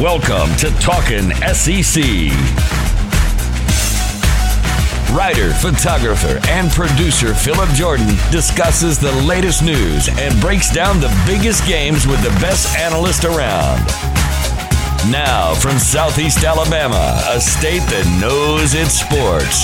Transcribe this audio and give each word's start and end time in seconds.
Welcome 0.00 0.56
to 0.56 0.70
Talking 0.80 1.30
SEC. 1.54 2.02
Writer, 5.14 5.54
photographer, 5.54 6.40
and 6.48 6.68
producer 6.72 7.32
Phillip 7.32 7.68
Jordan 7.70 8.08
discusses 8.32 8.98
the 8.98 9.12
latest 9.22 9.62
news 9.62 10.08
and 10.08 10.40
breaks 10.40 10.68
down 10.68 10.98
the 10.98 11.14
biggest 11.24 11.64
games 11.68 12.08
with 12.08 12.20
the 12.24 12.36
best 12.40 12.76
analyst 12.76 13.24
around. 13.24 13.86
Now, 15.12 15.54
from 15.54 15.78
Southeast 15.78 16.42
Alabama, 16.42 17.22
a 17.28 17.40
state 17.40 17.82
that 17.82 18.18
knows 18.20 18.74
its 18.74 18.98
sports, 18.98 19.62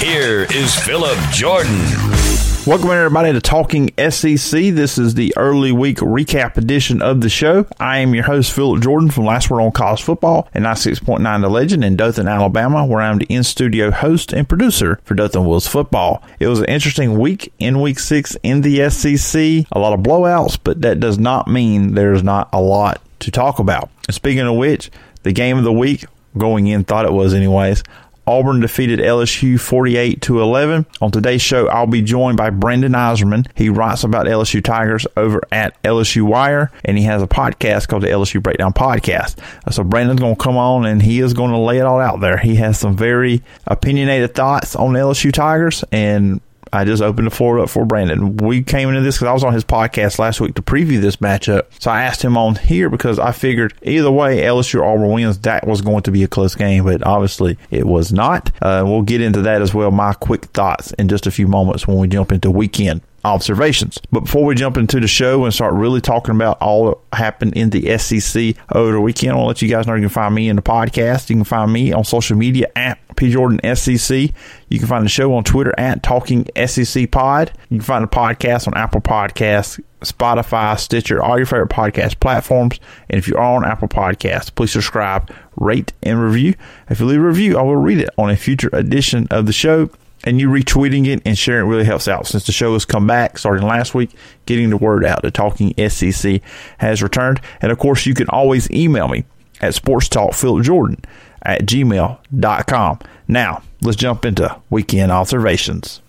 here 0.00 0.46
is 0.54 0.76
Phillip 0.76 1.18
Jordan. 1.32 2.55
Welcome 2.66 2.90
everybody 2.90 3.32
to 3.32 3.40
Talking 3.40 3.90
SEC. 3.96 4.50
This 4.74 4.98
is 4.98 5.14
the 5.14 5.32
early 5.36 5.70
week 5.70 5.98
recap 5.98 6.56
edition 6.56 7.00
of 7.00 7.20
the 7.20 7.28
show. 7.28 7.64
I 7.78 7.98
am 7.98 8.12
your 8.12 8.24
host 8.24 8.50
Phillip 8.50 8.82
Jordan 8.82 9.08
from 9.08 9.24
Last 9.24 9.48
Word 9.48 9.60
on 9.60 9.70
College 9.70 10.02
Football 10.02 10.48
and 10.52 10.64
96.9 10.64 11.42
The 11.42 11.48
Legend 11.48 11.84
in 11.84 11.94
Dothan, 11.94 12.26
Alabama, 12.26 12.84
where 12.84 13.02
I'm 13.02 13.18
the 13.18 13.26
in-studio 13.26 13.92
host 13.92 14.32
and 14.32 14.48
producer 14.48 14.98
for 15.04 15.14
Dothan 15.14 15.44
Wolves 15.44 15.68
Football. 15.68 16.24
It 16.40 16.48
was 16.48 16.58
an 16.58 16.64
interesting 16.64 17.20
week 17.20 17.52
in 17.60 17.80
week 17.80 18.00
six 18.00 18.36
in 18.42 18.62
the 18.62 18.90
SEC. 18.90 19.40
A 19.70 19.78
lot 19.78 19.92
of 19.92 20.00
blowouts, 20.00 20.58
but 20.64 20.82
that 20.82 20.98
does 20.98 21.20
not 21.20 21.46
mean 21.46 21.94
there's 21.94 22.24
not 22.24 22.48
a 22.52 22.60
lot 22.60 23.00
to 23.20 23.30
talk 23.30 23.60
about. 23.60 23.90
Speaking 24.10 24.40
of 24.40 24.56
which, 24.56 24.90
the 25.22 25.30
game 25.30 25.56
of 25.56 25.62
the 25.62 25.72
week 25.72 26.04
going 26.36 26.66
in 26.66 26.82
thought 26.82 27.04
it 27.04 27.12
was 27.12 27.32
anyways. 27.32 27.84
Auburn 28.26 28.60
defeated 28.60 28.98
LSU 28.98 29.58
48 29.60 30.20
to 30.22 30.40
11. 30.40 30.86
On 31.00 31.10
today's 31.10 31.42
show, 31.42 31.68
I'll 31.68 31.86
be 31.86 32.02
joined 32.02 32.36
by 32.36 32.50
Brandon 32.50 32.92
Eisenman. 32.92 33.46
He 33.54 33.68
writes 33.68 34.02
about 34.02 34.26
LSU 34.26 34.62
Tigers 34.62 35.06
over 35.16 35.42
at 35.52 35.80
LSU 35.82 36.22
Wire, 36.22 36.72
and 36.84 36.98
he 36.98 37.04
has 37.04 37.22
a 37.22 37.26
podcast 37.26 37.88
called 37.88 38.02
the 38.02 38.08
LSU 38.08 38.42
Breakdown 38.42 38.72
Podcast. 38.72 39.38
Uh, 39.66 39.70
so 39.70 39.84
Brandon's 39.84 40.20
going 40.20 40.36
to 40.36 40.42
come 40.42 40.56
on 40.56 40.86
and 40.86 41.02
he 41.02 41.20
is 41.20 41.34
going 41.34 41.52
to 41.52 41.58
lay 41.58 41.78
it 41.78 41.84
all 41.84 42.00
out 42.00 42.20
there. 42.20 42.36
He 42.38 42.56
has 42.56 42.78
some 42.78 42.96
very 42.96 43.42
opinionated 43.66 44.34
thoughts 44.34 44.74
on 44.74 44.94
LSU 44.94 45.32
Tigers, 45.32 45.84
and 45.92 46.40
I 46.76 46.84
just 46.84 47.02
opened 47.02 47.26
the 47.26 47.30
floor 47.30 47.58
up 47.58 47.70
for 47.70 47.84
Brandon. 47.84 48.36
We 48.36 48.62
came 48.62 48.88
into 48.88 49.00
this 49.00 49.16
because 49.16 49.28
I 49.28 49.32
was 49.32 49.44
on 49.44 49.52
his 49.54 49.64
podcast 49.64 50.18
last 50.18 50.40
week 50.40 50.54
to 50.56 50.62
preview 50.62 51.00
this 51.00 51.16
matchup. 51.16 51.66
So 51.78 51.90
I 51.90 52.02
asked 52.02 52.22
him 52.22 52.36
on 52.36 52.56
here 52.56 52.90
because 52.90 53.18
I 53.18 53.32
figured 53.32 53.74
either 53.82 54.10
way, 54.10 54.42
LSU 54.42 54.80
or 54.80 54.84
Auburn 54.84 55.10
wins, 55.10 55.38
that 55.40 55.66
was 55.66 55.80
going 55.80 56.02
to 56.02 56.10
be 56.10 56.22
a 56.22 56.28
close 56.28 56.54
game, 56.54 56.84
but 56.84 57.02
obviously 57.04 57.56
it 57.70 57.86
was 57.86 58.12
not. 58.12 58.50
Uh, 58.60 58.84
we'll 58.86 59.02
get 59.02 59.20
into 59.20 59.42
that 59.42 59.62
as 59.62 59.72
well. 59.72 59.90
My 59.90 60.12
quick 60.12 60.44
thoughts 60.46 60.92
in 60.92 61.08
just 61.08 61.26
a 61.26 61.30
few 61.30 61.48
moments 61.48 61.86
when 61.88 61.98
we 61.98 62.08
jump 62.08 62.32
into 62.32 62.50
weekend 62.50 63.00
observations. 63.26 63.98
But 64.10 64.20
before 64.20 64.44
we 64.44 64.54
jump 64.54 64.76
into 64.76 65.00
the 65.00 65.08
show 65.08 65.44
and 65.44 65.52
start 65.52 65.74
really 65.74 66.00
talking 66.00 66.34
about 66.34 66.60
all 66.60 66.86
that 66.86 67.18
happened 67.18 67.54
in 67.54 67.70
the 67.70 67.98
SEC 67.98 68.56
over 68.72 68.92
the 68.92 69.00
weekend, 69.00 69.32
I 69.32 69.36
want 69.36 69.44
to 69.44 69.48
let 69.48 69.62
you 69.62 69.68
guys 69.68 69.86
know 69.86 69.94
you 69.94 70.02
can 70.02 70.08
find 70.08 70.34
me 70.34 70.48
in 70.48 70.56
the 70.56 70.62
podcast. 70.62 71.28
You 71.30 71.36
can 71.36 71.44
find 71.44 71.72
me 71.72 71.92
on 71.92 72.04
social 72.04 72.36
media 72.36 72.68
at 72.76 72.98
P 73.16 73.30
Jordan 73.30 73.60
SEC. 73.74 74.30
You 74.68 74.78
can 74.78 74.88
find 74.88 75.04
the 75.04 75.08
show 75.08 75.34
on 75.34 75.44
Twitter 75.44 75.74
at 75.78 76.02
Talking 76.02 76.46
SEC 76.66 77.10
Pod. 77.10 77.52
You 77.70 77.78
can 77.78 77.84
find 77.84 78.04
the 78.04 78.08
podcast 78.08 78.66
on 78.66 78.76
Apple 78.76 79.00
Podcasts, 79.00 79.80
Spotify, 80.02 80.78
Stitcher, 80.78 81.22
all 81.22 81.36
your 81.36 81.46
favorite 81.46 81.70
podcast 81.70 82.20
platforms. 82.20 82.78
And 83.10 83.18
if 83.18 83.26
you're 83.26 83.40
on 83.40 83.64
Apple 83.64 83.88
Podcasts, 83.88 84.54
please 84.54 84.72
subscribe, 84.72 85.32
rate, 85.56 85.92
and 86.02 86.22
review. 86.22 86.54
If 86.88 87.00
you 87.00 87.06
leave 87.06 87.20
a 87.20 87.24
review, 87.24 87.58
I 87.58 87.62
will 87.62 87.76
read 87.76 87.98
it 87.98 88.10
on 88.18 88.30
a 88.30 88.36
future 88.36 88.70
edition 88.72 89.26
of 89.30 89.46
the 89.46 89.52
show 89.52 89.90
and 90.26 90.40
you 90.40 90.48
retweeting 90.50 91.06
it 91.06 91.22
and 91.24 91.38
sharing 91.38 91.66
it 91.66 91.70
really 91.70 91.84
helps 91.84 92.08
out. 92.08 92.26
Since 92.26 92.44
the 92.44 92.52
show 92.52 92.72
has 92.74 92.84
come 92.84 93.06
back 93.06 93.38
starting 93.38 93.66
last 93.66 93.94
week, 93.94 94.10
getting 94.44 94.70
the 94.70 94.76
word 94.76 95.04
out. 95.04 95.22
The 95.22 95.30
Talking 95.30 95.72
SEC 95.88 96.42
has 96.78 97.02
returned. 97.02 97.40
And 97.62 97.72
of 97.72 97.78
course, 97.78 98.04
you 98.04 98.12
can 98.12 98.28
always 98.28 98.70
email 98.70 99.08
me 99.08 99.24
at 99.60 99.74
sportstalkphilipjordan 99.74 101.04
at 101.42 101.62
gmail.com. 101.62 102.98
Now, 103.28 103.62
let's 103.80 103.96
jump 103.96 104.24
into 104.24 104.60
weekend 104.68 105.12
observations. 105.12 106.02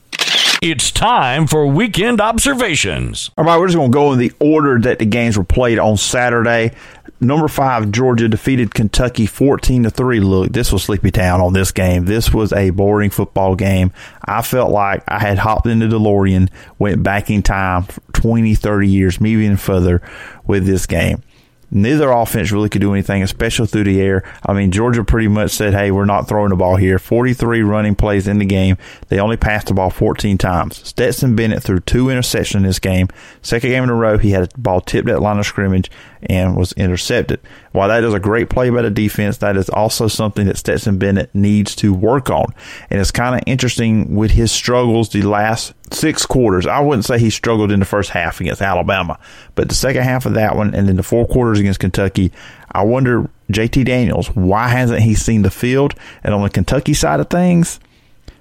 It's 0.59 0.90
time 0.90 1.46
for 1.46 1.68
weekend 1.68 2.19
observations. 2.19 3.30
All 3.38 3.46
right, 3.46 3.59
we're 3.59 3.68
just 3.68 3.78
going 3.78 3.92
to 3.92 3.96
go 3.96 4.13
in 4.13 4.19
the 4.19 4.34
order 4.40 4.80
that 4.80 4.97
the 4.97 5.06
games 5.06 5.38
were 5.38 5.44
played 5.44 5.78
on 5.78 5.97
Saturday. 5.97 6.72
Number 7.20 7.48
five, 7.48 7.92
Georgia 7.92 8.28
defeated 8.28 8.76
Kentucky 8.76 9.26
14 9.26 9.84
to 9.84 9.90
3. 9.90 10.20
Look, 10.20 10.52
this 10.52 10.72
was 10.72 10.84
Sleepy 10.84 11.10
Town 11.10 11.42
on 11.42 11.54
this 11.54 11.72
game. 11.72 12.06
This 12.06 12.32
was 12.32 12.54
a 12.54 12.70
boring 12.70 13.10
football 13.10 13.56
game. 13.56 13.92
I 14.24 14.44
felt 14.44 14.70
like 14.72 15.04
I 15.08 15.18
had 15.18 15.40
hopped 15.40 15.66
into 15.66 15.88
DeLorean, 15.88 16.50
went 16.78 17.02
back 17.02 17.32
in 17.32 17.42
time 17.42 17.88
20, 18.14 18.54
30 18.54 18.88
years, 18.88 19.20
maybe 19.20 19.46
even 19.46 19.58
further 19.58 20.02
with 20.46 20.68
this 20.68 20.86
game. 20.86 21.24
Neither 21.70 22.10
offense 22.10 22.52
really 22.52 22.70
could 22.70 22.82
do 22.82 22.94
anything, 22.94 23.22
especially 23.24 23.68
through 23.68 23.84
the 23.84 24.02
air. 24.02 24.24
I 24.46 24.54
mean, 24.54 24.72
Georgia 24.72 25.04
pretty 25.04 25.28
much 25.28 25.52
said, 25.52 25.74
hey, 25.74 25.92
we're 25.92 26.06
not 26.06 26.28
throwing 26.28 26.50
the 26.50 26.56
ball 26.56 26.78
here. 26.78 26.98
43 26.98 27.62
running 27.62 27.96
plays 27.96 28.28
in 28.28 28.38
the 28.40 28.46
game. 28.46 28.78
They 29.10 29.20
only 29.20 29.36
passed 29.36 29.68
the 29.68 29.74
ball 29.74 29.90
14 29.90 30.38
times. 30.38 30.78
Stetson 30.88 31.36
Bennett 31.36 31.64
threw 31.64 31.80
two 31.80 32.06
interceptions 32.06 32.56
in 32.56 32.64
this 32.64 32.80
game. 32.80 33.10
Second 33.42 33.70
game 33.70 33.84
in 33.84 33.90
a 33.90 33.96
row, 33.96 34.18
he 34.18 34.32
had 34.32 34.44
a 34.44 34.58
ball 34.58 34.80
tipped 34.80 35.10
at 35.10 35.22
line 35.22 35.40
of 35.40 35.46
scrimmage 35.46 35.92
and 36.22 36.56
was 36.56 36.72
intercepted. 36.74 37.40
While 37.72 37.90
that 37.90 38.04
is 38.04 38.14
a 38.14 38.20
great 38.20 38.50
play 38.50 38.70
by 38.70 38.82
the 38.82 38.90
defense, 38.90 39.38
that 39.38 39.58
is 39.58 39.70
also 39.70 40.08
something 40.08 40.48
that 40.48 40.58
Stetson 40.58 40.98
Bennett 40.98 41.34
needs 41.36 41.76
to 41.76 41.94
work 41.94 42.30
on. 42.30 42.54
And 42.90 43.00
it's 43.00 43.12
kind 43.12 43.36
of 43.36 43.44
interesting 43.46 44.16
with 44.16 44.32
his 44.32 44.52
struggles 44.52 45.10
the 45.10 45.22
last 45.22 45.74
six 45.92 46.26
quarters. 46.26 46.66
I 46.66 46.80
wouldn't 46.80 47.06
say 47.06 47.20
he 47.20 47.30
struggled 47.30 47.72
in 47.72 47.80
the 47.80 47.86
first 47.86 48.10
half 48.10 48.42
against 48.42 48.62
Alabama, 48.62 49.20
but 49.56 49.70
the 49.70 49.76
second 49.76 50.04
half 50.04 50.26
of 50.26 50.34
that 50.34 50.56
one 50.56 50.74
and 50.74 50.88
then 50.88 50.96
the 50.96 51.04
four 51.04 51.28
quarters 51.28 51.56
against 51.57 51.79
Kentucky, 51.79 52.31
I 52.72 52.84
wonder, 52.84 53.29
JT 53.51 53.85
Daniels, 53.85 54.28
why 54.35 54.68
hasn't 54.68 55.01
he 55.01 55.16
seen 55.16 55.41
the 55.41 55.50
field? 55.50 55.94
And 56.23 56.34
on 56.34 56.44
the 56.44 56.50
Kentucky 56.50 56.94
side 56.94 57.19
of 57.19 57.29
things, 57.29 57.79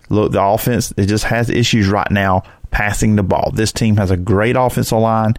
look, 0.09 0.33
the 0.33 0.43
offense, 0.43 0.93
it 0.97 1.07
just 1.07 1.25
has 1.25 1.51
issues 1.51 1.89
right 1.89 2.11
now 2.11 2.43
passing 2.71 3.17
the 3.17 3.23
ball. 3.23 3.51
This 3.55 3.73
team 3.73 3.97
has 3.97 4.11
a 4.11 4.17
great 4.17 4.57
offensive 4.57 4.99
line, 4.99 5.35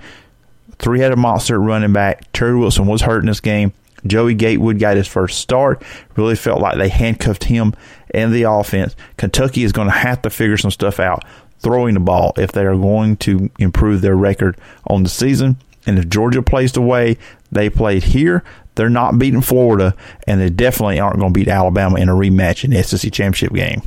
three 0.80 1.00
headed 1.00 1.18
monster 1.18 1.60
running 1.60 1.94
back. 1.94 2.32
Terry 2.34 2.58
Wilson 2.58 2.88
was 2.88 3.02
hurt 3.02 3.20
in 3.20 3.28
this 3.28 3.40
game. 3.40 3.74
Joey 4.06 4.36
Gatewood 4.36 4.80
got 4.80 4.96
his 4.96 5.08
first 5.08 5.40
start. 5.40 5.84
Really 6.16 6.36
felt 6.36 6.62
like 6.62 6.78
they 6.78 6.90
handcuffed 6.90 7.46
him 7.46 7.74
and 8.12 8.34
the 8.34 8.44
offense. 8.44 8.96
Kentucky 9.18 9.64
is 9.64 9.72
going 9.72 9.88
to 9.88 9.94
have 9.94 10.22
to 10.22 10.30
figure 10.30 10.58
some 10.58 10.72
stuff 10.72 11.00
out 11.00 11.24
throwing 11.60 11.96
the 11.96 12.00
ball 12.00 12.34
if 12.38 12.52
they 12.52 12.66
are 12.66 12.76
going 12.76 13.18
to 13.18 13.50
improve 13.58 14.02
their 14.02 14.16
record 14.16 14.58
on 14.86 15.04
the 15.04 15.10
season. 15.10 15.58
And 15.86 15.98
if 15.98 16.10
Georgia 16.10 16.42
plays 16.42 16.74
the 16.74 16.82
way 16.82 17.18
they 17.52 17.70
played 17.70 18.04
here, 18.04 18.44
they're 18.76 18.90
not 18.90 19.18
beating 19.18 19.42
Florida, 19.42 19.96
and 20.28 20.40
they 20.40 20.50
definitely 20.50 21.00
aren't 21.00 21.20
going 21.20 21.34
to 21.34 21.40
beat 21.40 21.48
Alabama 21.48 21.98
in 21.98 22.10
a 22.10 22.14
rematch 22.14 22.64
in 22.64 22.72
the 22.72 22.84
SEC 22.84 23.12
championship 23.12 23.54
game. 23.54 23.82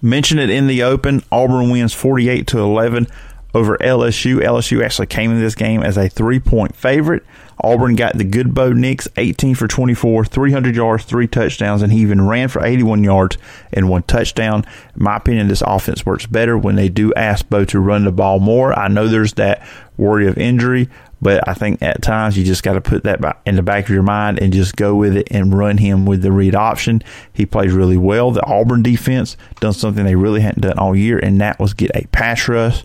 Mention 0.00 0.38
it 0.38 0.50
in 0.50 0.66
the 0.66 0.82
open. 0.82 1.22
Auburn 1.32 1.70
wins 1.70 1.92
48 1.94 2.46
to 2.48 2.58
11 2.60 3.08
over 3.54 3.76
LSU. 3.78 4.40
LSU 4.40 4.84
actually 4.84 5.06
came 5.06 5.30
in 5.30 5.40
this 5.40 5.54
game 5.54 5.82
as 5.82 5.96
a 5.96 6.08
three 6.08 6.38
point 6.38 6.76
favorite. 6.76 7.24
Auburn 7.60 7.96
got 7.96 8.16
the 8.16 8.24
good 8.24 8.54
Bo 8.54 8.72
Nix, 8.72 9.08
18 9.16 9.56
for 9.56 9.66
24, 9.66 10.24
300 10.26 10.76
yards, 10.76 11.04
three 11.04 11.26
touchdowns, 11.26 11.82
and 11.82 11.92
he 11.92 12.00
even 12.00 12.24
ran 12.24 12.48
for 12.48 12.64
81 12.64 13.02
yards 13.02 13.36
and 13.72 13.88
one 13.88 14.04
touchdown. 14.04 14.64
In 14.94 15.02
my 15.02 15.16
opinion, 15.16 15.48
this 15.48 15.62
offense 15.62 16.06
works 16.06 16.26
better 16.26 16.56
when 16.56 16.76
they 16.76 16.88
do 16.88 17.12
ask 17.14 17.48
Bo 17.48 17.64
to 17.64 17.80
run 17.80 18.04
the 18.04 18.12
ball 18.12 18.38
more. 18.38 18.78
I 18.78 18.86
know 18.86 19.08
there's 19.08 19.32
that 19.34 19.66
worry 19.96 20.28
of 20.28 20.38
injury, 20.38 20.88
but 21.20 21.46
I 21.48 21.54
think 21.54 21.82
at 21.82 22.02
times 22.02 22.36
you 22.36 22.44
just 22.44 22.62
got 22.62 22.74
to 22.74 22.80
put 22.80 23.04
that 23.04 23.20
in 23.44 23.56
the 23.56 23.62
back 23.62 23.84
of 23.84 23.90
your 23.90 24.02
mind 24.02 24.38
and 24.40 24.52
just 24.52 24.76
go 24.76 24.94
with 24.94 25.16
it 25.16 25.28
and 25.30 25.56
run 25.56 25.78
him 25.78 26.06
with 26.06 26.22
the 26.22 26.32
read 26.32 26.54
option. 26.54 27.02
He 27.32 27.46
plays 27.46 27.72
really 27.72 27.96
well. 27.96 28.30
The 28.30 28.46
Auburn 28.46 28.82
defense 28.82 29.36
done 29.60 29.72
something 29.72 30.04
they 30.04 30.14
really 30.14 30.40
hadn't 30.40 30.62
done 30.62 30.78
all 30.78 30.94
year, 30.94 31.18
and 31.18 31.40
that 31.40 31.58
was 31.58 31.74
get 31.74 31.90
a 31.94 32.06
pass 32.08 32.48
rush. 32.48 32.84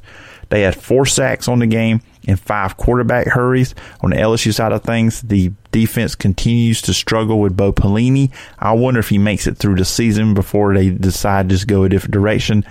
They 0.50 0.62
had 0.62 0.76
four 0.76 1.06
sacks 1.06 1.48
on 1.48 1.60
the 1.60 1.68
game 1.68 2.02
and 2.28 2.40
five 2.40 2.78
quarterback 2.78 3.28
hurries. 3.28 3.74
On 4.02 4.12
the 4.12 4.18
LSU 4.18 4.54
side 4.54 4.72
of 4.72 4.84
things, 4.84 5.22
the 5.22 5.52
defense 5.72 6.16
continues 6.16 6.82
to 6.84 6.94
struggle 6.94 7.40
with 7.40 7.58
Bo 7.58 7.74
Pelini. 7.74 8.32
I 8.60 8.74
wonder 8.74 9.00
if 9.00 9.10
he 9.10 9.18
makes 9.18 9.48
it 9.48 9.58
through 9.58 9.76
the 9.76 9.86
season 9.86 10.34
before 10.34 10.74
they 10.74 10.90
decide 10.90 11.50
to 11.50 11.56
just 11.56 11.68
go 11.68 11.84
a 11.84 11.90
different 11.90 12.14
direction 12.14 12.66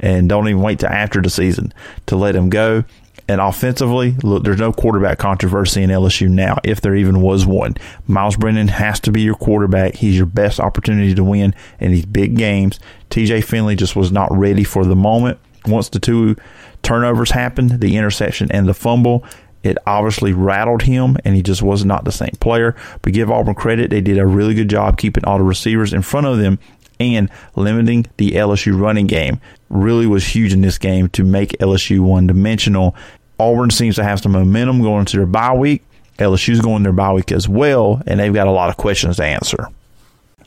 and 0.00 0.28
don't 0.28 0.48
even 0.48 0.62
wait 0.62 0.80
to 0.80 0.92
after 0.92 1.20
the 1.20 1.30
season 1.30 1.72
to 2.06 2.16
let 2.16 2.34
him 2.34 2.50
go. 2.50 2.84
And 3.28 3.42
offensively, 3.42 4.12
look, 4.22 4.42
there's 4.42 4.58
no 4.58 4.72
quarterback 4.72 5.18
controversy 5.18 5.82
in 5.82 5.90
LSU 5.90 6.30
now, 6.30 6.58
if 6.64 6.80
there 6.80 6.96
even 6.96 7.20
was 7.20 7.44
one. 7.44 7.74
Myles 8.06 8.36
Brennan 8.36 8.68
has 8.68 8.98
to 9.00 9.12
be 9.12 9.20
your 9.20 9.34
quarterback. 9.34 9.96
He's 9.96 10.16
your 10.16 10.26
best 10.26 10.58
opportunity 10.58 11.14
to 11.14 11.22
win 11.22 11.54
in 11.78 11.92
these 11.92 12.06
big 12.06 12.36
games. 12.36 12.80
TJ 13.10 13.44
Finley 13.44 13.76
just 13.76 13.94
was 13.94 14.10
not 14.10 14.34
ready 14.34 14.64
for 14.64 14.84
the 14.86 14.96
moment. 14.96 15.38
Once 15.66 15.90
the 15.90 16.00
two 16.00 16.36
turnovers 16.82 17.30
happened, 17.30 17.80
the 17.80 17.96
interception 17.96 18.50
and 18.50 18.66
the 18.66 18.72
fumble, 18.72 19.24
it 19.62 19.76
obviously 19.86 20.32
rattled 20.32 20.82
him 20.82 21.16
and 21.24 21.34
he 21.34 21.42
just 21.42 21.62
was 21.62 21.84
not 21.84 22.04
the 22.04 22.12
same 22.12 22.32
player. 22.40 22.74
But 23.02 23.12
give 23.12 23.30
Auburn 23.30 23.54
credit, 23.54 23.90
they 23.90 24.00
did 24.00 24.16
a 24.16 24.26
really 24.26 24.54
good 24.54 24.70
job 24.70 24.96
keeping 24.96 25.24
all 25.24 25.38
the 25.38 25.44
receivers 25.44 25.92
in 25.92 26.00
front 26.00 26.26
of 26.26 26.38
them 26.38 26.58
and 27.00 27.30
limiting 27.54 28.06
the 28.16 28.32
LSU 28.32 28.78
running 28.78 29.06
game. 29.06 29.40
Really 29.68 30.06
was 30.06 30.26
huge 30.26 30.52
in 30.52 30.62
this 30.62 30.78
game 30.78 31.08
to 31.10 31.24
make 31.24 31.50
LSU 31.58 32.00
one 32.00 32.26
dimensional. 32.26 32.96
Auburn 33.38 33.70
seems 33.70 33.96
to 33.96 34.04
have 34.04 34.20
some 34.20 34.32
momentum 34.32 34.82
going 34.82 35.00
into 35.00 35.16
their 35.16 35.26
bye 35.26 35.54
week. 35.54 35.82
LSU's 36.18 36.60
going 36.60 36.82
their 36.82 36.92
bye 36.92 37.12
week 37.12 37.30
as 37.30 37.48
well, 37.48 38.02
and 38.06 38.18
they've 38.18 38.34
got 38.34 38.48
a 38.48 38.52
lot 38.52 38.70
of 38.70 38.76
questions 38.76 39.16
to 39.16 39.24
answer. 39.24 39.68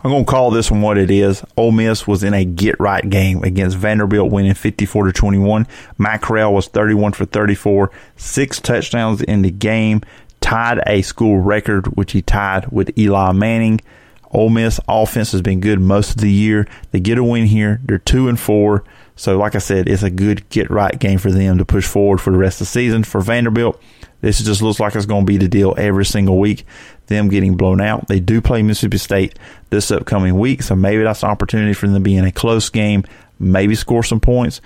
I'm 0.03 0.09
going 0.09 0.25
to 0.25 0.31
call 0.31 0.49
this 0.49 0.71
one 0.71 0.81
what 0.81 0.97
it 0.97 1.11
is. 1.11 1.43
Ole 1.55 1.71
Miss 1.71 2.07
was 2.07 2.23
in 2.23 2.33
a 2.33 2.43
get 2.43 2.79
right 2.79 3.07
game 3.07 3.43
against 3.43 3.77
Vanderbilt, 3.77 4.31
winning 4.31 4.55
54 4.55 5.05
to 5.05 5.13
21. 5.13 5.67
Matt 5.99 6.23
Corral 6.23 6.55
was 6.55 6.67
31 6.67 7.13
for 7.13 7.25
34, 7.25 7.91
six 8.17 8.59
touchdowns 8.59 9.21
in 9.21 9.43
the 9.43 9.51
game, 9.51 10.01
tied 10.39 10.81
a 10.87 11.03
school 11.03 11.39
record, 11.39 11.85
which 11.95 12.13
he 12.13 12.23
tied 12.23 12.71
with 12.71 12.97
Eli 12.97 13.31
Manning. 13.31 13.79
Ole 14.31 14.49
Miss 14.49 14.79
offense 14.87 15.33
has 15.33 15.43
been 15.43 15.59
good 15.59 15.79
most 15.79 16.11
of 16.11 16.21
the 16.21 16.31
year. 16.31 16.67
They 16.91 16.99
get 16.99 17.19
a 17.19 17.23
win 17.23 17.45
here. 17.45 17.79
They're 17.85 17.99
two 17.99 18.27
and 18.27 18.39
four. 18.39 18.83
So, 19.15 19.37
like 19.37 19.55
I 19.55 19.59
said, 19.59 19.87
it's 19.87 20.03
a 20.03 20.09
good 20.09 20.47
get 20.49 20.69
right 20.69 20.97
game 20.97 21.19
for 21.19 21.31
them 21.31 21.57
to 21.57 21.65
push 21.65 21.85
forward 21.85 22.19
for 22.19 22.31
the 22.31 22.37
rest 22.37 22.55
of 22.55 22.67
the 22.67 22.71
season. 22.71 23.03
For 23.03 23.21
Vanderbilt, 23.21 23.81
this 24.21 24.43
just 24.43 24.61
looks 24.61 24.79
like 24.79 24.95
it's 24.95 25.05
going 25.05 25.25
to 25.25 25.31
be 25.31 25.37
the 25.37 25.47
deal 25.47 25.75
every 25.77 26.05
single 26.05 26.39
week. 26.39 26.65
Them 27.07 27.27
getting 27.27 27.57
blown 27.57 27.81
out. 27.81 28.07
They 28.07 28.19
do 28.19 28.41
play 28.41 28.61
Mississippi 28.61 28.97
State 28.97 29.37
this 29.69 29.91
upcoming 29.91 30.39
week, 30.39 30.63
so 30.63 30.75
maybe 30.75 31.03
that's 31.03 31.23
an 31.23 31.29
opportunity 31.29 31.73
for 31.73 31.87
them 31.87 31.95
to 31.95 32.01
be 32.01 32.15
in 32.15 32.25
a 32.25 32.31
close 32.31 32.69
game, 32.69 33.03
maybe 33.39 33.75
score 33.75 34.03
some 34.03 34.19
points. 34.19 34.61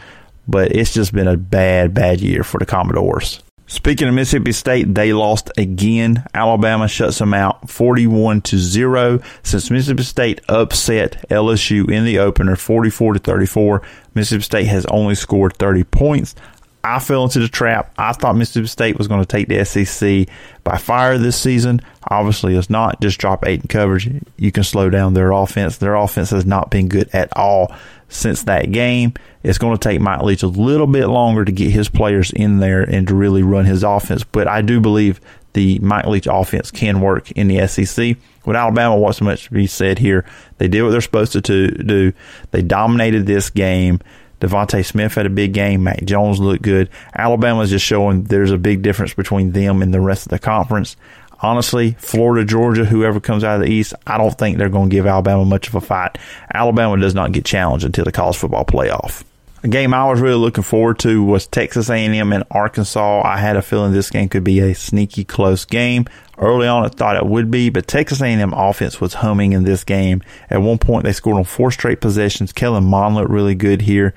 But 0.47 0.73
it's 0.73 0.93
just 0.93 1.11
been 1.11 1.27
a 1.27 1.37
bad, 1.37 1.93
bad 1.93 2.21
year 2.21 2.43
for 2.43 2.59
the 2.59 2.65
Commodores. 2.65 3.41
Speaking 3.67 4.07
of 4.07 4.13
Mississippi 4.13 4.51
State, 4.51 4.93
they 4.93 5.11
lost 5.11 5.49
again. 5.57 6.23
Alabama 6.35 6.87
shuts 6.87 7.17
them 7.17 7.33
out 7.33 7.67
41 7.67 8.41
to 8.41 8.57
0 8.57 9.19
since 9.41 9.71
Mississippi 9.71 10.03
State 10.03 10.41
upset 10.47 11.25
LSU 11.29 11.89
in 11.89 12.05
the 12.05 12.19
opener 12.19 12.55
44 12.55 13.13
to 13.13 13.19
34. 13.19 13.81
Mississippi 14.13 14.43
State 14.43 14.67
has 14.67 14.85
only 14.85 15.15
scored 15.15 15.57
30 15.57 15.83
points. 15.85 16.35
I 16.83 16.99
fell 16.99 17.23
into 17.23 17.39
the 17.39 17.47
trap. 17.47 17.91
I 17.97 18.13
thought 18.13 18.35
Mississippi 18.35 18.67
State 18.67 18.97
was 18.99 19.07
going 19.07 19.21
to 19.21 19.25
take 19.25 19.47
the 19.47 19.65
SEC 19.65 20.27
by 20.63 20.77
fire 20.77 21.17
this 21.17 21.35
season. 21.35 21.81
Obviously, 22.11 22.55
it's 22.55 22.69
not. 22.69 23.01
Just 23.01 23.19
drop 23.19 23.47
eight 23.47 23.61
in 23.61 23.67
coverage. 23.67 24.07
You 24.37 24.51
can 24.51 24.63
slow 24.63 24.91
down 24.91 25.15
their 25.15 25.31
offense. 25.31 25.77
Their 25.77 25.95
offense 25.95 26.29
has 26.29 26.45
not 26.45 26.69
been 26.69 26.87
good 26.87 27.09
at 27.13 27.35
all 27.35 27.75
since 28.15 28.43
that 28.43 28.71
game. 28.71 29.13
It's 29.43 29.57
going 29.57 29.77
to 29.77 29.89
take 29.89 30.01
Mike 30.01 30.21
Leach 30.21 30.43
a 30.43 30.47
little 30.47 30.87
bit 30.87 31.07
longer 31.07 31.45
to 31.45 31.51
get 31.51 31.71
his 31.71 31.89
players 31.89 32.31
in 32.31 32.57
there 32.57 32.81
and 32.81 33.07
to 33.07 33.15
really 33.15 33.43
run 33.43 33.65
his 33.65 33.83
offense. 33.83 34.23
But 34.23 34.47
I 34.47 34.61
do 34.61 34.79
believe 34.79 35.21
the 35.53 35.79
Mike 35.79 36.05
Leach 36.05 36.27
offense 36.29 36.71
can 36.71 37.01
work 37.01 37.31
in 37.31 37.47
the 37.47 37.67
SEC. 37.67 38.17
With 38.45 38.55
Alabama, 38.55 38.97
what's 38.97 39.21
much 39.21 39.45
to 39.45 39.51
be 39.51 39.67
said 39.67 39.99
here? 39.99 40.25
They 40.57 40.67
did 40.67 40.83
what 40.83 40.89
they're 40.89 41.01
supposed 41.01 41.31
to 41.33 41.41
do. 41.41 42.13
They 42.51 42.61
dominated 42.61 43.25
this 43.25 43.49
game. 43.49 43.99
DeVonta 44.41 44.85
Smith 44.85 45.15
had 45.15 45.25
a 45.25 45.29
big 45.29 45.53
game. 45.53 45.83
Mac 45.83 46.03
Jones 46.03 46.39
looked 46.39 46.61
good. 46.61 46.89
Alabama 47.15 47.61
is 47.61 47.69
just 47.69 47.85
showing 47.85 48.23
there's 48.23 48.51
a 48.51 48.57
big 48.57 48.81
difference 48.81 49.13
between 49.13 49.51
them 49.51 49.81
and 49.81 49.93
the 49.93 50.01
rest 50.01 50.25
of 50.25 50.29
the 50.31 50.39
conference. 50.39 50.97
Honestly, 51.41 51.91
Florida, 51.99 52.45
Georgia, 52.45 52.85
whoever 52.85 53.19
comes 53.19 53.43
out 53.43 53.61
of 53.61 53.67
the 53.67 53.71
East, 53.71 53.93
I 54.07 54.17
don't 54.17 54.37
think 54.37 54.57
they're 54.57 54.69
going 54.69 54.89
to 54.89 54.95
give 54.95 55.05
Alabama 55.05 55.45
much 55.45 55.67
of 55.67 55.75
a 55.75 55.81
fight. 55.81 56.17
Alabama 56.53 56.97
does 56.97 57.13
not 57.13 57.31
get 57.31 57.45
challenged 57.45 57.85
until 57.85 58.05
the 58.05 58.11
college 58.11 58.37
football 58.37 58.65
playoff. 58.65 59.23
A 59.65 59.67
game 59.67 59.95
I 59.95 60.07
was 60.07 60.21
really 60.21 60.37
looking 60.37 60.63
forward 60.63 60.99
to 60.99 61.23
was 61.23 61.47
Texas 61.47 61.89
A&M 61.89 62.31
and 62.31 62.43
Arkansas. 62.51 63.23
I 63.25 63.37
had 63.37 63.57
a 63.57 63.63
feeling 63.63 63.93
this 63.93 64.11
game 64.11 64.29
could 64.29 64.43
be 64.43 64.59
a 64.59 64.75
sneaky 64.75 65.23
close 65.23 65.65
game. 65.65 66.05
Early 66.37 66.67
on, 66.67 66.85
I 66.85 66.89
thought 66.89 67.15
it 67.15 67.25
would 67.25 67.49
be, 67.49 67.71
but 67.71 67.87
Texas 67.87 68.21
A&M 68.21 68.53
offense 68.53 69.01
was 69.01 69.15
humming 69.15 69.53
in 69.53 69.63
this 69.63 69.83
game. 69.83 70.21
At 70.51 70.61
one 70.61 70.77
point, 70.77 71.03
they 71.03 71.13
scored 71.13 71.37
on 71.37 71.45
four 71.45 71.71
straight 71.71 71.99
possessions. 71.99 72.53
Kellen 72.53 72.83
Mond 72.83 73.15
looked 73.15 73.31
really 73.31 73.55
good 73.55 73.81
here. 73.81 74.13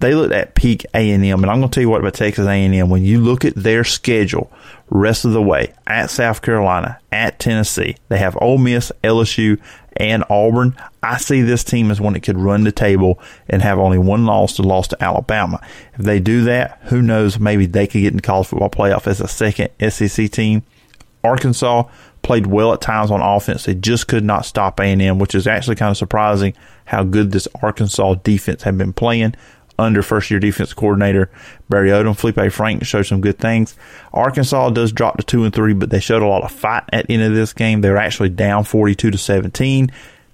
They 0.00 0.14
looked 0.14 0.34
at 0.34 0.54
peak 0.54 0.84
A&M, 0.92 1.22
and 1.22 1.46
I'm 1.46 1.60
going 1.60 1.70
to 1.70 1.74
tell 1.74 1.80
you 1.80 1.88
what 1.88 2.02
about 2.02 2.12
Texas 2.12 2.46
A&M. 2.46 2.90
When 2.90 3.04
you 3.04 3.20
look 3.20 3.46
at 3.46 3.54
their 3.54 3.84
schedule, 3.84 4.52
rest 4.90 5.24
of 5.24 5.32
the 5.32 5.42
way 5.42 5.72
at 5.86 6.10
South 6.10 6.42
Carolina, 6.42 6.98
at 7.10 7.38
Tennessee, 7.38 7.96
they 8.08 8.18
have 8.18 8.36
Ole 8.40 8.58
Miss, 8.58 8.92
LSU, 9.02 9.60
and 9.96 10.24
Auburn. 10.28 10.76
I 11.02 11.18
see 11.18 11.42
this 11.42 11.64
team 11.64 11.90
as 11.90 12.00
one 12.00 12.14
that 12.14 12.22
could 12.22 12.38
run 12.38 12.64
the 12.64 12.72
table 12.72 13.20
and 13.48 13.62
have 13.62 13.78
only 13.78 13.98
one 13.98 14.26
loss 14.26 14.56
to 14.56 14.62
loss 14.62 14.88
to 14.88 15.02
Alabama. 15.02 15.60
If 15.94 16.04
they 16.04 16.20
do 16.20 16.44
that, 16.44 16.80
who 16.84 17.02
knows? 17.02 17.38
Maybe 17.38 17.66
they 17.66 17.86
could 17.86 18.00
get 18.00 18.12
in 18.12 18.16
the 18.16 18.22
college 18.22 18.48
football 18.48 18.70
playoff 18.70 19.06
as 19.06 19.20
a 19.20 19.28
second 19.28 19.70
SEC 19.90 20.30
team. 20.30 20.62
Arkansas 21.22 21.84
played 22.22 22.46
well 22.46 22.72
at 22.72 22.80
times 22.80 23.10
on 23.10 23.20
offense. 23.20 23.64
They 23.64 23.74
just 23.74 24.08
could 24.08 24.24
not 24.24 24.46
stop 24.46 24.80
A&M, 24.80 25.18
which 25.18 25.34
is 25.34 25.46
actually 25.46 25.76
kind 25.76 25.90
of 25.90 25.96
surprising 25.96 26.54
how 26.86 27.04
good 27.04 27.32
this 27.32 27.46
Arkansas 27.62 28.14
defense 28.14 28.62
had 28.62 28.76
been 28.76 28.92
playing 28.92 29.34
under 29.78 30.02
first 30.02 30.30
year 30.30 30.40
defense 30.40 30.72
coordinator 30.72 31.30
Barry 31.68 31.90
Odom. 31.90 32.18
Feleipe 32.18 32.52
Frank 32.52 32.84
showed 32.84 33.02
some 33.02 33.20
good 33.20 33.38
things. 33.38 33.76
Arkansas 34.12 34.70
does 34.70 34.92
drop 34.92 35.18
to 35.18 35.24
two 35.24 35.44
and 35.44 35.54
three, 35.54 35.72
but 35.72 35.90
they 35.90 36.00
showed 36.00 36.22
a 36.22 36.26
lot 36.26 36.44
of 36.44 36.52
fight 36.52 36.84
at 36.92 37.06
the 37.06 37.14
end 37.14 37.22
of 37.22 37.34
this 37.34 37.52
game. 37.52 37.80
They 37.80 37.90
were 37.90 37.96
actually 37.96 38.30
down 38.30 38.64
42 38.64 39.10
to 39.10 39.18
17. 39.18 39.90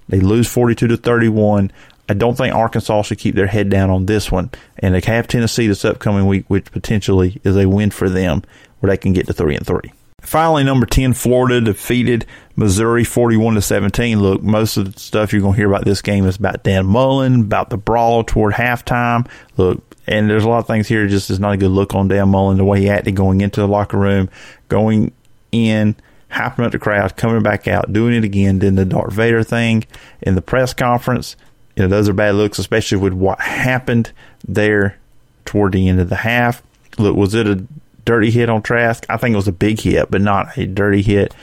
They 0.09 0.21
lose 0.21 0.49
42 0.49 0.89
to 0.89 0.97
31. 0.97 1.71
I 2.09 2.15
don't 2.15 2.37
think 2.37 2.55
Arkansas 2.55 3.03
should 3.03 3.19
keep 3.19 3.37
their 3.37 3.47
head 3.47 3.71
down 3.71 3.89
on 3.89 4.07
this 4.07 4.33
one. 4.33 4.51
And 4.79 4.95
they 4.95 5.01
have 5.13 5.29
Tennessee 5.29 5.69
this 5.69 5.85
upcoming 5.85 6.27
week, 6.27 6.45
which 6.49 6.73
potentially 6.73 7.41
is 7.45 7.57
a 7.57 7.69
win 7.69 7.91
for 7.91 8.09
them 8.09 8.43
where 8.81 8.91
they 8.91 8.97
can 8.97 9.13
get 9.13 9.27
to 9.29 9.33
three 9.33 9.55
and 9.55 9.67
three. 9.67 9.93
Finally, 10.22 10.64
number 10.64 10.87
10, 10.87 11.14
Florida 11.14 11.61
defeated 11.61 12.26
Missouri 12.56 13.05
41 13.05 13.55
to 13.55 13.62
17. 13.62 14.20
Look, 14.20 14.43
most 14.43 14.76
of 14.76 14.93
the 14.93 15.00
stuff 15.00 15.32
you're 15.32 15.43
going 15.43 15.55
to 15.55 15.56
hear 15.56 15.69
about 15.69 15.84
this 15.84 16.02
game 16.02 16.26
is 16.26 16.37
about 16.37 16.62
Dan 16.62 16.87
Mullen, 16.87 17.40
about 17.40 17.70
the 17.70 17.76
brawl 17.76 18.22
toward 18.22 18.55
halftime. 18.55 19.28
Look, 19.56 19.82
and 20.06 20.28
there's 20.28 20.44
a 20.44 20.49
lot 20.49 20.58
of 20.58 20.67
things 20.67 20.88
here 20.88 21.06
just 21.06 21.31
is 21.31 21.40
not 21.40 21.55
a 21.55 21.56
good 21.56 21.70
look 21.70 21.94
on 21.94 22.08
Dan 22.08 22.28
Mullen, 22.28 22.58
the 22.58 22.64
way 22.64 22.81
he 22.81 22.90
acted 22.90 23.17
going 23.17 23.40
into 23.40 23.61
the 23.61 23.69
locker 23.69 23.96
room, 23.96 24.28
going 24.69 25.12
in, 25.52 25.96
hyping 26.31 26.64
up 26.64 26.72
the 26.72 26.78
crowd, 26.78 27.17
coming 27.17 27.43
back 27.43 27.67
out, 27.67 27.93
doing 27.93 28.14
it 28.14 28.25
again, 28.25 28.58
then 28.58 28.75
the 28.75 28.84
Darth 28.84 29.12
Vader 29.12 29.43
thing 29.43 29.84
in 30.20 30.34
the 30.34 30.43
press 30.43 30.75
conference. 30.75 31.37
You 31.76 31.84
know, 31.84 31.88
those 31.88 32.08
are 32.08 32.12
bad 32.12 32.34
looks, 32.34 32.58
especially 32.58 32.99
with 32.99 33.12
what 33.12 33.40
happened 33.40 34.12
there 34.46 34.99
toward 35.44 35.72
the 35.72 35.88
end 35.88 36.00
of 36.00 36.08
the 36.08 36.17
half. 36.17 36.62
Look, 36.99 37.17
was 37.17 37.34
it 37.34 37.46
a 37.46 37.64
dirty 38.05 38.31
hit 38.31 38.49
on 38.49 38.62
Trask. 38.62 39.05
I 39.08 39.17
think 39.17 39.32
it 39.32 39.37
was 39.37 39.49
a 39.49 39.52
big 39.52 39.81
hit, 39.81 40.11
but 40.11 40.20
not 40.20 40.56
a 40.56 40.67
dirty 40.67 41.02
hit. 41.02 41.35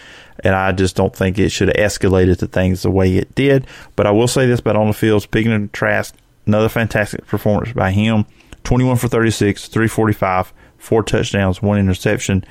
And 0.44 0.54
I 0.54 0.71
just 0.71 0.95
don't 0.95 1.15
think 1.15 1.39
it 1.39 1.50
should 1.50 1.69
have 1.69 1.77
escalated 1.77 2.38
to 2.39 2.48
things 2.48 2.83
the 2.83 2.92
way 2.92 3.18
it 3.18 3.33
did. 3.36 3.65
But 3.95 4.06
I 4.06 4.12
will 4.12 4.27
say 4.27 4.45
this 4.45 4.59
about 4.59 4.75
on 4.75 4.88
the 4.88 4.94
field, 4.94 5.24
speaking 5.24 5.51
of 5.51 5.71
Trask, 5.71 6.13
another 6.45 6.69
fantastic 6.69 7.25
performance 7.25 7.74
by 7.74 7.92
him. 7.92 8.25
21 8.63 8.98
for 8.98 9.07
36, 9.07 9.68
345, 9.68 10.54
four 10.77 11.01
touchdowns, 11.01 11.62
one 11.62 11.80
interception. 11.80 12.44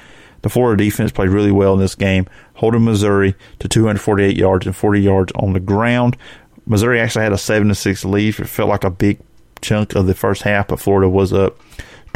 The 0.43 0.49
Florida 0.49 0.83
defense 0.83 1.13
played 1.13 1.31
really 1.31 1.53
well 1.53 1.75
in 1.75 1.81
this 1.81 1.95
game, 1.95 2.27
holding 2.55 2.85
Missouri 2.85 3.35
to 3.59 3.69
248 3.69 4.37
yards 4.37 4.67
and 4.67 4.75
40 4.75 5.01
yards 5.01 5.33
on 5.37 5.53
the 5.53 5.61
ground. 5.61 6.17
Missouri 6.67 7.01
actually 7.01 7.25
had 7.25 7.33
a 7.33 7.39
7 7.39 7.69
to 7.69 7.75
6 7.75 8.05
lead. 8.05 8.39
It 8.41 8.49
felt 8.49 8.69
like 8.69 8.85
a 8.85 8.91
big 8.91 9.21
chunk 9.61 9.95
of 9.95 10.07
the 10.07 10.15
first 10.15 10.43
half, 10.43 10.69
but 10.69 10.81
Florida 10.81 11.09
was 11.09 11.33
up 11.33 11.61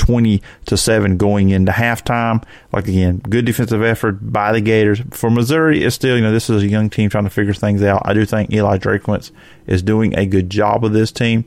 20 0.01 0.43
to 0.65 0.77
7 0.79 1.19
going 1.19 1.51
into 1.51 1.73
halftime. 1.73 2.43
Like 2.73 2.89
again, 2.89 3.19
good 3.19 3.45
defensive 3.45 3.83
effort 3.83 4.33
by 4.33 4.51
the 4.53 4.63
Gators. 4.63 5.03
For 5.11 5.31
Missouri, 5.31 5.85
it's 5.85 5.95
still, 5.95 6.17
you 6.17 6.23
know, 6.23 6.33
this 6.33 6.49
is 6.49 6.63
a 6.63 6.67
young 6.67 6.89
team 6.89 7.11
trying 7.11 7.25
to 7.25 7.31
figure 7.31 7.53
things 7.53 7.83
out. 7.83 8.01
I 8.07 8.15
do 8.15 8.25
think 8.25 8.51
Eli 8.51 8.79
Drinkwitz 8.79 9.31
is 9.67 9.83
doing 9.83 10.19
a 10.19 10.25
good 10.25 10.49
job 10.49 10.83
with 10.83 10.95
this 10.95 11.13
team, 11.13 11.45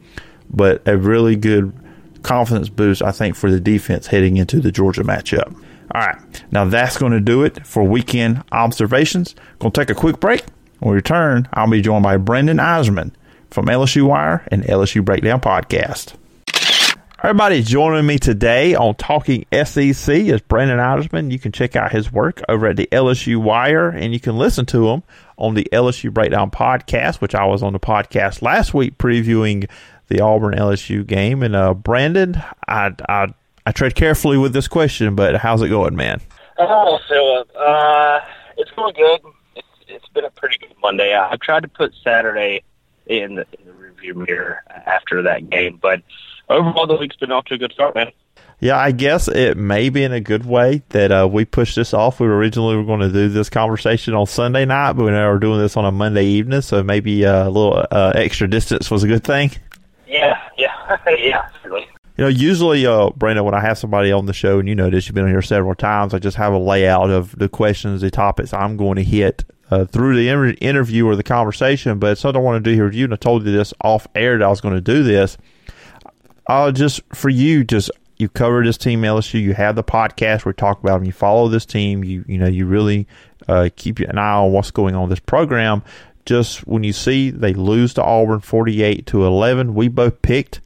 but 0.51 0.87
a 0.87 0.95
really 0.95 1.35
good 1.35 1.73
confidence 2.21 2.69
boost, 2.69 3.01
I 3.01 3.11
think, 3.11 3.35
for 3.35 3.49
the 3.49 3.59
defense 3.59 4.07
heading 4.07 4.37
into 4.37 4.59
the 4.59 4.71
Georgia 4.71 5.01
matchup. 5.03 5.55
All 5.95 6.01
right, 6.01 6.43
now 6.51 6.65
that's 6.65 6.97
going 6.97 7.11
to 7.11 7.19
do 7.19 7.43
it 7.43 7.65
for 7.65 7.83
weekend 7.83 8.43
observations. 8.51 9.35
Going 9.57 9.71
to 9.71 9.81
take 9.81 9.89
a 9.89 9.99
quick 9.99 10.19
break. 10.19 10.43
When 10.79 10.91
we 10.91 10.95
return, 10.95 11.49
I'll 11.53 11.69
be 11.69 11.81
joined 11.81 12.03
by 12.03 12.17
Brandon 12.17 12.57
Eisenman 12.57 13.13
from 13.49 13.65
LSU 13.65 14.03
Wire 14.03 14.47
and 14.51 14.63
LSU 14.63 15.03
Breakdown 15.03 15.41
Podcast. 15.41 16.13
Everybody 17.23 17.63
joining 17.63 18.05
me 18.05 18.19
today 18.19 18.75
on 18.75 18.95
Talking 18.95 19.45
SEC 19.49 20.13
is 20.13 20.41
Brandon 20.41 20.77
Eisenman. 20.77 21.31
You 21.31 21.39
can 21.39 21.53
check 21.53 21.77
out 21.77 21.93
his 21.93 22.11
work 22.11 22.41
over 22.49 22.67
at 22.67 22.75
the 22.75 22.89
LSU 22.91 23.37
Wire, 23.37 23.87
and 23.87 24.13
you 24.13 24.19
can 24.19 24.37
listen 24.37 24.65
to 24.65 24.89
him 24.89 25.03
on 25.37 25.53
the 25.53 25.65
LSU 25.71 26.13
Breakdown 26.13 26.51
podcast, 26.51 27.21
which 27.21 27.33
I 27.33 27.45
was 27.45 27.63
on 27.63 27.71
the 27.71 27.79
podcast 27.79 28.41
last 28.41 28.73
week 28.73 28.97
previewing 28.97 29.69
the 30.09 30.19
Auburn 30.19 30.55
LSU 30.55 31.07
game. 31.07 31.43
And 31.43 31.55
uh, 31.55 31.73
Brandon, 31.73 32.43
I, 32.67 32.91
I 33.07 33.33
I 33.65 33.71
tread 33.71 33.95
carefully 33.95 34.37
with 34.37 34.51
this 34.51 34.67
question, 34.67 35.15
but 35.15 35.37
how's 35.37 35.61
it 35.61 35.69
going, 35.69 35.95
man? 35.95 36.19
Oh, 36.57 36.99
Phillip, 37.07 37.49
uh, 37.57 38.19
it's 38.57 38.71
going 38.71 38.95
good. 38.95 39.21
It's, 39.55 39.67
it's 39.87 40.07
been 40.09 40.25
a 40.25 40.31
pretty 40.31 40.57
good 40.57 40.75
Monday. 40.81 41.13
I, 41.13 41.29
I've 41.31 41.39
tried 41.39 41.63
to 41.63 41.69
put 41.69 41.93
Saturday 42.03 42.63
in 43.05 43.35
the, 43.35 43.45
in 43.57 43.65
the 43.65 43.71
review 43.71 44.13
mirror 44.13 44.61
after 44.67 45.21
that 45.21 45.49
game, 45.49 45.79
but 45.81 46.01
overall, 46.53 46.87
the 46.87 46.95
week's 46.95 47.15
been 47.15 47.31
off 47.31 47.45
to 47.45 47.55
a 47.55 47.57
good 47.57 47.71
start, 47.73 47.95
man. 47.95 48.11
Yeah, 48.59 48.77
I 48.77 48.91
guess 48.91 49.27
it 49.27 49.57
may 49.57 49.89
be 49.89 50.03
in 50.03 50.13
a 50.13 50.21
good 50.21 50.45
way 50.45 50.83
that 50.89 51.11
uh, 51.11 51.27
we 51.29 51.43
pushed 51.43 51.75
this 51.75 51.93
off. 51.93 52.19
We 52.19 52.27
originally 52.27 52.77
were 52.77 52.85
going 52.85 53.01
to 53.01 53.11
do 53.11 53.27
this 53.27 53.49
conversation 53.49 54.13
on 54.13 54.25
Sunday 54.25 54.63
night, 54.63 54.93
but 54.93 55.11
now 55.11 55.29
we're 55.31 55.39
doing 55.39 55.59
this 55.59 55.75
on 55.75 55.83
a 55.83 55.91
Monday 55.91 56.25
evening, 56.25 56.61
so 56.61 56.81
maybe 56.81 57.25
uh, 57.25 57.47
a 57.47 57.49
little 57.49 57.85
uh, 57.91 58.13
extra 58.15 58.47
distance 58.47 58.89
was 58.89 59.03
a 59.03 59.07
good 59.07 59.23
thing. 59.23 59.51
Yeah, 60.07 60.39
yeah, 60.57 60.97
yeah, 61.17 61.49
certainly. 61.61 61.87
You 62.15 62.25
know, 62.25 62.29
usually, 62.29 62.85
uh, 62.85 63.09
Brandon, 63.09 63.43
when 63.43 63.55
I 63.55 63.59
have 63.59 63.77
somebody 63.77 64.11
on 64.11 64.27
the 64.27 64.33
show, 64.33 64.59
and 64.59 64.69
you 64.69 64.75
know 64.75 64.89
this, 64.89 65.07
you've 65.07 65.15
been 65.15 65.25
on 65.25 65.31
here 65.31 65.41
several 65.41 65.73
times, 65.73 66.13
I 66.13 66.19
just 66.19 66.37
have 66.37 66.53
a 66.53 66.59
layout 66.59 67.09
of 67.09 67.37
the 67.37 67.49
questions, 67.49 68.01
the 68.01 68.11
topics 68.11 68.53
I'm 68.53 68.77
going 68.77 68.97
to 68.97 69.03
hit 69.03 69.43
uh, 69.71 69.85
through 69.85 70.15
the 70.15 70.29
inter- 70.29 70.55
interview 70.61 71.07
or 71.07 71.15
the 71.15 71.23
conversation. 71.23 71.97
But 71.97 72.19
something 72.19 72.39
I 72.39 72.43
want 72.43 72.63
to 72.63 72.69
do 72.69 72.75
here 72.75 72.85
with 72.85 72.93
you, 72.93 73.05
and 73.05 73.13
I 73.13 73.17
told 73.17 73.45
you 73.45 73.51
this 73.51 73.73
off 73.81 74.07
air 74.13 74.37
that 74.37 74.45
I 74.45 74.49
was 74.49 74.61
going 74.61 74.75
to 74.75 74.81
do 74.81 75.03
this. 75.03 75.37
Uh, 76.47 76.71
just 76.71 77.01
for 77.13 77.29
you, 77.29 77.63
just 77.63 77.89
you 78.17 78.29
cover 78.29 78.63
this 78.63 78.77
team 78.77 79.01
LSU. 79.01 79.41
You 79.41 79.53
have 79.53 79.75
the 79.75 79.83
podcast 79.83 80.45
where 80.45 80.51
we 80.51 80.55
talk 80.55 80.79
about 80.79 80.97
them. 80.97 81.05
You 81.05 81.11
follow 81.11 81.47
this 81.47 81.65
team. 81.65 82.03
You 82.03 82.25
you 82.27 82.37
know 82.37 82.47
you 82.47 82.65
really 82.65 83.07
uh, 83.47 83.69
keep 83.75 83.99
an 83.99 84.17
eye 84.17 84.33
on 84.33 84.51
what's 84.51 84.71
going 84.71 84.95
on 84.95 85.03
with 85.03 85.11
this 85.11 85.19
program. 85.19 85.83
Just 86.25 86.65
when 86.67 86.83
you 86.83 86.93
see 86.93 87.29
they 87.29 87.53
lose 87.53 87.93
to 87.95 88.03
Auburn 88.03 88.39
forty 88.39 88.83
eight 88.83 89.05
to 89.07 89.25
eleven, 89.25 89.73
we 89.73 89.87
both 89.87 90.21
picked 90.21 90.61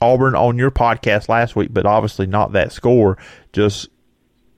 Auburn 0.00 0.34
on 0.34 0.58
your 0.58 0.70
podcast 0.70 1.28
last 1.28 1.56
week, 1.56 1.70
but 1.72 1.86
obviously 1.86 2.26
not 2.26 2.52
that 2.52 2.72
score. 2.72 3.18
Just 3.52 3.88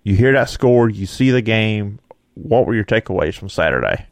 you 0.03 0.17
hear 0.17 0.33
that 0.33 0.51
score, 0.51 0.89
you 0.89 1.07
see 1.07 1.31
the 1.31 1.43
game. 1.43 1.99
What 2.35 2.67
were 2.67 2.75
your 2.75 2.85
takeaways 2.85 3.35
from 3.35 3.49
Saturday? 3.49 4.07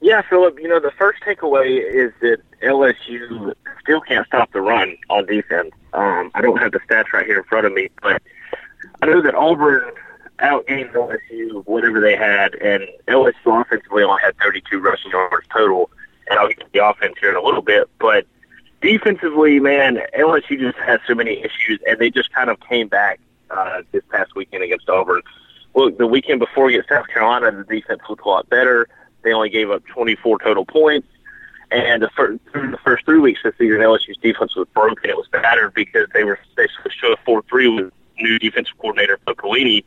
Yeah, 0.00 0.22
Phillip, 0.28 0.58
you 0.60 0.68
know, 0.68 0.80
the 0.80 0.90
first 0.98 1.22
takeaway 1.22 1.78
is 1.78 2.12
that 2.20 2.38
LSU 2.62 3.54
still 3.80 4.00
can't 4.00 4.26
stop 4.26 4.52
the 4.52 4.60
run 4.60 4.96
on 5.10 5.26
defense. 5.26 5.70
Um, 5.92 6.30
I 6.34 6.40
don't 6.40 6.58
have 6.58 6.72
the 6.72 6.80
stats 6.80 7.12
right 7.12 7.26
here 7.26 7.38
in 7.38 7.44
front 7.44 7.66
of 7.66 7.72
me, 7.72 7.90
but 8.00 8.22
I 9.02 9.06
know 9.06 9.20
that 9.22 9.34
Auburn 9.34 9.92
outgained 10.38 10.92
LSU 10.92 11.64
whatever 11.66 12.00
they 12.00 12.16
had, 12.16 12.54
and 12.56 12.84
LSU 13.08 13.60
offensively 13.60 14.02
only 14.02 14.20
had 14.22 14.36
32 14.38 14.78
rushing 14.78 15.10
yards 15.10 15.46
total. 15.52 15.90
And 16.28 16.38
I'll 16.38 16.48
get 16.48 16.60
to 16.60 16.66
the 16.72 16.86
offense 16.86 17.14
here 17.20 17.30
in 17.30 17.36
a 17.36 17.42
little 17.42 17.62
bit, 17.62 17.90
but 17.98 18.26
defensively, 18.80 19.60
man, 19.60 19.98
LSU 20.18 20.58
just 20.58 20.78
has 20.78 21.00
so 21.06 21.14
many 21.14 21.38
issues, 21.42 21.80
and 21.86 21.98
they 21.98 22.10
just 22.10 22.32
kind 22.32 22.50
of 22.50 22.58
came 22.60 22.88
back 22.88 23.20
uh, 23.50 23.82
this 23.92 24.02
past 24.10 24.34
weekend 24.34 24.62
against 24.62 24.88
Auburn. 24.88 25.22
Look, 25.74 25.98
the 25.98 26.06
weekend 26.06 26.40
before 26.40 26.68
against 26.68 26.88
South 26.88 27.08
Carolina, 27.08 27.50
the 27.52 27.64
defense 27.64 28.02
looked 28.08 28.24
a 28.24 28.28
lot 28.28 28.48
better. 28.48 28.88
They 29.22 29.32
only 29.32 29.48
gave 29.48 29.70
up 29.70 29.84
24 29.86 30.40
total 30.40 30.64
points. 30.64 31.08
And 31.72 32.02
the 32.02 32.10
first, 32.10 32.40
through 32.52 32.70
the 32.70 32.78
first 32.78 33.06
three 33.06 33.18
weeks 33.18 33.40
the 33.42 33.54
season, 33.58 33.78
LSU's 33.78 34.18
defense 34.18 34.54
was 34.54 34.68
broken. 34.74 35.08
It 35.08 35.16
was 35.16 35.26
battered 35.28 35.72
because 35.72 36.06
they 36.12 36.22
were 36.22 36.38
they 36.56 36.68
switched 36.80 37.00
to 37.00 37.12
a 37.12 37.16
four-three 37.24 37.68
with 37.68 37.92
new 38.18 38.38
defensive 38.38 38.76
coordinator 38.78 39.18
Pelini, 39.26 39.84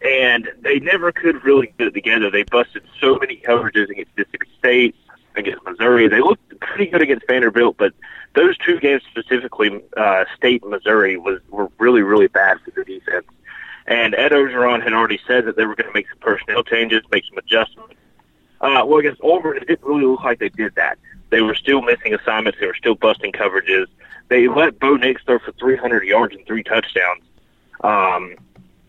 and 0.00 0.48
they 0.60 0.78
never 0.78 1.10
could 1.10 1.42
really 1.42 1.74
get 1.76 1.88
it 1.88 1.94
together. 1.94 2.30
They 2.30 2.44
busted 2.44 2.84
so 3.00 3.16
many 3.16 3.36
coverages 3.36 3.90
against 3.90 4.12
Mississippi 4.16 4.46
State, 4.58 4.96
against 5.34 5.64
Missouri. 5.64 6.06
They 6.06 6.20
looked 6.20 6.58
pretty 6.60 6.86
good 6.86 7.02
against 7.02 7.26
Vanderbilt, 7.26 7.76
but 7.76 7.94
those 8.34 8.56
two 8.58 8.78
games 8.78 9.02
specifically, 9.10 9.82
uh, 9.96 10.24
State 10.36 10.62
and 10.62 10.70
Missouri, 10.70 11.16
was 11.16 11.40
were 11.50 11.68
really 11.78 12.02
really 12.02 12.28
bad 12.28 12.58
for 12.60 12.70
the 12.70 12.84
defense. 12.84 13.26
And 13.88 14.14
Ed 14.14 14.32
Orgeron 14.32 14.84
had 14.84 14.92
already 14.92 15.18
said 15.26 15.46
that 15.46 15.56
they 15.56 15.64
were 15.64 15.74
going 15.74 15.88
to 15.88 15.94
make 15.94 16.08
some 16.10 16.18
personnel 16.18 16.62
changes, 16.62 17.02
make 17.10 17.24
some 17.24 17.38
adjustments. 17.38 17.94
Uh, 18.60 18.84
well, 18.86 18.98
against 18.98 19.20
Auburn, 19.22 19.56
it 19.56 19.66
didn't 19.66 19.84
really 19.84 20.04
look 20.04 20.22
like 20.22 20.38
they 20.38 20.48
did 20.48 20.74
that. 20.74 20.98
They 21.30 21.40
were 21.40 21.54
still 21.54 21.82
missing 21.82 22.14
assignments. 22.14 22.58
They 22.58 22.66
were 22.66 22.74
still 22.74 22.94
busting 22.94 23.32
coverages. 23.32 23.86
They 24.28 24.48
let 24.48 24.78
Bo 24.78 24.96
Nix 24.96 25.22
throw 25.24 25.38
for 25.38 25.52
300 25.52 26.04
yards 26.04 26.34
and 26.34 26.44
three 26.46 26.62
touchdowns. 26.62 27.22
Um, 27.82 28.36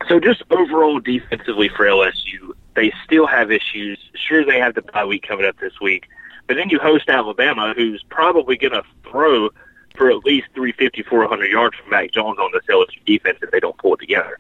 so 0.08 0.20
just 0.20 0.44
overall 0.50 1.00
defensively 1.00 1.70
for 1.70 1.86
LSU, 1.86 2.54
they 2.76 2.92
still 3.04 3.28
have 3.28 3.52
issues. 3.52 4.00
Sure, 4.16 4.46
they 4.46 4.60
have 4.60 4.76
the 4.76 4.82
bye 4.82 5.06
week 5.06 5.28
coming 5.28 5.46
up 5.46 5.58
this 5.60 5.80
week, 5.82 6.08
but 6.48 6.56
then 6.56 6.70
you 6.70 6.80
host 6.80 7.10
Alabama, 7.10 7.74
who's 7.76 8.04
probably 8.10 8.58
going 8.58 8.74
to 8.74 8.84
throw 9.10 9.50
for 9.96 10.10
at 10.10 10.24
least 10.26 10.48
350, 10.54 11.04
400 11.04 11.46
yards 11.52 11.78
from 11.78 11.90
Mac 11.90 12.12
Jones 12.12 12.40
on 12.40 12.52
this 12.54 12.64
LSU 12.70 13.04
defense 13.06 13.40
if 13.42 13.52
they 13.52 13.60
don't 13.60 13.78
pull 13.78 13.96
it 13.96 14.00
together. 14.00 14.38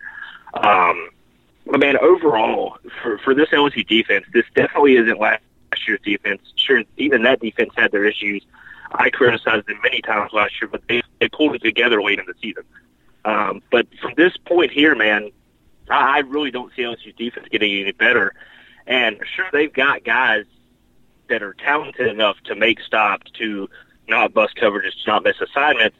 Um, 0.53 1.09
but 1.69 1.79
man, 1.79 1.97
overall, 1.97 2.77
for 3.01 3.17
for 3.19 3.33
this 3.33 3.49
LSU 3.49 3.87
defense, 3.87 4.25
this 4.33 4.45
definitely 4.55 4.95
isn't 4.95 5.19
last 5.19 5.43
year's 5.87 6.01
defense. 6.03 6.41
Sure, 6.55 6.83
even 6.97 7.23
that 7.23 7.39
defense 7.39 7.71
had 7.75 7.91
their 7.91 8.05
issues. 8.05 8.45
I 8.91 9.09
criticized 9.09 9.67
them 9.67 9.79
many 9.83 10.01
times 10.01 10.33
last 10.33 10.59
year, 10.61 10.69
but 10.69 10.81
they 10.87 11.01
they 11.19 11.29
pulled 11.29 11.55
it 11.55 11.61
together 11.61 12.01
late 12.01 12.19
in 12.19 12.25
the 12.25 12.33
season. 12.41 12.63
Um, 13.25 13.61
but 13.71 13.87
from 14.01 14.13
this 14.15 14.35
point 14.37 14.71
here, 14.71 14.95
man, 14.95 15.31
I, 15.89 16.17
I 16.17 16.19
really 16.19 16.51
don't 16.51 16.71
see 16.75 16.83
LSU's 16.83 17.15
defense 17.15 17.47
getting 17.51 17.81
any 17.81 17.91
better. 17.91 18.33
And 18.87 19.19
sure, 19.35 19.45
they've 19.51 19.71
got 19.71 20.03
guys 20.03 20.45
that 21.29 21.43
are 21.43 21.53
talented 21.53 22.07
enough 22.07 22.37
to 22.45 22.55
make 22.55 22.79
stops, 22.81 23.29
to 23.31 23.69
not 24.07 24.33
bust 24.33 24.55
coverages, 24.55 24.93
to 25.03 25.11
not 25.11 25.23
miss 25.23 25.39
assignments, 25.39 25.97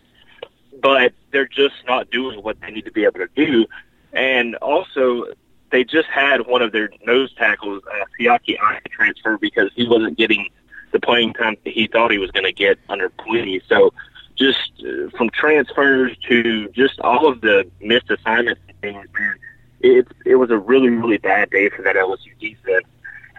but 0.82 1.14
they're 1.32 1.48
just 1.48 1.76
not 1.88 2.10
doing 2.10 2.42
what 2.42 2.60
they 2.62 2.72
need 2.72 2.86
to 2.86 2.92
be 2.92 3.04
able 3.04 3.20
to 3.20 3.30
do. 3.36 3.68
And 4.12 4.56
also, 4.56 5.26
they 5.72 5.84
just 5.84 6.08
had 6.08 6.48
one 6.48 6.62
of 6.62 6.72
their 6.72 6.90
nose 7.06 7.34
tackles, 7.36 7.84
uh, 7.88 8.06
Siaki 8.20 8.58
transfer 8.92 9.38
because 9.38 9.72
he 9.76 9.88
wasn't 9.88 10.18
getting 10.18 10.50
the 10.92 11.00
playing 11.00 11.34
time 11.34 11.56
that 11.64 11.74
he 11.74 11.88
thought 11.88 12.12
he 12.12 12.18
was 12.18 12.32
going 12.32 12.46
to 12.46 12.52
get 12.52 12.80
under 12.90 13.10
Pelini. 13.10 13.62
So 13.68 13.94
just 14.36 14.72
uh, 14.80 15.10
from 15.18 15.30
transfers 15.30 16.16
to 16.28 16.70
just 16.70 17.00
all 17.02 17.28
of 17.28 17.42
the 17.42 17.70
missed 17.82 18.10
assignments 18.10 18.62
and 18.68 18.80
things, 18.82 19.08
man, 19.18 19.36
it, 19.82 20.08
it 20.26 20.36
was 20.36 20.50
a 20.50 20.58
really, 20.58 20.90
really 20.90 21.18
bad 21.18 21.50
day 21.52 21.70
for 21.70 21.82
that 21.84 21.96
LSU 21.96 22.38
defense. 22.40 22.86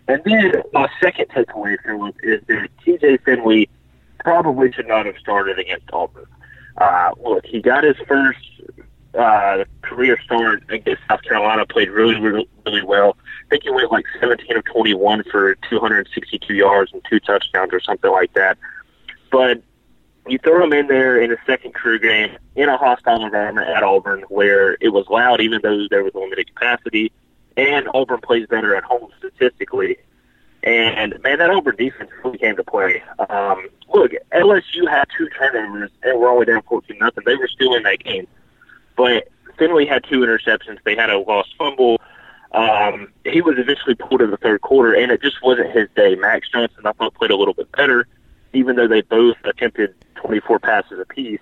And 0.08 0.22
then 0.25 0.62
my 0.72 0.88
second 1.00 1.28
takeaway, 1.28 1.76
Phillip, 1.84 2.16
is 2.22 2.40
that 2.49 2.68
TJ 2.84 3.22
Finley 3.22 3.68
probably 4.18 4.72
should 4.72 4.88
not 4.88 5.06
have 5.06 5.16
started 5.18 5.58
against 5.58 5.87
Auburn. 5.92 6.26
Uh, 6.76 7.12
look, 7.22 7.44
he 7.44 7.60
got 7.60 7.84
his 7.84 7.96
first 8.08 8.38
uh, 9.19 9.64
career 9.83 10.19
start 10.25 10.62
against 10.69 11.02
South 11.09 11.23
Carolina, 11.23 11.67
played 11.67 11.90
really, 11.90 12.19
really, 12.21 12.49
really 12.64 12.83
well. 12.83 13.17
I 13.47 13.49
think 13.50 13.64
he 13.64 13.71
went 13.71 13.90
like 13.90 14.05
17 14.21 14.57
of 14.57 14.64
21 14.64 15.25
for 15.25 15.55
262 15.69 16.55
yards 16.55 16.93
and 16.93 17.02
two 17.09 17.21
touchdowns 17.21 17.73
or 17.73 17.81
something 17.81 18.11
like 18.11 18.33
that. 18.35 18.59
But 19.31 19.62
you 20.29 20.38
throw 20.38 20.62
him 20.62 20.73
in 20.73 20.87
there 20.87 21.21
in 21.21 21.33
a 21.33 21.37
second 21.47 21.75
career 21.75 21.99
game 21.99 22.38
in 22.55 22.69
a 22.69 22.76
hostile 22.76 23.25
environment 23.25 23.69
at 23.69 23.83
Auburn 23.83 24.25
where 24.29 24.76
it 24.81 24.90
was 24.90 25.07
loud, 25.09 25.40
even 25.40 25.61
though 25.62 25.87
there 25.88 26.05
was 26.05 26.14
limited 26.14 26.55
capacity, 26.55 27.12
and 27.57 27.88
Auburn 27.95 28.21
plays 28.21 28.47
better 28.47 28.76
at 28.76 28.85
home 28.85 29.09
statistically. 29.19 29.97
And 30.62 31.21
man, 31.23 31.38
that 31.38 31.50
Auburn 31.50 31.76
defense 31.76 32.11
really 32.23 32.38
came 32.38 32.55
to 32.57 32.64
play. 32.64 33.02
Um, 33.29 33.69
look, 33.93 34.12
LSU 34.33 34.88
had 34.88 35.07
two 35.17 35.29
turnovers 35.31 35.90
and 36.02 36.21
we're 36.21 36.31
only 36.31 36.47
down 36.47 36.62
14 36.62 36.99
nothing. 36.99 37.25
They 37.25 37.37
were 37.37 37.49
still 37.49 37.75
in 37.75 37.83
that 37.85 38.05
game. 38.05 38.26
But 39.00 39.28
Finley 39.57 39.87
had 39.87 40.04
two 40.04 40.21
interceptions. 40.21 40.78
They 40.85 40.95
had 40.95 41.09
a 41.09 41.19
lost 41.19 41.54
fumble. 41.57 42.00
Um, 42.52 43.12
he 43.25 43.40
was 43.40 43.54
eventually 43.59 43.95
pulled 43.95 44.21
in 44.21 44.30
the 44.30 44.37
third 44.37 44.61
quarter, 44.61 44.92
and 44.92 45.11
it 45.11 45.23
just 45.23 45.42
wasn't 45.42 45.71
his 45.71 45.88
day. 45.97 46.16
Max 46.16 46.50
Johnson, 46.50 46.85
I 46.85 46.92
thought, 46.92 47.14
played 47.14 47.30
a 47.30 47.37
little 47.37 47.54
bit 47.54 47.71
better, 47.73 48.07
even 48.52 48.76
though 48.76 48.88
they 48.88 49.00
both 49.00 49.37
attempted 49.45 49.95
24 50.16 50.59
passes 50.59 50.99
apiece. 50.99 51.40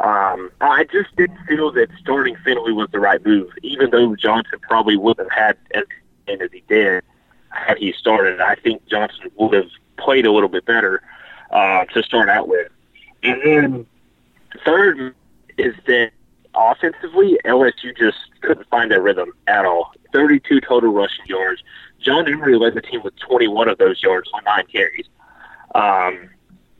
Um, 0.00 0.50
I 0.60 0.84
just 0.84 1.14
didn't 1.16 1.38
feel 1.46 1.70
that 1.72 1.88
starting 1.98 2.36
Finley 2.44 2.72
was 2.72 2.88
the 2.92 2.98
right 2.98 3.24
move, 3.24 3.50
even 3.62 3.90
though 3.90 4.14
Johnson 4.16 4.58
probably 4.60 4.96
wouldn't 4.96 5.30
have 5.32 5.56
had 5.56 5.58
as 5.74 5.84
as 6.40 6.50
he 6.52 6.62
did 6.68 7.04
had 7.50 7.78
he 7.78 7.92
started. 7.92 8.40
I 8.40 8.56
think 8.56 8.86
Johnson 8.86 9.30
would 9.36 9.54
have 9.54 9.70
played 9.96 10.26
a 10.26 10.32
little 10.32 10.48
bit 10.48 10.64
better 10.66 11.02
uh, 11.50 11.84
to 11.86 12.02
start 12.02 12.28
out 12.28 12.48
with. 12.48 12.70
And 13.22 13.40
then 13.44 13.86
third 14.64 15.14
is 15.58 15.74
that 15.86 16.10
offensively, 16.54 17.38
LSU 17.44 17.96
just 17.96 18.18
couldn't 18.40 18.68
find 18.68 18.90
their 18.90 19.02
rhythm 19.02 19.32
at 19.46 19.64
all. 19.64 19.92
32 20.12 20.60
total 20.60 20.92
rushing 20.92 21.24
yards. 21.26 21.62
John 22.00 22.28
Emery 22.28 22.56
led 22.56 22.74
the 22.74 22.82
team 22.82 23.02
with 23.02 23.16
21 23.16 23.68
of 23.68 23.78
those 23.78 24.02
yards 24.02 24.28
on 24.34 24.44
nine 24.44 24.66
carries. 24.66 25.06
Um, 25.74 26.28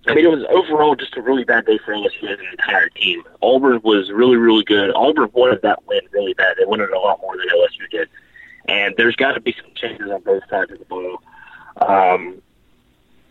I 0.07 0.15
mean, 0.15 0.25
it 0.25 0.31
was 0.31 0.45
overall 0.51 0.97
just 0.97 1.17
a 1.17 1.23
really 1.23 1.45
bad 1.45 1.65
day 1.65 1.79
for 1.79 1.95
LSU 1.95 2.25
as 2.25 2.39
an 2.39 2.47
entire 2.51 2.89
team. 2.89 3.23
Auburn 3.41 3.81
was 3.85 4.11
really, 4.11 4.37
really 4.37 4.65
good. 4.65 4.93
Auburn 4.95 5.31
wanted 5.33 5.63
that 5.63 5.87
win 5.87 6.01
really 6.11 6.35
bad. 6.35 6.57
They 6.59 6.65
wanted 6.65 6.85
it 6.85 6.97
a 6.97 6.99
lot 6.99 7.21
more 7.21 7.37
than 7.37 7.47
LSU 7.49 7.89
did. 7.91 8.09
And 8.67 8.95
there's 8.97 9.17
got 9.17 9.33
to 9.33 9.41
be 9.41 9.55
some 9.61 9.71
changes 9.75 10.11
on 10.11 10.21
both 10.23 10.43
sides 10.51 10.73
of 10.73 10.81
the 10.81 10.85
ball. 10.87 11.23
Um, 11.81 12.43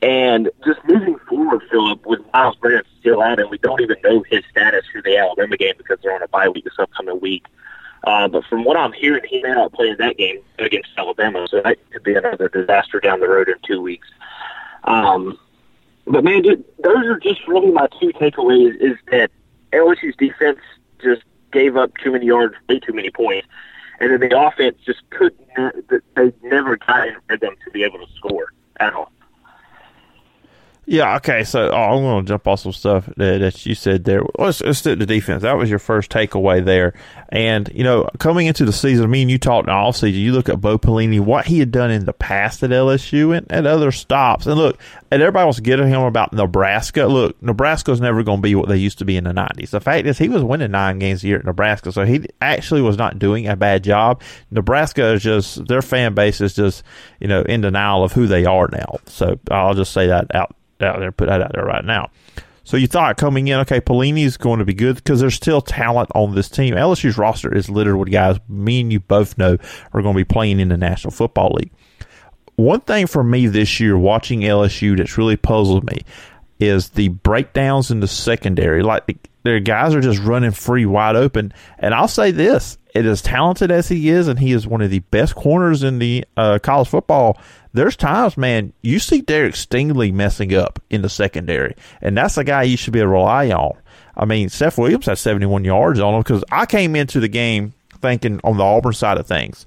and 0.02 0.50
just 0.66 0.80
moving 0.86 1.18
forward, 1.30 1.62
Phillip, 1.70 2.06
with 2.06 2.22
Myles 2.34 2.56
Brennan 2.56 2.84
still 3.00 3.22
out, 3.22 3.40
and 3.40 3.50
we 3.50 3.58
don't 3.60 3.82
even 3.82 3.98
know 4.04 4.24
his 4.30 4.44
status 4.50 4.84
for 4.92 5.02
the 5.02 5.18
Alabama 5.18 5.58
game 5.58 5.76
because 5.78 6.00
they're 6.02 6.16
on 6.16 6.24
a 6.24 6.28
bye 6.28 6.50
week 6.50 6.64
this 6.64 6.74
upcoming 6.80 7.20
week. 7.20 7.46
Uh, 8.04 8.28
but 8.28 8.44
from 8.46 8.64
what 8.64 8.78
I'm 8.78 8.94
hearing, 8.94 9.24
he 9.30 9.44
may 9.44 9.52
not 9.52 9.74
play 9.74 9.90
in 9.90 9.98
that 9.98 10.18
game 10.18 10.40
against 10.58 10.90
Alabama, 10.98 11.48
so 11.50 11.62
that 11.62 11.78
could 11.92 12.02
be 12.02 12.16
another 12.16 12.50
disaster 12.50 13.00
down 13.00 13.20
the 13.20 13.28
road 13.28 13.48
in 13.48 13.56
two 13.64 13.80
weeks. 13.80 14.08
Um, 14.86 15.38
but 16.08 16.24
man, 16.24 16.42
dude, 16.42 16.64
those 16.84 17.06
are 17.06 17.20
just 17.20 17.48
really 17.48 17.70
my 17.70 17.88
two 18.00 18.12
takeaways: 18.14 18.76
is 18.82 18.98
that 19.12 19.30
LSU's 19.72 20.16
defense 20.16 20.60
just 21.04 21.22
gave 21.52 21.78
up 21.78 21.92
too 22.04 22.12
many 22.12 22.26
yards, 22.26 22.56
way 22.68 22.80
too 22.80 22.94
many 22.94 23.12
points, 23.12 23.48
and 24.00 24.12
then 24.12 24.20
the 24.28 24.40
offense 24.40 24.78
just 24.84 25.08
couldn't. 25.12 25.48
They 26.16 26.34
never 26.42 26.78
got 26.78 27.08
in 27.08 27.18
rhythm 27.30 27.56
to 27.66 27.72
be 27.72 27.84
able 27.84 28.00
to 28.00 28.12
score 28.16 28.52
at 28.80 28.94
all. 28.94 29.12
Yeah, 30.88 31.16
okay. 31.18 31.44
So 31.44 31.70
oh, 31.70 31.76
I'm 31.76 32.02
going 32.02 32.26
to 32.26 32.30
jump 32.30 32.48
off 32.48 32.62
some 32.62 32.72
stuff 32.72 33.06
that, 33.18 33.40
that 33.40 33.66
you 33.66 33.76
said 33.76 34.04
there. 34.04 34.24
Let's, 34.40 34.62
let's 34.62 34.80
stick 34.80 34.98
to 34.98 35.06
defense. 35.06 35.44
That 35.44 35.56
was 35.56 35.70
your 35.70 35.78
first 35.80 36.10
takeaway 36.10 36.66
there. 36.66 36.94
And, 37.30 37.70
you 37.74 37.84
know, 37.84 38.10
coming 38.18 38.48
into 38.48 38.66
the 38.66 38.74
season, 38.74 39.10
me 39.10 39.22
and 39.22 39.30
you 39.30 39.38
talked 39.38 39.68
in 39.68 39.74
all 39.74 39.94
season, 39.94 40.20
you 40.20 40.34
look 40.34 40.50
at 40.50 40.60
Bo 40.60 40.80
Pelini, 40.80 41.20
what 41.20 41.46
he 41.46 41.60
had 41.60 41.72
done 41.72 41.92
in 41.92 42.06
the 42.06 42.14
past 42.14 42.64
at 42.64 42.72
LSU 42.72 43.38
and 43.38 43.50
at 43.52 43.68
other 43.68 43.92
stops. 43.92 44.48
And 44.48 44.56
look, 44.56 44.80
and 45.12 45.22
everybody 45.22 45.46
was 45.46 45.60
getting 45.60 45.88
him 45.88 46.02
about 46.02 46.34
Nebraska. 46.34 47.06
Look, 47.06 47.42
Nebraska's 47.44 48.02
never 48.02 48.24
going 48.24 48.40
to 48.40 48.42
be 48.42 48.56
what 48.56 48.68
they 48.68 48.78
used 48.78 48.98
to 49.00 49.06
be 49.06 49.18
in 49.18 49.26
the 49.26 49.34
90s. 49.34 49.70
The 49.70 49.80
fact 49.80 50.08
is, 50.08 50.18
he 50.18 50.30
was 50.30 50.44
winning 50.44 50.72
nine 50.72 50.98
games 50.98 51.24
a 51.24 51.28
year 51.28 51.38
at 51.38 51.46
Nebraska, 51.46 51.92
so 51.92 52.06
he 52.06 52.26
actually 52.42 52.82
was 52.82 52.98
not 52.98 53.20
doing 53.20 53.48
a 53.48 53.56
bad 53.56 53.84
job. 53.84 54.22
Nebraska 54.50 55.14
is 55.14 55.22
just, 55.22 55.68
their 55.68 55.84
fan 55.84 56.16
base 56.16 56.42
is 56.42 56.56
just, 56.56 56.84
you 57.20 57.28
know, 57.28 57.44
in 57.44 57.62
denial 57.62 58.04
of 58.04 58.14
who 58.14 58.26
they 58.26 58.46
are 58.46 58.68
now. 58.72 58.98
So 59.06 59.40
I'll 59.52 59.76
just 59.76 59.94
say 59.94 60.08
that 60.08 60.34
out 60.34 60.56
out 60.84 61.00
there, 61.00 61.12
put 61.12 61.28
that 61.28 61.42
out 61.42 61.52
there 61.54 61.66
right 61.66 61.86
now. 61.86 62.10
So 62.64 62.78
you 62.78 62.88
thought 62.88 63.18
coming 63.18 63.48
in, 63.48 63.60
okay, 63.62 63.82
Pelini 63.82 64.24
is 64.24 64.38
going 64.38 64.60
to 64.60 64.66
be 64.66 64.74
good 64.74 64.96
because 64.96 65.20
there's 65.20 65.34
still 65.34 65.62
talent 65.62 66.10
on 66.14 66.36
this 66.36 66.48
team. 66.48 66.76
LSU's 66.76 67.18
roster 67.18 67.54
is 67.54 67.70
littered 67.70 67.98
with 67.98 68.12
guys 68.12 68.38
me 68.48 68.82
and 68.82 68.94
you 68.94 69.00
both 69.00 69.38
know 69.38 69.58
are 69.94 70.02
going 70.02 70.14
to 70.14 70.20
be 70.20 70.24
playing 70.24 70.60
in 70.60 70.70
the 70.70 70.78
National 70.78 71.12
Football 71.12 71.54
League. 71.56 71.72
One 72.56 72.82
thing 72.82 73.08
for 73.08 73.24
me 73.24 73.48
this 73.48 73.80
year, 73.80 73.98
watching 73.98 74.42
LSU, 74.42 74.96
that's 74.96 75.18
really 75.18 75.38
puzzled 75.38 75.84
me 75.84 76.02
is 76.60 76.90
the 76.90 77.08
breakdowns 77.08 77.90
in 77.90 78.00
the 78.02 78.08
secondary. 78.08 78.84
Like 78.84 79.30
their 79.44 79.60
guys 79.60 79.96
are 79.96 80.02
just 80.02 80.22
running 80.22 80.52
free, 80.52 80.86
wide 80.86 81.16
open. 81.16 81.54
And 81.80 81.94
I'll 81.94 82.08
say 82.08 82.32
this: 82.32 82.78
it 82.94 83.06
as 83.06 83.22
talented 83.22 83.72
as 83.72 83.88
he 83.88 84.10
is, 84.10 84.28
and 84.28 84.40
he 84.40 84.52
is 84.52 84.68
one 84.68 84.82
of 84.82 84.90
the 84.90 85.00
best 85.00 85.36
corners 85.36 85.84
in 85.84 86.00
the 86.00 86.26
uh, 86.38 86.60
college 86.62 86.90
football 86.90 87.38
there's 87.74 87.96
times, 87.96 88.38
man, 88.38 88.74
you 88.82 89.00
see 89.00 89.22
Derek 89.22 89.54
Stingley 89.54 90.12
messing 90.12 90.54
up 90.54 90.82
in 90.90 91.02
the 91.02 91.10
secondary, 91.10 91.76
and 92.02 92.18
that's 92.18 92.38
a 92.38 92.44
guy 92.44 92.64
you 92.64 92.78
should 92.78 92.94
be 92.94 93.00
able 93.00 93.10
to 93.10 93.14
rely 93.14 93.50
on. 93.52 93.78
I 94.16 94.26
mean, 94.26 94.50
Seth 94.50 94.78
Williams 94.78 95.06
has 95.06 95.22
71 95.22 95.64
yards 95.64 96.00
on 96.00 96.16
him 96.16 96.22
because 96.22 96.44
I 96.52 96.66
came 96.66 96.96
into 96.96 97.20
the 97.20 97.30
game 97.30 97.74
thinking 98.02 98.42
on 98.44 98.58
the 98.58 98.64
Auburn 98.64 98.94
side 98.94 99.18
of 99.18 99.26
things, 99.26 99.66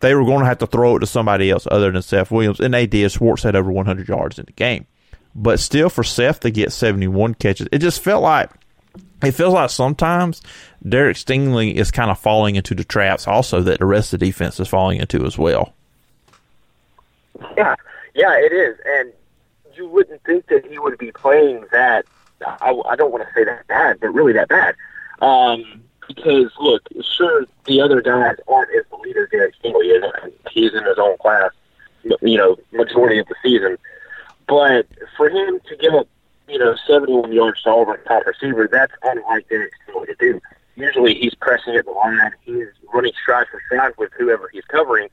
they 0.00 0.14
were 0.14 0.24
going 0.24 0.40
to 0.40 0.46
have 0.46 0.58
to 0.58 0.66
throw 0.66 0.96
it 0.96 1.00
to 1.00 1.06
somebody 1.06 1.50
else 1.50 1.66
other 1.70 1.90
than 1.90 2.02
Seth 2.02 2.30
Williams, 2.30 2.60
and 2.60 2.74
they 2.74 2.86
did. 2.86 3.10
Schwartz 3.10 3.42
had 3.42 3.56
over 3.56 3.70
100 3.70 4.08
yards 4.08 4.38
in 4.38 4.44
the 4.44 4.52
game. 4.52 4.86
But 5.34 5.60
still, 5.60 5.88
for 5.88 6.04
Seth 6.04 6.40
to 6.40 6.50
get 6.50 6.72
71 6.72 7.34
catches, 7.34 7.68
it 7.72 7.78
just 7.78 8.02
felt 8.02 8.22
like 8.22 8.50
it 9.22 9.32
feels 9.32 9.54
like 9.54 9.70
sometimes 9.70 10.42
Derek 10.88 11.16
Stingley 11.16 11.74
is 11.74 11.90
kind 11.90 12.10
of 12.10 12.18
falling 12.18 12.56
into 12.56 12.74
the 12.74 12.84
traps 12.84 13.26
also 13.26 13.60
that 13.62 13.78
the 13.78 13.86
rest 13.86 14.12
of 14.12 14.20
the 14.20 14.26
defense 14.26 14.58
is 14.60 14.68
falling 14.68 15.00
into 15.00 15.24
as 15.24 15.36
well. 15.36 15.74
Yeah, 17.56 17.74
yeah, 18.14 18.36
it 18.38 18.52
is, 18.52 18.78
and 18.86 19.12
you 19.74 19.88
wouldn't 19.88 20.22
think 20.24 20.46
that 20.48 20.66
he 20.66 20.78
would 20.78 20.98
be 20.98 21.12
playing 21.12 21.64
that. 21.72 22.04
I, 22.44 22.74
I 22.88 22.96
don't 22.96 23.12
want 23.12 23.26
to 23.26 23.34
say 23.34 23.44
that 23.44 23.66
bad, 23.66 24.00
but 24.00 24.08
really 24.08 24.32
that 24.32 24.48
bad. 24.48 24.74
Um, 25.20 25.82
because 26.06 26.50
look, 26.58 26.82
sure, 27.02 27.46
the 27.66 27.80
other 27.80 28.00
guys 28.02 28.36
aren't 28.48 28.70
as 28.74 28.84
elite 28.92 29.16
as 29.16 29.28
Derek 29.30 29.54
Stingley 29.62 29.96
is. 29.96 30.32
He's 30.50 30.74
in 30.74 30.84
his 30.84 30.98
own 30.98 31.16
class, 31.18 31.50
you 32.02 32.36
know, 32.36 32.56
majority 32.72 33.18
of 33.18 33.26
the 33.28 33.36
season. 33.42 33.78
But 34.48 34.86
for 35.16 35.28
him 35.28 35.60
to 35.68 35.76
give 35.76 35.94
up, 35.94 36.08
you 36.50 36.58
know, 36.58 36.74
71 36.86 37.32
yards 37.32 37.62
to 37.62 37.70
Auburn 37.70 37.98
top 38.06 38.26
receiver, 38.26 38.68
that's 38.70 38.92
unlike 39.02 39.48
Derek 39.48 39.72
Stingley 39.86 40.06
to 40.06 40.16
do. 40.18 40.40
Usually 40.76 41.14
he's 41.14 41.34
pressing 41.34 41.76
at 41.76 41.84
the 41.84 41.90
line, 41.92 42.32
he's 42.42 42.68
running 42.92 43.12
stride 43.22 43.46
for 43.50 43.60
stride 43.66 43.92
with 43.98 44.10
whoever 44.18 44.48
he's 44.52 44.64
covering, 44.64 45.08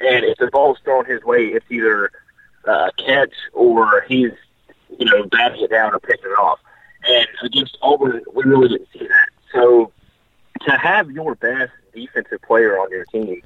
and 0.00 0.24
if 0.24 0.38
the 0.38 0.48
ball's 0.48 0.78
thrown 0.84 1.04
his 1.04 1.22
way, 1.22 1.46
it's 1.46 1.66
either 1.70 2.10
uh, 2.66 2.90
catch 2.96 3.32
or 3.52 4.04
he's, 4.08 4.32
you 4.98 5.04
know, 5.06 5.24
batting 5.24 5.62
it 5.62 5.70
down 5.70 5.94
or 5.94 6.00
picking 6.00 6.30
it 6.30 6.38
off. 6.38 6.58
And 7.04 7.26
against 7.42 7.76
Auburn, 7.82 8.22
we 8.32 8.44
really 8.44 8.68
didn't 8.68 8.88
see 8.92 9.06
that. 9.06 9.28
So 9.52 9.92
to 10.62 10.72
have 10.72 11.10
your 11.10 11.34
best 11.34 11.72
defensive 11.94 12.42
player 12.42 12.78
on 12.78 12.90
your 12.90 13.04
team, 13.06 13.42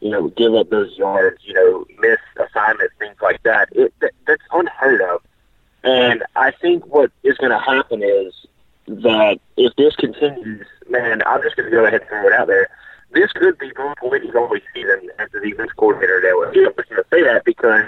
you 0.00 0.10
know, 0.10 0.28
give 0.28 0.54
up 0.54 0.70
those 0.70 0.96
yards, 0.96 1.40
you 1.44 1.54
know, 1.54 1.86
miss 1.98 2.18
assignments, 2.36 2.94
things 2.98 3.16
like 3.22 3.42
that, 3.44 3.68
it 3.72 3.94
that, 4.00 4.12
that's 4.26 4.42
unheard 4.52 5.00
of. 5.00 5.22
And 5.84 6.22
I 6.36 6.52
think 6.52 6.86
what 6.86 7.10
is 7.22 7.36
going 7.38 7.50
to 7.50 7.58
happen 7.58 8.02
is 8.02 8.34
that 8.86 9.40
if 9.56 9.74
this 9.76 9.96
continues, 9.96 10.66
man, 10.88 11.22
I'm 11.26 11.42
just 11.42 11.56
going 11.56 11.70
to 11.70 11.76
go 11.76 11.84
ahead 11.84 12.00
and 12.00 12.08
throw 12.08 12.26
it 12.26 12.32
out 12.32 12.46
there 12.46 12.68
this 13.12 13.32
could 13.32 13.58
be 13.58 13.70
Bo 13.76 13.94
Pelini's 14.00 14.34
only 14.34 14.62
season 14.74 15.10
as 15.18 15.28
the 15.32 15.40
defense 15.40 15.70
coordinator 15.76 16.20
there. 16.20 16.36
was. 16.36 16.48
I'm 16.48 16.54
just 16.54 16.88
going 16.88 17.02
to 17.02 17.08
say 17.10 17.22
that 17.22 17.44
because 17.44 17.84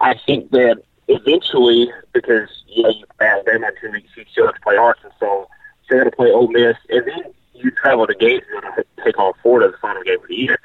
I 0.00 0.14
think 0.26 0.50
that 0.50 0.82
eventually, 1.08 1.90
because 2.12 2.48
yeah, 2.68 2.88
you 2.88 3.04
play 3.18 3.26
Alabama 3.26 3.68
in 3.68 3.74
two 3.80 3.92
weeks, 3.92 4.08
you 4.16 4.24
still 4.30 4.46
have 4.46 4.54
to 4.54 4.60
play 4.60 4.76
Arkansas, 4.76 5.16
so 5.20 5.48
you 5.90 5.98
got 5.98 6.04
to 6.04 6.16
play 6.16 6.30
Ole 6.30 6.48
Miss, 6.48 6.76
and 6.88 7.06
then 7.06 7.32
you 7.54 7.70
travel 7.72 8.06
to 8.06 8.14
Gainesville 8.14 8.60
to 8.60 8.84
take 9.04 9.18
on 9.18 9.32
Florida 9.42 9.72
the 9.72 9.78
final 9.78 10.02
game 10.02 10.20
of 10.20 10.28
the 10.28 10.36
year. 10.36 10.58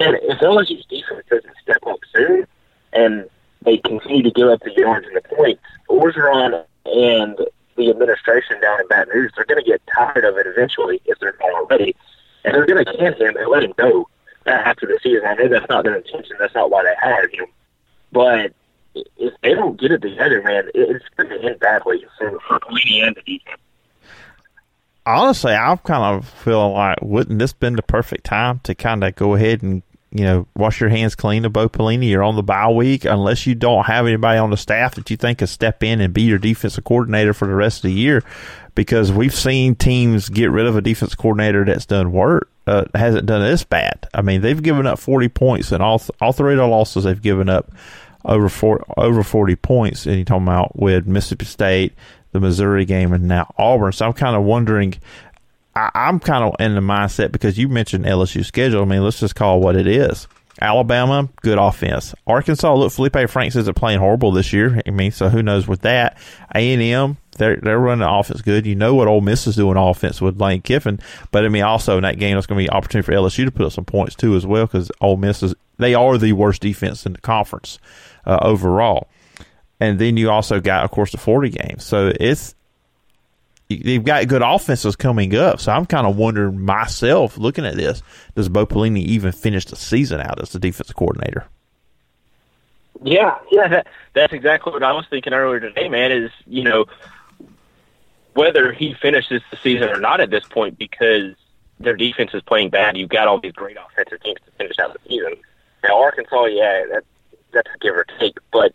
And 0.00 0.16
if 0.22 0.38
LSU's 0.38 0.86
defense 0.86 1.24
doesn't 1.30 1.54
step 1.62 1.84
up 1.86 2.00
soon, 2.12 2.46
and 2.92 3.28
they 3.64 3.78
continue 3.78 4.22
to 4.22 4.30
give 4.30 4.48
up 4.48 4.60
the 4.62 4.72
yards 4.76 5.06
and 5.06 5.16
the 5.16 5.22
points, 5.22 5.62
Orgeron 5.88 6.64
and 6.86 7.38
the 7.76 7.90
administration 7.90 8.60
down 8.60 8.80
in 8.80 8.88
Baton 8.88 9.08
Rouge, 9.12 9.32
they're 9.34 9.44
going 9.44 9.62
to 9.62 9.68
get 9.68 9.82
tired 9.92 10.24
of 10.24 10.36
it 10.38 10.46
eventually 10.46 11.00
if 11.06 11.18
they're 11.18 11.36
not 11.40 11.50
already 11.54 11.96
and 12.44 12.54
they're 12.54 12.66
going 12.66 12.84
to 12.84 12.96
can 12.96 13.14
him 13.14 13.36
and 13.36 13.48
let 13.48 13.64
him 13.64 13.72
go 13.76 14.08
after 14.46 14.86
the 14.86 14.98
season. 15.02 15.22
I 15.26 15.34
know 15.34 15.48
that's 15.48 15.68
not 15.68 15.84
their 15.84 15.96
intention. 15.96 16.36
That's 16.38 16.54
not 16.54 16.70
why 16.70 16.84
they 16.84 16.94
hired 17.00 17.34
him. 17.34 17.46
But 18.12 18.52
if 18.94 19.34
they 19.42 19.54
don't 19.54 19.80
get 19.80 19.90
it 19.90 20.02
together, 20.02 20.42
man, 20.42 20.68
it's 20.74 21.04
going 21.16 21.30
to 21.30 21.42
end 21.42 21.60
badly 21.60 22.04
for, 22.18 22.38
Pelini 22.60 23.06
and 23.06 23.16
the 23.16 23.22
defense. 23.22 23.60
Honestly, 25.06 25.52
I'm 25.52 25.78
kind 25.78 26.16
of 26.16 26.28
feeling 26.28 26.72
like 26.72 26.98
wouldn't 27.02 27.38
this 27.38 27.52
been 27.52 27.76
the 27.76 27.82
perfect 27.82 28.24
time 28.24 28.60
to 28.60 28.74
kind 28.74 29.04
of 29.04 29.14
go 29.16 29.34
ahead 29.34 29.62
and 29.62 29.82
you 30.14 30.24
know 30.24 30.46
wash 30.56 30.80
your 30.80 30.88
hands 30.88 31.14
clean 31.14 31.44
of 31.44 31.52
Bo 31.52 31.68
Pelini? 31.68 32.08
You're 32.08 32.22
on 32.22 32.36
the 32.36 32.42
bye 32.42 32.70
week 32.70 33.04
unless 33.04 33.46
you 33.46 33.54
don't 33.54 33.84
have 33.84 34.06
anybody 34.06 34.38
on 34.38 34.50
the 34.50 34.56
staff 34.56 34.94
that 34.94 35.10
you 35.10 35.16
think 35.18 35.38
can 35.38 35.46
step 35.46 35.82
in 35.82 36.00
and 36.00 36.14
be 36.14 36.22
your 36.22 36.38
defensive 36.38 36.84
coordinator 36.84 37.34
for 37.34 37.46
the 37.46 37.54
rest 37.54 37.78
of 37.78 37.90
the 37.90 37.92
year 37.92 38.22
because 38.74 39.12
we've 39.12 39.34
seen 39.34 39.74
teams 39.74 40.28
get 40.28 40.50
rid 40.50 40.66
of 40.66 40.76
a 40.76 40.80
defense 40.80 41.14
coordinator 41.14 41.64
that's 41.64 41.86
done 41.86 42.12
work, 42.12 42.50
uh, 42.66 42.84
hasn't 42.94 43.26
done 43.26 43.42
this 43.42 43.64
bad. 43.64 44.08
I 44.12 44.22
mean, 44.22 44.40
they've 44.40 44.62
given 44.62 44.86
up 44.86 44.98
40 44.98 45.28
points, 45.28 45.72
and 45.72 45.82
all, 45.82 46.02
all 46.20 46.32
three 46.32 46.54
of 46.54 46.58
the 46.58 46.66
losses 46.66 47.04
they've 47.04 47.20
given 47.20 47.48
up 47.48 47.70
over 48.24 48.48
four, 48.48 48.84
over 48.96 49.22
40 49.22 49.56
points. 49.56 50.06
And 50.06 50.16
you're 50.16 50.24
talking 50.24 50.44
about 50.44 50.76
with 50.78 51.06
Mississippi 51.06 51.44
State, 51.44 51.92
the 52.32 52.40
Missouri 52.40 52.84
game, 52.84 53.12
and 53.12 53.28
now 53.28 53.52
Auburn. 53.58 53.92
So 53.92 54.06
I'm 54.06 54.12
kind 54.12 54.36
of 54.36 54.42
wondering. 54.42 54.94
I, 55.76 55.90
I'm 55.94 56.20
kind 56.20 56.44
of 56.44 56.54
in 56.60 56.74
the 56.74 56.80
mindset 56.80 57.32
because 57.32 57.58
you 57.58 57.68
mentioned 57.68 58.04
LSU 58.04 58.44
schedule. 58.44 58.82
I 58.82 58.84
mean, 58.84 59.02
let's 59.02 59.20
just 59.20 59.34
call 59.34 59.60
what 59.60 59.76
it 59.76 59.86
is. 59.86 60.28
Alabama, 60.60 61.28
good 61.42 61.58
offense. 61.58 62.14
Arkansas, 62.26 62.74
look, 62.74 62.92
Feleipe 62.92 63.28
Franks 63.28 63.56
isn't 63.56 63.74
playing 63.74 63.98
horrible 63.98 64.30
this 64.30 64.52
year. 64.52 64.80
I 64.86 64.90
mean, 64.90 65.10
so 65.10 65.28
who 65.28 65.42
knows 65.42 65.66
with 65.66 65.80
that? 65.80 66.16
A 66.54 66.72
and 66.72 66.82
M, 66.82 67.16
they're 67.36 67.56
they're 67.56 67.78
running 67.78 68.00
the 68.00 68.10
offense 68.10 68.42
good. 68.42 68.66
You 68.66 68.74
know 68.74 68.94
what 68.94 69.08
Ole 69.08 69.20
Miss 69.20 69.46
is 69.46 69.56
doing 69.56 69.76
offense 69.76 70.20
with 70.20 70.40
Lane 70.40 70.62
Kiffin, 70.62 71.00
but 71.30 71.44
I 71.44 71.48
mean 71.48 71.62
also 71.62 71.96
in 71.96 72.02
that 72.02 72.18
game 72.18 72.36
it's 72.36 72.46
going 72.46 72.58
to 72.58 72.62
be 72.62 72.68
an 72.68 72.76
opportunity 72.76 73.04
for 73.04 73.12
LSU 73.12 73.44
to 73.44 73.50
put 73.50 73.66
up 73.66 73.72
some 73.72 73.84
points 73.84 74.14
too 74.14 74.36
as 74.36 74.46
well 74.46 74.66
because 74.66 74.90
Ole 75.00 75.16
Miss 75.16 75.42
is 75.42 75.54
they 75.78 75.94
are 75.94 76.16
the 76.18 76.32
worst 76.32 76.62
defense 76.62 77.04
in 77.04 77.14
the 77.14 77.20
conference 77.20 77.78
uh, 78.24 78.38
overall. 78.42 79.08
And 79.80 79.98
then 79.98 80.16
you 80.16 80.30
also 80.30 80.60
got 80.60 80.84
of 80.84 80.92
course 80.92 81.10
the 81.10 81.18
forty 81.18 81.50
game, 81.50 81.78
so 81.78 82.12
it's 82.20 82.54
they've 83.82 84.04
got 84.04 84.26
good 84.28 84.42
offenses 84.42 84.96
coming 84.96 85.34
up. 85.34 85.60
So 85.60 85.72
I'm 85.72 85.86
kind 85.86 86.06
of 86.06 86.16
wondering 86.16 86.60
myself 86.60 87.38
looking 87.38 87.64
at 87.66 87.76
this: 87.76 88.02
Does 88.34 88.48
Bo 88.48 88.66
Pelini 88.66 89.02
even 89.02 89.32
finish 89.32 89.64
the 89.64 89.76
season 89.76 90.20
out 90.20 90.40
as 90.40 90.50
the 90.50 90.58
defensive 90.58 90.96
coordinator? 90.96 91.46
Yeah, 93.02 93.36
yeah, 93.50 93.68
that, 93.68 93.86
that's 94.12 94.32
exactly 94.32 94.72
what 94.72 94.82
I 94.82 94.92
was 94.92 95.06
thinking 95.10 95.32
earlier 95.32 95.60
today, 95.60 95.88
man. 95.88 96.12
Is 96.12 96.30
you 96.46 96.62
know 96.62 96.86
whether 98.34 98.72
he 98.72 98.94
finishes 98.94 99.42
the 99.50 99.56
season 99.56 99.88
or 99.88 100.00
not 100.00 100.20
at 100.20 100.30
this 100.30 100.44
point 100.44 100.78
because 100.78 101.34
their 101.80 101.96
defense 101.96 102.30
is 102.34 102.42
playing 102.42 102.70
bad. 102.70 102.96
You've 102.96 103.08
got 103.08 103.28
all 103.28 103.40
these 103.40 103.52
great 103.52 103.76
offensive 103.76 104.22
teams 104.22 104.38
to 104.44 104.50
finish 104.52 104.78
out 104.78 104.92
the 104.92 105.08
season. 105.08 105.34
Now 105.82 106.02
Arkansas, 106.02 106.46
yeah, 106.46 106.84
that 106.92 107.04
that's 107.52 107.70
a 107.74 107.78
give 107.78 107.94
or 107.94 108.06
take, 108.18 108.38
but. 108.52 108.72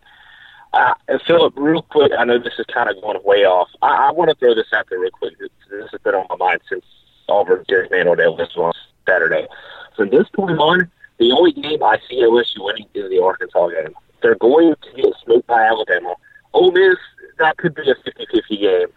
Uh, 0.72 0.94
Phillip, 1.26 1.54
real 1.58 1.82
quick, 1.82 2.12
I 2.18 2.26
know 2.26 2.38
this 2.38 2.60
is 2.60 2.66
kind 2.68 2.90
of 2.90 3.02
going 3.02 3.20
way 3.24 3.46
off. 3.46 3.70
I, 3.82 4.10
I 4.10 4.12
want 4.12 4.30
to 4.30 4.36
throw 4.36 4.54
this 4.54 4.72
out 4.74 4.86
there 4.90 5.00
real 5.00 5.12
quick. 5.12 5.38
This, 5.40 5.50
this 5.70 5.90
has 5.92 6.02
been 6.02 6.14
on 6.14 6.28
my 6.30 6.36
mind 6.36 6.62
since 6.70 6.86
Auburn 7.28 7.66
dismantled 7.68 8.20
LSU 8.20 8.58
on 8.58 8.74
Saturday. 9.08 9.48
From 9.96 10.10
this 10.10 10.28
point 10.30 10.60
on, 10.60 10.92
the 11.18 11.32
only 11.32 11.52
game 11.52 11.84
I 11.84 12.00
see 12.08 12.22
LSU 12.22 12.64
winning 12.64 12.86
is 12.94 13.10
the 13.10 13.22
Arkansas 13.22 13.70
game. 13.70 13.94
They're 14.22 14.36
going 14.36 14.76
to 14.76 15.02
get 15.02 15.14
smoked 15.24 15.48
by 15.48 15.64
Alabama. 15.64 16.16
Ole 16.54 16.72
Miss, 16.72 16.98
that 17.40 17.58
could 17.58 17.74
be 17.74 17.90
a 17.90 17.96
50-50 17.96 18.60
game. 18.60 18.88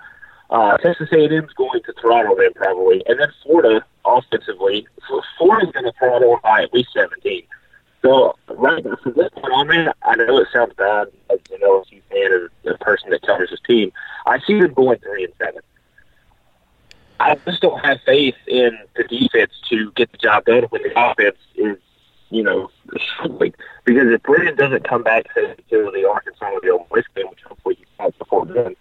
Uh, 0.50 0.76
Texas 0.78 1.08
A&M's 1.12 1.52
going 1.54 1.80
to 1.84 1.94
throttle 2.00 2.36
them 2.36 2.52
probably, 2.54 3.02
and 3.06 3.18
then 3.18 3.28
Florida 3.42 3.84
offensively. 4.04 4.86
So 5.08 5.22
Florida's 5.38 5.72
going 5.72 5.86
to 5.86 5.92
throttle 5.98 6.38
by 6.42 6.62
at 6.62 6.74
least 6.74 6.90
17. 6.92 7.44
So 8.02 8.36
right 8.48 8.82
from 8.82 9.14
this 9.14 9.30
point 9.30 9.52
on, 9.54 9.68
man, 9.68 9.92
I 10.02 10.16
know 10.16 10.38
it 10.38 10.48
sounds 10.52 10.74
bad 10.74 11.08
as 12.16 12.50
an 12.64 12.72
LSU 12.82 13.26
fan, 13.26 13.42
as 13.42 13.52
a 13.52 13.66
team. 13.66 13.92
I 14.26 14.38
see 14.40 14.60
them 14.60 14.72
going 14.74 14.98
three 14.98 15.24
and 15.24 15.32
seven. 15.38 15.62
I 17.20 17.36
just 17.36 17.60
don't 17.60 17.84
have 17.84 18.00
faith 18.04 18.34
in 18.48 18.76
the 18.96 19.04
defense 19.04 19.52
to 19.68 19.92
get 19.92 20.10
the 20.10 20.18
job 20.18 20.44
done 20.44 20.64
when 20.70 20.82
the 20.82 20.92
offense 20.98 21.36
is, 21.54 21.78
you 22.30 22.42
know, 22.42 22.68
struggling. 22.98 23.54
Because 23.84 24.08
if 24.08 24.22
Brennan 24.22 24.56
doesn't 24.56 24.88
come 24.88 25.04
back 25.04 25.32
to, 25.34 25.54
the 25.70 26.08
Arkansas 26.08 26.46
or 26.46 26.60
the 26.60 26.70
Ole 26.70 26.86
Miss 26.92 27.04
game, 27.14 27.28
which 27.28 27.42
hopefully 27.42 27.76
he 27.76 27.84
has 28.00 28.12
before 28.14 28.46
then, 28.46 28.74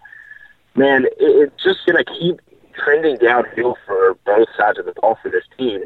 man, 0.76 1.06
it, 1.06 1.14
it's 1.20 1.64
just 1.64 1.86
going 1.86 2.04
to 2.04 2.12
keep 2.20 2.42
trending 2.74 3.18
downhill 3.18 3.78
for 3.86 4.16
both 4.26 4.48
sides 4.58 4.80
of 4.80 4.86
the 4.86 4.94
ball 4.94 5.18
for 5.22 5.30
this 5.30 5.44
team. 5.58 5.84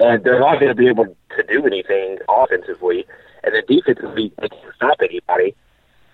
And 0.00 0.22
they're 0.24 0.40
not 0.40 0.60
going 0.60 0.68
to 0.68 0.74
be 0.74 0.88
able 0.88 1.04
to 1.04 1.42
do 1.48 1.66
anything 1.66 2.18
offensively. 2.28 3.04
And 3.42 3.54
then 3.54 3.62
defensively, 3.68 4.32
they 4.38 4.48
can't 4.48 4.74
stop 4.74 4.96
anybody. 5.02 5.54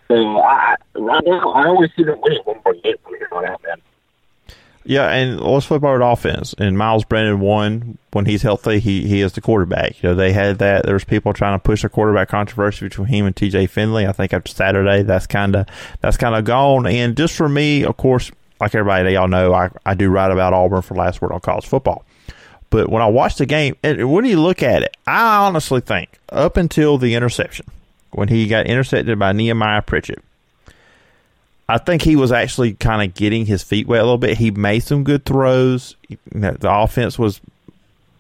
So 0.09 0.39
I, 0.39 0.77
right 0.95 1.25
now, 1.25 1.53
I 1.53 1.67
always 1.67 1.91
see 1.97 2.05
them 2.05 2.21
winning 2.21 2.43
one 2.45 2.61
more 2.65 2.75
game 2.75 2.97
from 3.03 3.15
here 3.17 3.29
on 3.33 3.47
out, 3.47 3.63
man. 3.63 3.81
Yeah, 4.87 5.11
and 5.11 5.41
let's 5.41 5.65
flip 5.65 5.83
over 5.83 5.99
to 5.99 6.05
offense. 6.05 6.55
And 6.59 6.77
Myles 6.77 7.05
Brennan 7.05 7.41
won 7.41 7.97
when 8.13 8.27
he's 8.27 8.43
healthy. 8.43 8.81
He 8.81 9.09
he 9.09 9.23
is 9.23 9.33
the 9.33 9.41
quarterback. 9.41 10.03
You 10.03 10.11
know, 10.11 10.15
they 10.15 10.33
had 10.33 10.59
that. 10.59 10.85
There 10.85 10.93
was 10.93 11.05
people 11.05 11.33
trying 11.33 11.59
to 11.59 11.63
push 11.63 11.85
a 11.85 11.89
quarterback 11.89 12.29
controversy 12.29 12.85
between 12.85 13.09
him 13.09 13.25
and 13.25 13.35
T.J. 13.35 13.67
Finley. 13.69 14.07
I 14.07 14.13
think 14.13 14.35
after 14.35 14.53
Saturday, 14.53 15.03
that's 15.03 15.27
kind 15.27 15.57
of 15.57 15.67
that's 16.03 16.19
kind 16.19 16.35
of 16.35 16.45
gone. 16.45 16.87
And 16.87 17.17
just 17.17 17.35
for 17.35 17.49
me, 17.49 17.83
of 17.83 17.97
course, 17.97 18.31
like 18.61 18.75
everybody, 18.75 19.15
y'all 19.15 19.27
know, 19.27 19.55
I 19.55 19.71
I 19.87 19.95
do 19.95 20.11
write 20.11 20.31
about 20.31 20.53
Auburn 20.53 20.83
for 20.83 20.95
Last 20.95 21.23
Word 21.23 21.33
on 21.33 21.41
College 21.41 21.67
Football. 21.67 22.05
But 22.69 22.91
when 22.91 23.03
I 23.03 23.07
watch 23.07 23.37
the 23.37 23.47
game, 23.47 23.77
and 23.83 24.13
when 24.13 24.27
you 24.27 24.39
look 24.39 24.63
at 24.63 24.83
it, 24.83 24.97
I 25.07 25.47
honestly 25.47 25.81
think 25.81 26.19
up 26.29 26.59
until 26.59 26.99
the 26.99 27.15
interception, 27.15 27.67
when 28.15 28.29
he 28.29 28.47
got 28.47 28.67
intercepted 28.67 29.19
by 29.19 29.33
Nehemiah 29.33 29.83
Pritchett 29.83 30.23
I 31.69 31.79
think 31.79 32.03
he 32.03 32.17
was 32.17 32.31
actually 32.31 32.75
kind 32.75 33.09
of 33.09 33.15
getting 33.15 33.47
his 33.47 33.63
feet 33.63 33.87
wet 33.87 34.01
a 34.01 34.05
little 34.05 34.19
bit. 34.19 34.37
He 34.37 34.51
made 34.51 34.81
some 34.81 35.03
good 35.03 35.25
throws. 35.25 35.97
The 36.31 36.59
offense 36.63 37.19
was 37.19 37.41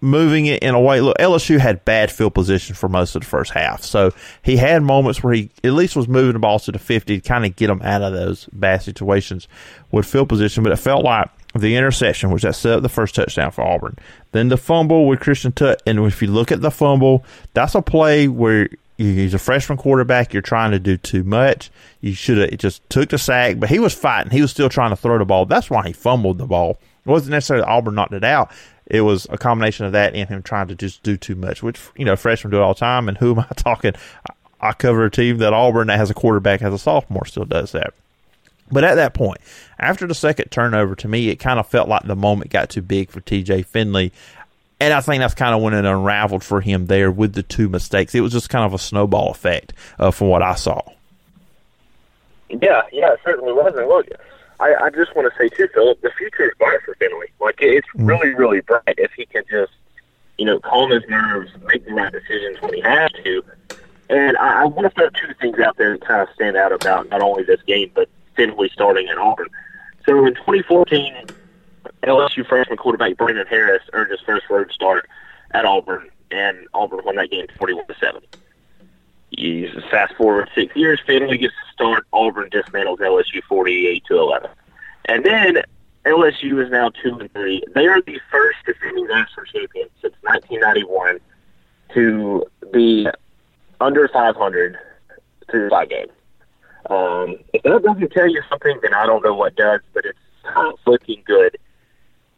moving 0.01 0.47
it 0.47 0.63
in 0.63 0.75
a 0.75 0.81
way. 0.81 1.01
Look, 1.01 1.19
LSU 1.19 1.59
had 1.59 1.85
bad 1.85 2.11
field 2.11 2.35
position 2.35 2.75
for 2.75 2.89
most 2.89 3.15
of 3.15 3.23
the 3.23 3.29
first 3.29 3.53
half, 3.53 3.83
so 3.83 4.13
he 4.43 4.57
had 4.57 4.83
moments 4.83 5.23
where 5.23 5.35
he 5.35 5.51
at 5.63 5.73
least 5.73 5.95
was 5.95 6.09
moving 6.09 6.33
the 6.33 6.39
ball 6.39 6.59
to 6.61 6.73
the 6.73 6.79
fifty 6.79 7.21
to 7.21 7.29
kind 7.29 7.45
of 7.45 7.55
get 7.57 7.67
them 7.67 7.83
out 7.83 8.03
of 8.03 8.15
those 8.15 8.49
bad 8.53 8.83
situations 8.83 9.47
with 9.91 10.07
field 10.07 10.29
position. 10.31 10.63
But 10.63 10.73
it 10.73 10.77
felt 10.77 11.05
like 11.05 11.29
the 11.55 11.77
interception, 11.77 12.31
which 12.31 12.43
that 12.45 12.55
set 12.55 12.77
up 12.77 12.83
the 12.83 12.89
first 12.89 13.15
touchdown 13.15 13.51
for 13.51 13.63
Auburn, 13.63 13.97
then 14.33 14.49
the 14.49 14.57
fumble 14.57 15.07
with 15.07 15.21
Christian 15.21 15.53
Tutt, 15.53 15.83
and 15.87 15.99
if 16.01 16.23
you 16.23 16.29
look 16.29 16.51
at 16.51 16.63
the 16.63 16.71
fumble, 16.71 17.25
that's 17.53 17.75
a 17.75 17.83
play 17.83 18.27
where 18.27 18.71
he's 18.97 19.35
a 19.35 19.39
freshman 19.39 19.79
quarterback. 19.79 20.33
You're 20.33 20.43
trying 20.43 20.71
to 20.73 20.79
do 20.79 20.97
too 20.97 21.25
much. 21.25 21.71
You 22.01 22.15
should 22.15 22.39
have 22.39 22.59
just 22.59 22.89
took 22.91 23.11
the 23.11 23.19
sack, 23.19 23.59
but 23.59 23.69
he 23.69 23.79
was 23.79 23.95
fighting. 23.95 24.33
He 24.33 24.43
was 24.43 24.51
still 24.51 24.69
trying 24.69 24.91
to 24.91 24.97
throw 24.97 25.19
the 25.19 25.25
ball. 25.25 25.47
That's 25.47 25.71
why 25.71 25.87
he 25.87 25.93
fumbled 25.93 26.39
the 26.39 26.47
ball. 26.47 26.79
It 27.05 27.11
wasn't 27.11 27.33
necessarily 27.33 27.67
Auburn 27.67 27.95
knocked 27.95 28.15
it 28.15 28.25
out. 28.25 28.51
It 28.87 29.03
was 29.03 29.27
a 29.31 29.39
combination 29.39 29.87
of 29.87 29.93
that 29.93 30.15
and 30.15 30.29
him 30.29 30.43
trying 30.43 30.69
to 30.69 30.75
just 30.75 31.03
do 31.03 31.17
too 31.17 31.35
much, 31.35 31.63
which 31.63 31.81
you 31.97 32.05
know 32.05 32.17
freshmen 32.17 32.51
do 32.51 32.59
it 32.59 32.63
all 32.63 32.75
the 32.75 32.81
time. 32.81 33.09
And 33.09 33.19
who 33.19 33.33
am 33.33 33.41
I 33.41 33.47
talking? 33.57 33.95
I 34.61 34.73
cover 34.73 35.05
a 35.05 35.11
team 35.11 35.39
that 35.39 35.53
Auburn 35.53 35.89
that 35.89 35.99
has 35.99 36.11
a 36.11 36.15
quarterback 36.15 36.63
as 36.63 36.73
a 36.73 36.79
sophomore 36.79 37.27
still 37.27 37.45
does 37.45 37.73
that. 37.73 37.95
But 38.71 38.85
at 38.85 38.95
that 38.95 39.13
point, 39.13 39.39
after 39.79 40.07
the 40.07 40.15
second 40.15 40.49
turnover, 40.51 40.95
to 40.97 41.09
me, 41.09 41.29
it 41.29 41.37
kind 41.37 41.61
of 41.61 41.67
felt 41.67 41.89
like 41.89 42.05
the 42.05 42.17
moment 42.17 42.51
got 42.51 42.71
too 42.71 42.81
big 42.81 43.11
for 43.11 43.21
TJ 43.21 43.67
Finley. 43.67 44.11
And 44.85 44.93
I 44.93 45.01
think 45.01 45.23
that's 45.23 45.33
kind 45.33 45.55
of 45.55 45.63
when 45.63 45.73
it 45.73 45.87
unraveled 45.87 46.45
for 46.45 46.61
him 46.61 46.89
there 46.89 47.11
with 47.11 47.33
the 47.33 47.43
two 47.43 47.71
mistakes. 47.71 48.15
It 48.15 48.21
was 48.21 48.33
just 48.33 48.51
kind 48.51 48.67
of 48.67 48.75
a 48.75 48.79
snowball 48.79 49.31
effect 49.31 49.73
uh, 49.99 50.11
from 50.11 50.29
what 50.29 50.43
I 50.43 50.57
saw. 50.57 50.83
Yeah, 52.51 52.83
yeah, 52.93 53.15
it 53.15 53.21
certainly 53.25 53.55
was. 53.55 53.75
And 53.79 53.89
look, 53.89 54.07
I, 54.61 54.75
I 54.75 54.91
just 54.91 55.17
want 55.17 55.33
to 55.33 55.39
say 55.39 55.49
too, 55.49 55.69
Phillip, 55.73 56.03
the 56.03 56.11
future 56.11 56.51
is 56.51 56.53
bright 56.59 56.83
for 56.85 56.95
Finley. 56.97 57.29
Like 57.41 57.63
it's 57.63 57.89
mm-hmm. 57.89 58.05
really, 58.05 58.35
really 58.35 58.61
bright 58.61 58.83
if 58.99 59.11
he 59.13 59.25
can 59.25 59.45
just, 59.51 59.73
you 60.37 60.45
know, 60.45 60.61
calm 60.61 60.91
his 60.91 61.03
nerves, 61.09 61.51
make 61.65 61.87
the 61.87 61.95
right 61.95 62.13
decisions 62.13 62.61
when 62.61 62.75
he 62.75 62.83
has 62.83 63.11
to. 63.25 63.43
And 64.11 64.37
I, 64.37 64.65
I 64.65 64.65
want 64.67 64.83
to 64.83 64.91
throw 64.91 65.09
two 65.09 65.33
things 65.41 65.61
out 65.61 65.79
there 65.79 65.93
that 65.93 66.07
kind 66.07 66.21
of 66.21 66.29
stand 66.35 66.59
out 66.59 66.73
about 66.73 67.09
not 67.09 67.23
only 67.23 67.43
this 67.43 67.63
game 67.63 67.91
but 67.95 68.11
Finley 68.37 68.69
starting 68.71 69.09
at 69.09 69.17
Auburn. 69.17 69.49
So 70.05 70.27
in 70.27 70.35
2014 70.35 71.29
LSU 72.09 72.47
freshman 72.47 72.77
quarterback 72.77 73.17
Brandon 73.17 73.47
Harris 73.47 73.83
earned 73.93 74.11
his 74.11 74.21
first 74.21 74.49
road 74.51 74.71
start 74.73 75.09
at 75.53 75.65
Auburn, 75.65 76.09
and 76.31 76.67
Auburn 76.75 77.05
won 77.05 77.17
that 77.17 77.31
game 77.31 77.47
41 77.59 77.87
to 77.87 77.95
seven. 77.99 78.23
You 79.31 79.71
fast 79.91 80.15
forward 80.15 80.49
six 80.55 80.75
years, 80.77 81.01
Finley 81.07 81.39
gets 81.39 81.55
to 81.55 81.73
start. 81.73 82.07
Auburn 82.13 82.51
dismantles 82.51 82.99
LSU 82.99 83.43
48 83.49 84.05
to 84.07 84.19
11, 84.19 84.51
and 85.07 85.25
then 85.25 85.63
LSU 86.05 86.65
is 86.65 86.71
now 86.71 86.91
two 86.91 87.19
and 87.19 87.33
three. 87.33 87.63
They 87.75 87.87
are 87.87 88.01
the 88.03 88.21
first 88.31 88.59
defending 88.67 89.07
national 89.07 89.47
champion 89.47 89.89
since 90.01 90.15
1991 90.23 91.19
to 91.95 92.45
be 92.73 93.09
under 93.81 94.09
500 94.09 94.79
through 95.51 95.71
five 95.71 95.89
games. 95.89 96.13
Um, 96.91 97.39
if 97.53 97.63
that 97.63 97.83
doesn't 97.83 98.13
tell 98.13 98.29
you 98.29 98.43
something, 98.49 98.79
then 98.83 98.93
I 98.93 99.07
don't 99.07 99.25
know 99.25 99.35
what 99.35 99.57
does. 99.57 99.81
But 99.95 100.05
it's 100.05 100.19
looking 100.87 101.23
good 101.25 101.57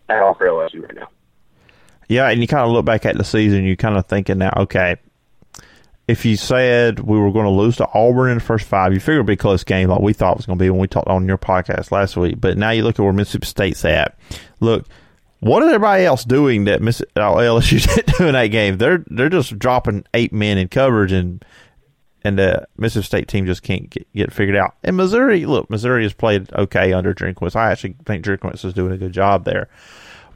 at 0.09 0.23
all 0.23 0.35
for 0.35 0.47
LSU 0.47 0.83
right 0.83 0.95
now. 0.95 1.09
Yeah, 2.09 2.29
and 2.29 2.41
you 2.41 2.47
kind 2.47 2.65
of 2.65 2.71
look 2.71 2.85
back 2.85 3.05
at 3.05 3.17
the 3.17 3.25
season, 3.25 3.65
you 3.65 3.77
kind 3.77 3.97
of 3.97 4.07
thinking 4.07 4.39
now, 4.39 4.53
okay, 4.57 4.97
if 6.09 6.25
you 6.25 6.37
said 6.37 7.01
we 7.01 7.19
were 7.19 7.33
going 7.33 7.47
to 7.47 7.51
lose 7.51 7.77
to 7.77 7.89
Auburn 7.93 8.31
in 8.31 8.39
the 8.39 8.45
first 8.45 8.67
five, 8.67 8.93
you 8.93 9.01
figure 9.01 9.15
it'd 9.15 9.27
be 9.27 9.33
a 9.33 9.37
close 9.37 9.65
game 9.65 9.89
like 9.89 10.01
we 10.01 10.13
thought 10.13 10.33
it 10.33 10.37
was 10.37 10.47
going 10.47 10.59
to 10.59 10.65
be 10.65 10.71
when 10.71 10.81
we 10.81 10.87
talked 10.87 11.09
on 11.09 11.27
your 11.27 11.39
podcast 11.39 11.91
last 11.91 12.17
week. 12.17 12.41
But 12.41 12.57
now 12.57 12.71
you 12.71 12.85
look 12.85 12.99
at 12.99 13.03
where 13.03 13.13
Mississippi 13.13 13.47
State's 13.47 13.85
at. 13.85 14.17
Look, 14.61 14.87
what 15.41 15.63
is 15.65 15.69
everybody 15.69 16.05
else 16.05 16.25
doing 16.25 16.65
that 16.65 16.81
Miss, 16.81 17.01
uh, 17.17 17.21
LSU's 17.21 17.87
doing 18.19 18.33
that 18.35 18.47
game? 18.49 18.79
They're 18.79 19.05
they're 19.09 19.29
just 19.29 19.59
dropping 19.59 20.05
eight 20.15 20.33
men 20.33 20.59
in 20.59 20.69
coverage 20.69 21.13
and 21.13 21.45
and 22.27 22.39
the 22.39 22.67
Mississippi 22.77 23.07
State 23.07 23.29
team 23.29 23.47
just 23.47 23.63
can't 23.63 23.89
get, 23.89 24.13
get 24.13 24.33
figured 24.33 24.57
out. 24.57 24.75
And 24.83 24.97
Missouri, 24.97 25.47
look, 25.47 25.71
Missouri 25.71 26.03
has 26.03 26.13
played 26.13 26.53
okay 26.53 26.93
under 26.93 27.15
Drinkwitz. 27.15 27.55
I 27.55 27.71
actually 27.71 27.95
think 28.05 28.25
Drinkwitz 28.25 28.65
is 28.65 28.75
doing 28.75 28.93
a 28.93 28.99
good 28.99 29.13
job 29.13 29.45
there. 29.45 29.69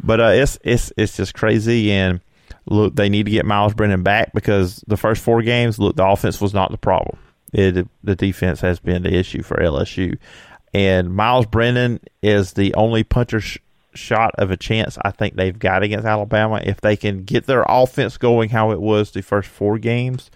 But 0.03 0.21
uh, 0.21 0.29
it's 0.29 0.59
it's 0.63 0.93
it's 0.97 1.17
just 1.17 1.35
crazy. 1.35 1.91
And 1.91 2.21
look, 2.67 2.95
they 2.95 3.09
need 3.09 3.25
to 3.25 3.33
get 3.33 3.45
Myles 3.45 3.75
Brennan 3.75 4.05
back 4.05 4.33
because 4.33 4.85
the 4.87 4.97
first 4.97 5.23
four 5.23 5.43
games, 5.43 5.79
look, 5.81 5.97
the 5.97 6.07
offense 6.07 6.41
was 6.41 6.55
not 6.55 6.71
the 6.71 6.79
problem. 6.79 7.19
It, 7.53 7.89
the 8.05 8.15
defense 8.15 8.61
has 8.61 8.79
been 8.79 9.03
the 9.03 9.13
issue 9.13 9.43
for 9.43 9.57
LSU. 9.57 10.17
And 10.73 11.13
Myles 11.13 11.47
Brennan 11.47 11.99
is 12.23 12.53
the 12.53 12.73
only 12.75 13.03
puncher 13.03 13.41
sh- 13.41 13.59
shot 13.93 14.33
of 14.39 14.53
a 14.53 14.57
chance 14.57 14.97
I 15.05 15.11
think 15.11 15.35
they've 15.35 15.59
got 15.59 15.83
against 15.83 16.07
Alabama. 16.07 16.63
If 16.65 16.81
they 16.81 16.97
can 16.97 17.25
get 17.25 17.47
their 17.47 17.65
offense 17.69 18.17
going 18.17 18.51
how 18.51 18.71
it 18.71 18.81
was 18.81 19.11
the 19.11 19.23
first 19.23 19.49
four 19.49 19.79
games, 19.79 20.31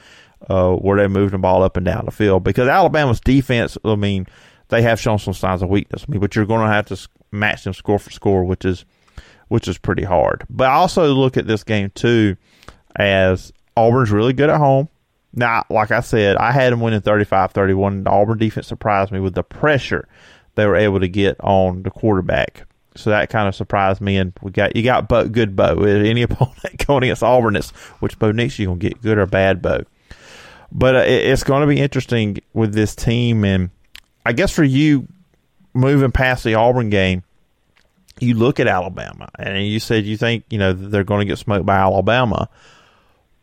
uh, 0.48 0.72
where 0.74 0.98
they 0.98 1.08
moved 1.08 1.34
the 1.34 1.38
ball 1.38 1.62
up 1.62 1.76
and 1.76 1.86
down 1.86 2.04
the 2.04 2.10
field. 2.10 2.44
Because 2.44 2.68
Alabama's 2.68 3.20
defense, 3.20 3.78
I 3.84 3.96
mean, 3.96 4.26
they 4.68 4.82
have 4.82 5.00
shown 5.00 5.18
some 5.18 5.34
signs 5.34 5.62
of 5.62 5.68
weakness. 5.68 6.04
I 6.06 6.10
mean, 6.10 6.20
but 6.20 6.34
you're 6.34 6.46
going 6.46 6.66
to 6.66 6.72
have 6.72 6.86
to 6.86 7.08
match 7.30 7.64
them 7.64 7.74
score 7.74 7.98
for 7.98 8.10
score, 8.10 8.44
which 8.44 8.64
is 8.64 8.84
which 9.48 9.68
is 9.68 9.78
pretty 9.78 10.04
hard. 10.04 10.44
But 10.48 10.68
I 10.68 10.74
also 10.74 11.12
look 11.12 11.36
at 11.36 11.46
this 11.46 11.64
game 11.64 11.90
too 11.94 12.36
as 12.96 13.52
Auburn's 13.76 14.10
really 14.10 14.32
good 14.32 14.50
at 14.50 14.58
home. 14.58 14.88
Now, 15.34 15.64
like 15.68 15.90
I 15.90 16.00
said, 16.00 16.36
I 16.36 16.52
had 16.52 16.72
them 16.72 16.80
winning 16.80 17.00
35-31. 17.00 18.04
The 18.04 18.10
Auburn 18.10 18.38
defense 18.38 18.68
surprised 18.68 19.12
me 19.12 19.20
with 19.20 19.34
the 19.34 19.42
pressure 19.42 20.08
they 20.54 20.66
were 20.66 20.76
able 20.76 21.00
to 21.00 21.08
get 21.08 21.36
on 21.40 21.82
the 21.82 21.90
quarterback. 21.90 22.66
So 22.96 23.10
that 23.10 23.30
kind 23.30 23.48
of 23.48 23.54
surprised 23.54 24.00
me. 24.00 24.16
And 24.16 24.32
we 24.40 24.52
got 24.52 24.76
you 24.76 24.82
got 24.82 25.08
Bo, 25.08 25.28
good 25.28 25.56
Bo. 25.56 25.82
Any 25.82 26.22
opponent 26.22 26.86
going 26.86 27.02
against 27.02 27.22
Auburn, 27.22 27.56
it's 27.56 27.70
which 28.00 28.18
Bo 28.18 28.32
Nix 28.32 28.58
you 28.58 28.66
gonna 28.66 28.78
get 28.78 29.02
good 29.02 29.18
or 29.18 29.26
bad 29.26 29.60
Bo. 29.60 29.84
But 30.74 30.96
uh, 30.96 30.98
it, 30.98 31.26
it's 31.26 31.44
going 31.44 31.60
to 31.60 31.66
be 31.66 31.80
interesting 31.80 32.38
with 32.52 32.74
this 32.74 32.94
team, 32.96 33.44
and 33.44 33.70
I 34.26 34.32
guess 34.32 34.50
for 34.50 34.64
you 34.64 35.06
moving 35.72 36.10
past 36.10 36.42
the 36.44 36.56
Auburn 36.56 36.90
game, 36.90 37.22
you 38.20 38.34
look 38.34 38.58
at 38.58 38.66
Alabama, 38.66 39.28
and 39.38 39.64
you 39.66 39.78
said 39.78 40.04
you 40.04 40.16
think 40.16 40.44
you 40.50 40.58
know 40.58 40.72
they're 40.72 41.04
going 41.04 41.20
to 41.20 41.26
get 41.26 41.38
smoked 41.38 41.64
by 41.64 41.76
Alabama. 41.76 42.48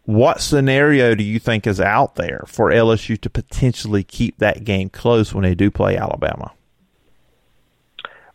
What 0.05 0.41
scenario 0.41 1.15
do 1.15 1.23
you 1.23 1.39
think 1.39 1.65
is 1.65 1.79
out 1.79 2.15
there 2.15 2.43
for 2.47 2.69
LSU 2.69 3.19
to 3.21 3.29
potentially 3.29 4.03
keep 4.03 4.37
that 4.39 4.63
game 4.65 4.89
close 4.89 5.33
when 5.33 5.43
they 5.43 5.55
do 5.55 5.71
play 5.71 5.95
Alabama? 5.95 6.51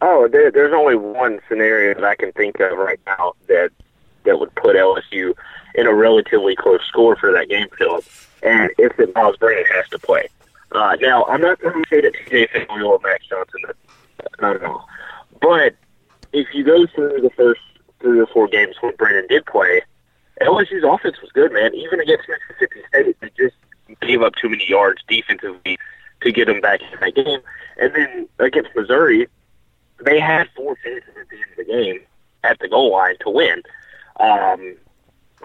Oh, 0.01 0.29
there, 0.29 0.51
there's 0.51 0.73
only 0.73 0.95
one 0.95 1.41
scenario 1.49 1.95
that 1.95 2.05
I 2.05 2.15
can 2.15 2.33
think 2.33 2.61
of 2.61 2.79
right 2.79 3.01
now 3.07 3.35
that 3.49 3.71
that 4.25 4.39
would 4.39 4.55
put 4.55 4.77
LSU 4.77 5.35
in 5.75 5.87
a 5.87 5.95
relatively 5.95 6.57
close 6.57 6.85
score 6.87 7.17
for 7.17 7.33
that 7.33 7.49
game, 7.49 7.69
Phillip 7.77 8.05
and 8.43 8.71
if 8.79 8.97
that 8.97 9.15
Myles 9.15 9.37
Brennan 9.37 9.65
has 9.75 9.89
to 9.91 9.99
play. 9.99 10.29
Uh, 10.73 10.97
now, 11.01 11.25
I'm 11.25 11.41
not 11.41 11.61
going 11.61 11.83
to 11.83 11.89
say 11.89 12.01
that 12.01 12.15
TJ 12.15 12.51
Finley 12.51 12.83
or 12.83 12.99
Max 13.03 13.27
Johnson, 13.27 13.63
not 14.41 14.57
at 14.57 14.65
all. 14.65 14.87
But 15.41 15.75
if 16.33 16.49
you 16.53 16.65
go 16.65 16.87
through 16.87 17.21
the 17.21 17.31
first 17.31 17.61
three 18.01 18.21
or 18.21 18.27
four 18.27 18.49
games 18.49 18.77
when 18.81 18.95
Brennan 18.97 19.27
did 19.29 19.47
play, 19.47 19.83
LSU's 20.41 20.85
offense 20.85 21.21
was 21.23 21.31
good, 21.33 21.53
man. 21.53 21.75
Even 21.75 22.01
against 22.01 22.29
Mississippi 22.29 22.81
State, 22.89 23.17
they 23.21 23.31
just 23.37 23.57
gave 24.01 24.23
up 24.23 24.35
too 24.35 24.49
many 24.49 24.69
yards 24.69 25.03
defensively 25.09 25.79
to 26.21 26.33
get 26.33 26.47
them 26.47 26.61
back 26.61 26.81
in 26.83 27.01
that 27.01 27.15
game. 27.15 27.41
And 27.81 27.95
then 27.95 28.29
against 28.39 28.71
Missouri, 28.75 29.29
they 30.05 30.21
had 30.21 30.49
four 30.55 30.77
chances 30.77 31.09
at 31.21 31.29
the 31.29 31.37
end 31.37 31.47
of 31.53 31.57
the 31.57 31.73
game 31.73 32.01
at 32.45 32.59
the 32.59 32.69
goal 32.69 32.93
line 32.93 33.17
to 33.21 33.31
win. 33.31 33.63
Um, 34.21 34.77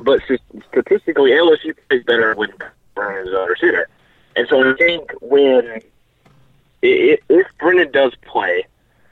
but 0.01 0.21
statistically, 0.23 1.31
LSU 1.31 1.75
plays 1.87 2.03
better 2.03 2.33
when 2.35 2.51
Brennan 3.01 3.27
is 3.27 3.33
under 3.33 3.55
center. 3.55 3.87
And 4.35 4.47
so 4.49 4.71
I 4.71 4.75
think 4.77 5.11
when 5.21 5.81
if 6.81 7.47
Brennan 7.59 7.91
does 7.91 8.13
play 8.25 8.65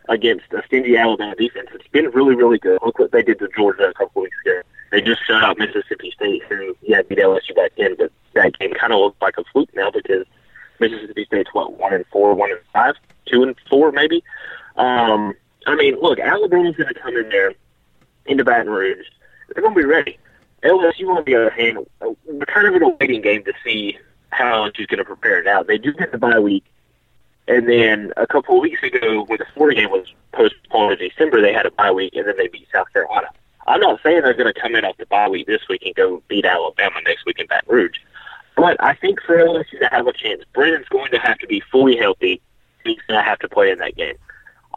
against 0.08 0.46
a 0.52 0.64
stingy 0.66 0.98
Alabama 0.98 1.36
defense, 1.36 1.70
it's 1.74 1.88
been 1.88 2.10
really, 2.12 2.36
really 2.36 2.58
good. 2.58 2.80
Look 2.84 3.00
what 3.00 3.12
they 3.12 3.22
did 3.22 3.40
to 3.40 3.50
Georgia 3.56 3.90
a 3.90 3.94
couple 3.94 4.24
weeks 4.24 4.38
ago. 4.46 4.62
They 4.92 5.02
just 5.02 5.26
shut 5.26 5.44
out 5.44 5.58
Mississippi 5.60 6.12
State, 6.12 6.44
who 6.50 6.76
yeah 6.82 7.02
beat 7.04 7.20
LSU 7.20 7.56
back 7.56 7.74
then, 7.78 7.96
but 7.98 8.12
that 8.34 8.58
game 8.58 8.74
kind 8.74 8.92
of 8.92 9.00
looks 9.00 9.22
like 9.22 9.38
a 9.38 9.44
fluke 9.52 9.70
now 9.76 9.92
because 9.92 10.26
Mississippi 10.80 11.26
State's 11.26 11.54
what 11.54 11.78
one 11.78 11.94
and 11.94 12.06
four, 12.08 12.34
one 12.34 12.52
and 12.52 12.60
five, 12.74 12.96
two 13.26 13.44
and 13.44 13.56
four 13.70 13.92
maybe. 13.92 14.24
Um, 14.78 15.36
I 15.68 15.76
mean, 15.76 16.00
look, 16.02 16.20
Alabama's 16.20 16.76
going 16.76 16.92
to 16.94 17.00
come 17.00 17.16
in 17.18 17.30
there 17.30 17.54
into 18.26 18.44
Baton 18.44 18.72
Rouge. 18.72 19.06
They're 19.54 19.62
going 19.62 19.76
to 19.76 19.80
be 19.80 19.86
ready. 19.86 20.18
LSU, 20.64 21.16
on 21.16 21.24
the 21.26 21.36
other 21.36 21.50
hand, 21.50 21.86
we're 22.02 22.46
kind 22.46 22.68
of 22.68 22.76
in 22.76 22.84
a 22.84 22.90
waiting 22.90 23.22
game 23.22 23.44
to 23.44 23.54
see 23.64 23.98
how 24.32 24.68
LSU's 24.68 24.88
going 24.88 25.00
to 25.00 25.06
prepare 25.06 25.44
now. 25.44 25.64
They 25.64 25.78
do 25.78 25.94
get 25.94 26.12
the 26.12 26.18
bye 26.18 26.40
week, 26.40 26.66
and 27.48 27.68
then 27.68 28.14
a 28.18 28.28
couple 28.28 28.56
of 28.56 28.62
weeks 28.62 28.82
ago, 28.84 29.24
when 29.26 29.40
the 29.40 29.46
Florida 29.54 29.82
game 29.82 29.90
was 29.90 30.08
postponed 30.32 30.98
to 30.98 31.10
December, 31.10 31.42
they 31.42 31.54
had 31.54 31.66
a 31.66 31.72
bye 31.72 31.92
week, 31.92 32.14
and 32.16 32.28
then 32.28 32.36
they 32.38 32.48
beat 32.48 32.68
South 32.72 32.92
Carolina. 32.94 33.28
I'm 33.68 33.80
not 33.80 34.00
saying 34.04 34.22
they're 34.22 34.34
going 34.34 34.52
to 34.54 34.60
come 34.60 34.76
in 34.76 34.86
off 34.86 34.98
the 34.98 35.06
bye 35.06 35.30
week 35.30 35.48
this 35.48 35.62
week 35.70 35.84
and 35.86 35.96
go 35.96 36.24
beat 36.28 36.46
Alabama 36.46 37.02
next 37.06 37.26
week 37.26 37.40
in 37.40 37.48
Baton 37.48 37.74
Rouge, 37.74 37.98
but 38.56 38.82
I 38.84 38.94
think 38.96 39.22
for 39.22 39.38
LSU 39.38 39.80
to 39.80 39.88
have 39.90 40.08
a 40.08 40.14
chance, 40.14 40.44
Brennan's 40.54 40.90
going 40.90 41.12
to 41.12 41.20
have 41.20 41.38
to 41.40 41.48
be 41.48 41.62
fully 41.72 41.96
healthy. 41.96 42.42
He's 42.84 43.00
going 43.08 43.20
to 43.20 43.24
have 43.24 43.40
to 43.40 43.50
play 43.50 43.72
in 43.72 43.80
that 43.80 43.96
game. 43.96 44.16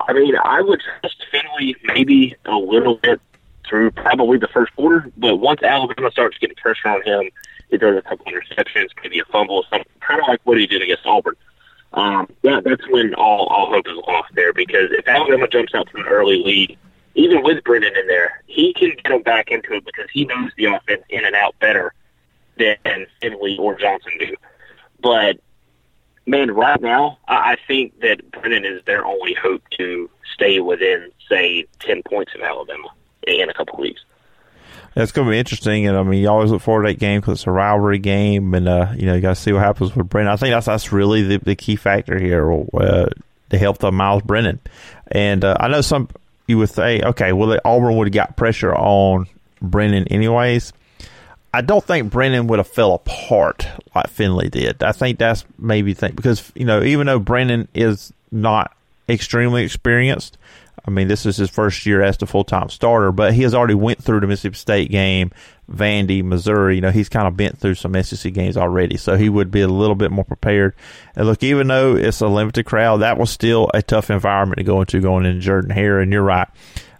I 0.08 0.12
mean, 0.12 0.34
I 0.42 0.60
would 0.60 0.80
trust 1.00 1.24
Finley 1.30 1.76
maybe 1.84 2.34
a 2.44 2.56
little 2.56 2.96
bit 2.96 3.20
through 3.68 3.90
probably 3.92 4.38
the 4.38 4.48
first 4.48 4.74
quarter, 4.74 5.10
but 5.16 5.36
once 5.36 5.62
Alabama 5.62 6.10
starts 6.10 6.38
getting 6.38 6.56
pressure 6.56 6.88
on 6.88 7.02
him, 7.02 7.30
he 7.70 7.78
throws 7.78 7.98
a 7.98 8.02
couple 8.02 8.26
interceptions, 8.26 8.88
maybe 9.02 9.18
a 9.18 9.24
fumble, 9.24 9.64
something 9.70 9.90
kind 10.00 10.20
of 10.20 10.28
like 10.28 10.40
what 10.44 10.58
he 10.58 10.66
did 10.66 10.82
against 10.82 11.06
Auburn. 11.06 11.36
Um, 11.94 12.28
yeah, 12.42 12.60
that's 12.64 12.86
when 12.88 13.14
all 13.14 13.46
all 13.48 13.70
hope 13.70 13.86
is 13.86 13.96
lost 14.06 14.34
there 14.34 14.52
because 14.52 14.90
if 14.92 15.06
Alabama 15.06 15.46
jumps 15.46 15.74
out 15.74 15.88
to 15.90 15.98
an 15.98 16.06
early 16.06 16.42
lead, 16.42 16.78
even 17.14 17.42
with 17.42 17.62
Brennan 17.64 17.94
in 17.96 18.06
there, 18.06 18.42
he 18.46 18.72
can 18.72 18.90
get 18.90 19.08
them 19.10 19.22
back 19.22 19.50
into 19.50 19.74
it 19.74 19.84
because 19.84 20.08
he 20.10 20.24
knows 20.24 20.50
the 20.56 20.66
offense 20.66 21.02
in 21.10 21.24
and 21.24 21.34
out 21.34 21.54
better 21.58 21.92
than 22.56 23.06
Finley 23.20 23.58
or 23.58 23.78
Johnson 23.78 24.12
do. 24.18 24.34
But 25.02 25.38
man, 26.26 26.50
right 26.50 26.80
now, 26.80 27.18
I 27.28 27.56
think 27.66 28.00
that 28.00 28.30
Brennan 28.30 28.64
is 28.64 28.82
their 28.84 29.04
only 29.04 29.34
hope 29.34 29.62
to 29.78 30.08
stay 30.34 30.60
within, 30.60 31.10
say, 31.28 31.66
ten 31.78 32.02
points 32.02 32.34
of 32.34 32.40
Alabama 32.40 32.88
in 33.26 33.48
a 33.48 33.54
couple 33.54 33.78
weeks. 33.78 34.02
That's 34.94 35.12
going 35.12 35.26
to 35.26 35.30
be 35.32 35.38
interesting, 35.38 35.86
and 35.86 35.96
I 35.96 36.02
mean, 36.02 36.20
you 36.20 36.28
always 36.28 36.50
look 36.50 36.60
forward 36.60 36.82
to 36.82 36.92
that 36.92 36.98
game 36.98 37.20
because 37.20 37.38
it's 37.38 37.46
a 37.46 37.50
rivalry 37.50 37.98
game, 37.98 38.52
and 38.52 38.68
uh, 38.68 38.92
you 38.94 39.06
know, 39.06 39.14
you 39.14 39.22
got 39.22 39.36
to 39.36 39.40
see 39.40 39.52
what 39.52 39.62
happens 39.62 39.96
with 39.96 40.08
Brennan. 40.08 40.30
I 40.30 40.36
think 40.36 40.52
that's 40.52 40.66
that's 40.66 40.92
really 40.92 41.22
the, 41.22 41.38
the 41.38 41.56
key 41.56 41.76
factor 41.76 42.18
here, 42.18 42.52
uh, 42.52 43.06
the 43.48 43.58
health 43.58 43.82
of 43.84 43.94
Myles 43.94 44.22
Brennan. 44.22 44.60
And 45.10 45.44
uh, 45.44 45.56
I 45.58 45.68
know 45.68 45.80
some 45.80 46.08
you 46.46 46.58
would 46.58 46.70
say, 46.70 47.00
okay, 47.00 47.32
well, 47.32 47.58
Auburn 47.64 47.96
would 47.96 48.08
have 48.08 48.12
got 48.12 48.36
pressure 48.36 48.74
on 48.74 49.26
Brennan 49.62 50.08
anyways. 50.08 50.72
I 51.54 51.60
don't 51.60 51.84
think 51.84 52.10
Brennan 52.10 52.46
would 52.46 52.58
have 52.58 52.68
fell 52.68 52.94
apart 52.94 53.66
like 53.94 54.08
Finley 54.08 54.48
did. 54.48 54.82
I 54.82 54.92
think 54.92 55.18
that's 55.18 55.44
maybe 55.58 55.94
think 55.94 56.16
because 56.16 56.50
you 56.54 56.64
know 56.64 56.82
even 56.82 57.06
though 57.06 57.18
Brennan 57.18 57.68
is 57.74 58.12
not 58.30 58.74
extremely 59.08 59.64
experienced, 59.64 60.38
I 60.84 60.90
mean 60.90 61.08
this 61.08 61.26
is 61.26 61.36
his 61.36 61.50
first 61.50 61.86
year 61.86 62.02
as 62.02 62.16
the 62.16 62.26
full 62.26 62.44
time 62.44 62.68
starter, 62.68 63.12
but 63.12 63.34
he 63.34 63.42
has 63.42 63.54
already 63.54 63.74
went 63.74 64.02
through 64.02 64.20
the 64.20 64.26
Mississippi 64.26 64.56
State 64.56 64.90
game, 64.90 65.30
Vandy, 65.70 66.22
Missouri. 66.24 66.76
You 66.76 66.80
know 66.80 66.90
he's 66.90 67.08
kind 67.08 67.28
of 67.28 67.36
been 67.36 67.52
through 67.52 67.74
some 67.74 68.00
SEC 68.02 68.32
games 68.32 68.56
already, 68.56 68.96
so 68.96 69.16
he 69.16 69.28
would 69.28 69.50
be 69.50 69.60
a 69.60 69.68
little 69.68 69.94
bit 69.94 70.10
more 70.10 70.24
prepared. 70.24 70.74
And 71.14 71.26
look, 71.26 71.42
even 71.42 71.68
though 71.68 71.96
it's 71.96 72.20
a 72.20 72.28
limited 72.28 72.64
crowd, 72.64 72.98
that 72.98 73.18
was 73.18 73.30
still 73.30 73.70
a 73.74 73.82
tough 73.82 74.10
environment 74.10 74.58
to 74.58 74.64
go 74.64 74.80
into 74.80 75.00
going 75.00 75.24
into 75.24 75.40
Jordan 75.40 75.70
Hare. 75.70 76.00
And 76.00 76.12
you're 76.12 76.22
right. 76.22 76.48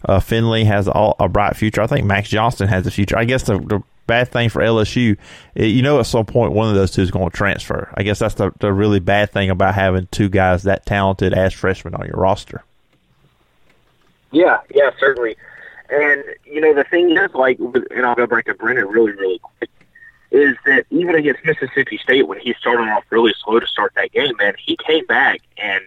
Uh, 0.05 0.19
Finley 0.19 0.65
has 0.65 0.87
all, 0.87 1.15
a 1.19 1.29
bright 1.29 1.55
future. 1.55 1.81
I 1.81 1.87
think 1.87 2.05
Max 2.05 2.29
Johnson 2.29 2.67
has 2.67 2.85
a 2.85 2.91
future. 2.91 3.17
I 3.17 3.23
guess 3.25 3.43
the, 3.43 3.57
the 3.57 3.81
bad 4.07 4.29
thing 4.29 4.49
for 4.49 4.61
LSU, 4.61 5.17
it, 5.55 5.67
you 5.67 5.81
know, 5.81 5.99
at 5.99 6.05
some 6.05 6.25
point 6.25 6.53
one 6.53 6.69
of 6.69 6.75
those 6.75 6.91
two 6.91 7.01
is 7.01 7.11
going 7.11 7.29
to 7.29 7.35
transfer. 7.35 7.91
I 7.95 8.03
guess 8.03 8.19
that's 8.19 8.35
the, 8.35 8.51
the 8.59 8.73
really 8.73 8.99
bad 8.99 9.31
thing 9.31 9.49
about 9.49 9.75
having 9.75 10.07
two 10.11 10.29
guys 10.29 10.63
that 10.63 10.85
talented 10.85 11.33
as 11.33 11.53
freshmen 11.53 11.95
on 11.95 12.05
your 12.05 12.17
roster. 12.17 12.63
Yeah, 14.33 14.59
yeah, 14.73 14.89
certainly. 14.99 15.37
And 15.89 16.23
you 16.45 16.59
know, 16.59 16.73
the 16.73 16.83
thing 16.83 17.11
is, 17.11 17.33
like, 17.33 17.59
and 17.59 18.05
I'll 18.05 18.15
go 18.15 18.27
back 18.27 18.45
to 18.45 18.53
Brennan 18.53 18.87
really, 18.87 19.11
really 19.11 19.39
quick, 19.39 19.69
is 20.31 20.55
that 20.65 20.85
even 20.89 21.15
against 21.15 21.45
Mississippi 21.45 21.97
State, 21.97 22.27
when 22.27 22.39
he 22.39 22.53
started 22.59 22.89
off 22.89 23.03
really 23.11 23.33
slow 23.43 23.59
to 23.59 23.67
start 23.67 23.93
that 23.95 24.11
game, 24.11 24.35
man, 24.37 24.55
he 24.57 24.75
came 24.85 25.05
back 25.05 25.41
and 25.57 25.83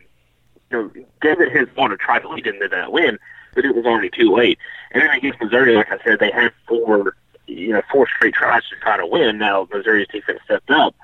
you 0.71 0.77
know 0.79 0.91
gave 1.21 1.41
it 1.41 1.53
his 1.53 1.69
all 1.77 1.89
to 1.89 1.97
try 1.97 2.21
to 2.21 2.29
lead 2.29 2.47
into 2.47 2.69
that 2.69 2.93
win, 2.93 3.19
but 3.55 3.65
it 3.65 3.75
was 3.75 3.85
already 3.85 4.11
too 4.11 4.35
late. 4.35 4.59
And 4.93 5.03
then 5.03 5.11
against 5.11 5.41
Missouri, 5.41 5.75
like 5.75 5.91
I 5.91 5.99
said, 6.05 6.21
they 6.21 6.31
had 6.31 6.53
four 6.69 7.15
you 7.47 7.73
know, 7.73 7.83
four 7.91 8.07
straight 8.17 8.35
tries 8.35 8.63
to 8.69 8.77
try 8.77 8.97
to 8.97 9.07
win. 9.07 9.39
Now 9.39 9.69
Missouri's 9.73 10.09
defense 10.09 10.41
stepped 10.45 10.71
up, 10.71 10.95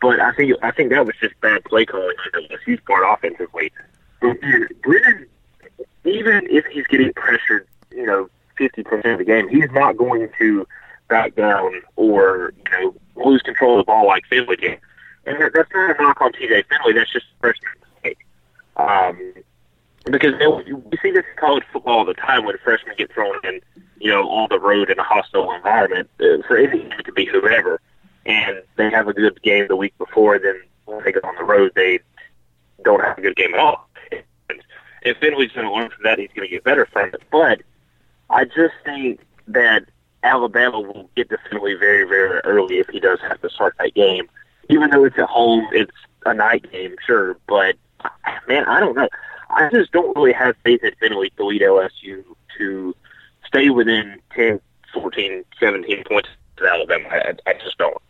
but 0.00 0.20
I 0.20 0.32
think 0.32 0.54
I 0.62 0.70
think 0.70 0.90
that 0.90 1.06
was 1.06 1.14
just 1.20 1.40
bad 1.40 1.64
play 1.64 1.84
calling 1.84 2.16
on 2.34 2.42
LSU's 2.44 2.80
part 2.86 3.04
offensively. 3.06 3.72
Brennan, 4.20 5.26
even 6.04 6.46
if 6.50 6.64
he's 6.66 6.86
getting 6.86 7.12
pressured, 7.14 7.66
you 7.90 8.06
know, 8.06 8.28
fifty 8.56 8.82
percent 8.82 9.06
of 9.06 9.18
the 9.18 9.24
game, 9.24 9.48
he's 9.48 9.70
not 9.72 9.96
going 9.96 10.28
to 10.38 10.66
back 11.08 11.34
down 11.34 11.82
or 11.96 12.52
you 12.56 12.78
know 12.80 12.94
lose 13.24 13.42
control 13.42 13.78
of 13.78 13.86
the 13.86 13.90
ball 13.90 14.06
like 14.06 14.24
Finley 14.26 14.56
did. 14.56 14.78
And 15.24 15.40
that's 15.54 15.70
not 15.72 15.98
a 15.98 16.02
knock 16.02 16.20
on 16.20 16.32
TJ 16.32 16.64
Finley. 16.68 16.94
That's 16.94 17.12
just 17.12 17.26
freshman 17.40 17.72
mistake. 17.94 18.18
Um, 18.76 19.34
because 20.10 20.34
we 20.66 20.98
see 21.00 21.12
this 21.12 21.24
in 21.30 21.36
college 21.38 21.62
football 21.72 21.98
all 21.98 22.04
the 22.04 22.14
time 22.14 22.44
when 22.44 22.56
freshmen 22.64 22.96
get 22.98 23.12
thrown 23.12 23.36
in 23.44 23.60
you 24.02 24.10
know, 24.10 24.28
on 24.28 24.48
the 24.50 24.58
road 24.58 24.90
in 24.90 24.98
a 24.98 25.02
hostile 25.02 25.52
environment 25.52 26.10
uh, 26.20 26.42
for 26.48 26.56
any 26.56 26.90
could 27.04 27.14
be 27.14 27.24
whoever, 27.24 27.80
and 28.26 28.60
they 28.76 28.90
have 28.90 29.06
a 29.06 29.12
good 29.12 29.40
game 29.42 29.66
the 29.68 29.76
week 29.76 29.96
before, 29.96 30.40
then 30.40 30.60
when 30.86 31.04
they 31.04 31.12
go 31.12 31.20
on 31.22 31.36
the 31.36 31.44
road, 31.44 31.70
they 31.76 32.00
don't 32.84 33.02
have 33.02 33.16
a 33.16 33.20
good 33.20 33.36
game 33.36 33.54
at 33.54 33.60
all. 33.60 33.88
If 35.04 35.18
Finley's 35.18 35.52
going 35.52 35.66
to 35.66 35.72
learn 35.72 35.90
from 35.90 36.02
that, 36.04 36.18
he's 36.18 36.30
going 36.34 36.48
to 36.48 36.54
get 36.54 36.64
better 36.64 36.86
from 36.86 37.08
it. 37.08 37.22
But 37.30 37.62
I 38.30 38.44
just 38.44 38.74
think 38.84 39.20
that 39.48 39.84
Alabama 40.22 40.80
will 40.80 41.10
get 41.16 41.28
to 41.30 41.38
Finley 41.50 41.74
very, 41.74 42.04
very 42.04 42.40
early 42.40 42.78
if 42.78 42.88
he 42.88 43.00
does 43.00 43.20
have 43.20 43.40
to 43.42 43.50
start 43.50 43.74
that 43.78 43.94
game. 43.94 44.28
Even 44.68 44.90
though 44.90 45.04
it's 45.04 45.18
at 45.18 45.28
home, 45.28 45.68
it's 45.72 45.96
a 46.24 46.34
night 46.34 46.70
game, 46.70 46.94
sure, 47.04 47.36
but 47.48 47.76
man, 48.46 48.64
I 48.66 48.80
don't 48.80 48.94
know. 48.94 49.08
I 49.50 49.68
just 49.70 49.92
don't 49.92 50.16
really 50.16 50.32
have 50.32 50.56
faith 50.64 50.82
in 50.82 50.92
Finley 51.00 51.30
to 51.36 51.44
lead 51.44 51.62
LSU 51.62 52.24
to 52.58 52.94
stay 53.46 53.70
within 53.70 54.20
10, 54.34 54.60
14, 54.94 55.44
17 55.58 56.04
points 56.04 56.28
to 56.56 56.66
Alabama. 56.66 57.08
I, 57.10 57.34
I 57.46 57.54
just 57.54 57.76
don't. 57.76 58.00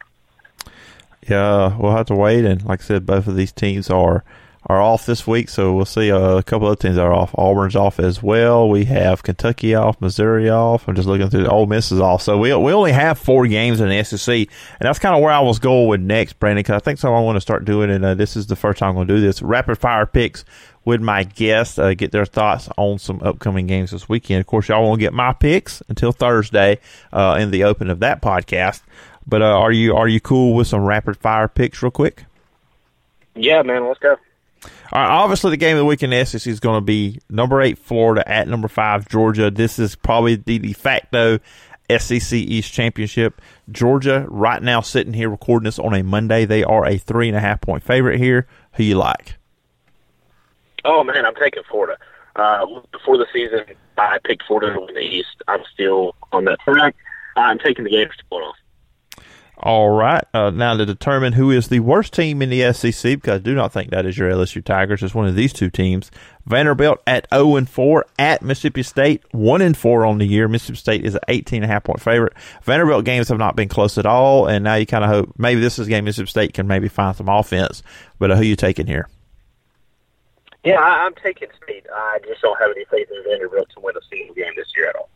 Yeah, 1.28 1.76
we'll 1.76 1.96
have 1.96 2.06
to 2.06 2.14
wait. 2.14 2.44
And 2.44 2.64
like 2.64 2.80
I 2.80 2.84
said, 2.84 3.06
both 3.06 3.26
of 3.26 3.36
these 3.36 3.52
teams 3.52 3.90
are 3.90 4.24
are 4.66 4.80
off 4.80 5.06
this 5.06 5.26
week, 5.26 5.48
so 5.48 5.74
we'll 5.74 5.84
see 5.84 6.12
uh, 6.12 6.36
a 6.36 6.42
couple 6.42 6.70
of 6.70 6.78
teams 6.78 6.96
are 6.96 7.12
off. 7.12 7.34
Auburn's 7.36 7.74
off 7.74 7.98
as 7.98 8.22
well. 8.22 8.68
We 8.68 8.84
have 8.84 9.22
Kentucky 9.22 9.74
off, 9.74 10.00
Missouri 10.00 10.48
off. 10.48 10.86
I'm 10.86 10.94
just 10.94 11.08
looking 11.08 11.28
through. 11.30 11.46
Ole 11.46 11.66
Miss 11.66 11.90
is 11.90 12.00
off, 12.00 12.22
so 12.22 12.38
we 12.38 12.54
we 12.54 12.72
only 12.72 12.92
have 12.92 13.18
four 13.18 13.46
games 13.46 13.80
in 13.80 13.88
the 13.88 14.04
SEC, 14.04 14.34
and 14.34 14.48
that's 14.80 15.00
kind 15.00 15.14
of 15.14 15.20
where 15.20 15.32
I 15.32 15.40
was 15.40 15.58
going 15.58 15.88
with 15.88 16.00
next, 16.00 16.38
Brandon. 16.38 16.60
Because 16.60 16.76
I 16.76 16.84
think 16.84 16.98
so. 17.00 17.12
I 17.12 17.20
want 17.20 17.36
to 17.36 17.40
start 17.40 17.64
doing, 17.64 17.90
and 17.90 18.04
uh, 18.04 18.14
this 18.14 18.36
is 18.36 18.46
the 18.46 18.56
first 18.56 18.78
time 18.78 18.90
I'm 18.90 18.94
going 18.94 19.08
to 19.08 19.14
do 19.16 19.20
this 19.20 19.42
rapid 19.42 19.78
fire 19.78 20.06
picks 20.06 20.44
with 20.84 21.00
my 21.00 21.24
guests, 21.24 21.78
uh, 21.78 21.94
get 21.94 22.10
their 22.12 22.24
thoughts 22.24 22.68
on 22.76 22.98
some 22.98 23.20
upcoming 23.22 23.66
games 23.66 23.92
this 23.92 24.08
weekend. 24.08 24.40
Of 24.40 24.46
course, 24.46 24.68
y'all 24.68 24.82
won't 24.82 25.00
get 25.00 25.12
my 25.12 25.32
picks 25.32 25.82
until 25.88 26.12
Thursday 26.12 26.80
uh, 27.12 27.38
in 27.40 27.50
the 27.50 27.64
open 27.64 27.90
of 27.90 28.00
that 28.00 28.20
podcast. 28.20 28.82
But 29.26 29.42
uh, 29.42 29.58
are 29.58 29.72
you 29.72 29.96
are 29.96 30.08
you 30.08 30.20
cool 30.20 30.54
with 30.54 30.66
some 30.66 30.82
rapid 30.82 31.16
fire 31.16 31.48
picks, 31.48 31.82
real 31.82 31.90
quick? 31.90 32.24
Yeah, 33.34 33.62
man, 33.62 33.86
let's 33.86 34.00
go. 34.00 34.16
All 34.92 35.00
right, 35.00 35.10
obviously, 35.10 35.50
the 35.50 35.56
game 35.56 35.76
of 35.76 35.80
the 35.80 35.84
week 35.84 36.02
in 36.02 36.26
SEC 36.26 36.46
is 36.46 36.60
going 36.60 36.76
to 36.76 36.84
be 36.84 37.20
number 37.30 37.60
eight 37.60 37.78
Florida 37.78 38.28
at 38.30 38.46
number 38.46 38.68
five 38.68 39.08
Georgia. 39.08 39.50
This 39.50 39.78
is 39.78 39.94
probably 39.96 40.36
the 40.36 40.58
de 40.58 40.72
facto 40.72 41.38
SEC 41.90 42.32
East 42.32 42.72
Championship. 42.72 43.40
Georgia, 43.70 44.26
right 44.28 44.62
now, 44.62 44.80
sitting 44.80 45.12
here 45.12 45.30
recording 45.30 45.64
this 45.64 45.78
on 45.78 45.94
a 45.94 46.02
Monday, 46.02 46.44
they 46.44 46.62
are 46.62 46.86
a 46.86 46.98
three 46.98 47.28
and 47.28 47.36
a 47.36 47.40
half 47.40 47.60
point 47.60 47.82
favorite 47.82 48.18
here. 48.18 48.46
Who 48.74 48.84
you 48.84 48.96
like? 48.96 49.36
Oh 50.84 51.04
man, 51.04 51.24
I'm 51.24 51.34
taking 51.34 51.62
Florida. 51.70 51.96
Uh, 52.36 52.66
before 52.90 53.18
the 53.18 53.26
season, 53.32 53.64
I 53.98 54.18
picked 54.24 54.44
Florida 54.44 54.74
to 54.74 54.80
win 54.80 54.94
the 54.94 55.00
East. 55.00 55.42
I'm 55.48 55.62
still 55.72 56.14
on 56.32 56.44
that 56.46 56.60
track. 56.60 56.96
I'm 57.36 57.58
taking 57.58 57.84
the 57.84 57.90
Gators 57.90 58.16
to 58.16 58.24
pull 58.26 58.42
off. 58.42 58.56
All 59.62 59.90
right. 59.90 60.24
Uh, 60.34 60.50
now 60.50 60.76
to 60.76 60.84
determine 60.84 61.34
who 61.34 61.52
is 61.52 61.68
the 61.68 61.78
worst 61.78 62.12
team 62.12 62.42
in 62.42 62.50
the 62.50 62.72
SEC, 62.72 63.20
because 63.20 63.36
I 63.36 63.38
do 63.38 63.54
not 63.54 63.72
think 63.72 63.90
that 63.90 64.06
is 64.06 64.18
your 64.18 64.28
LSU 64.28 64.62
Tigers. 64.64 65.04
It's 65.04 65.14
one 65.14 65.28
of 65.28 65.36
these 65.36 65.52
two 65.52 65.70
teams. 65.70 66.10
Vanderbilt 66.46 67.00
at 67.06 67.28
0 67.32 67.54
and 67.54 67.68
4 67.68 68.04
at 68.18 68.42
Mississippi 68.42 68.82
State, 68.82 69.22
1 69.30 69.62
and 69.62 69.76
4 69.76 70.04
on 70.04 70.18
the 70.18 70.26
year. 70.26 70.48
Mississippi 70.48 70.78
State 70.78 71.04
is 71.04 71.14
an 71.14 71.20
18 71.28 71.62
and 71.62 71.70
a 71.70 71.72
half 71.72 71.84
point 71.84 72.00
favorite. 72.00 72.32
Vanderbilt 72.64 73.04
games 73.04 73.28
have 73.28 73.38
not 73.38 73.54
been 73.54 73.68
close 73.68 73.98
at 73.98 74.06
all, 74.06 74.48
and 74.48 74.64
now 74.64 74.74
you 74.74 74.84
kind 74.84 75.04
of 75.04 75.10
hope 75.10 75.32
maybe 75.38 75.60
this 75.60 75.78
is 75.78 75.86
a 75.86 75.90
game 75.90 76.06
Mississippi 76.06 76.30
State 76.30 76.54
can 76.54 76.66
maybe 76.66 76.88
find 76.88 77.16
some 77.16 77.28
offense. 77.28 77.84
But 78.18 78.32
uh, 78.32 78.36
who 78.36 78.42
you 78.42 78.56
taking 78.56 78.88
here? 78.88 79.08
Yeah, 80.64 80.80
I, 80.80 81.04
I'm 81.04 81.14
taking 81.14 81.48
State. 81.62 81.86
I 81.94 82.18
just 82.26 82.42
don't 82.42 82.58
have 82.58 82.72
any 82.72 82.84
faith 82.86 83.08
in 83.16 83.22
Vanderbilt 83.22 83.68
to 83.74 83.80
win 83.80 83.96
a 83.96 84.00
single 84.10 84.34
game 84.34 84.54
this 84.56 84.72
year 84.76 84.88
at 84.88 84.96
all. 84.96 85.08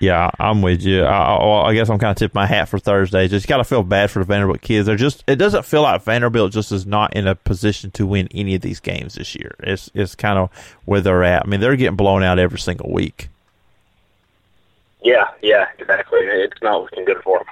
Yeah, 0.00 0.30
I'm 0.38 0.60
with 0.60 0.82
you. 0.82 1.04
I, 1.04 1.68
I 1.68 1.74
guess 1.74 1.88
I'm 1.88 1.98
kind 1.98 2.10
of 2.10 2.16
tipping 2.16 2.38
my 2.38 2.46
hat 2.46 2.68
for 2.68 2.78
Thursday. 2.78 3.28
Just 3.28 3.46
got 3.46 3.58
to 3.58 3.64
feel 3.64 3.82
bad 3.82 4.10
for 4.10 4.18
the 4.18 4.24
Vanderbilt 4.24 4.60
kids. 4.60 4.86
They're 4.86 4.96
just. 4.96 5.24
It 5.26 5.36
doesn't 5.36 5.64
feel 5.64 5.82
like 5.82 6.02
Vanderbilt 6.02 6.52
just 6.52 6.72
is 6.72 6.84
not 6.84 7.14
in 7.14 7.26
a 7.26 7.34
position 7.34 7.90
to 7.92 8.06
win 8.06 8.28
any 8.32 8.54
of 8.54 8.60
these 8.60 8.80
games 8.80 9.14
this 9.14 9.34
year. 9.34 9.54
It's 9.60 9.90
it's 9.94 10.14
kind 10.14 10.38
of 10.38 10.50
where 10.84 11.00
they're 11.00 11.24
at. 11.24 11.44
I 11.44 11.48
mean, 11.48 11.60
they're 11.60 11.76
getting 11.76 11.96
blown 11.96 12.22
out 12.22 12.38
every 12.38 12.58
single 12.58 12.92
week. 12.92 13.28
Yeah, 15.02 15.28
yeah, 15.42 15.68
exactly. 15.78 16.20
It's 16.20 16.60
not 16.62 16.82
looking 16.82 17.04
good 17.04 17.22
for 17.22 17.38
them. 17.38 17.46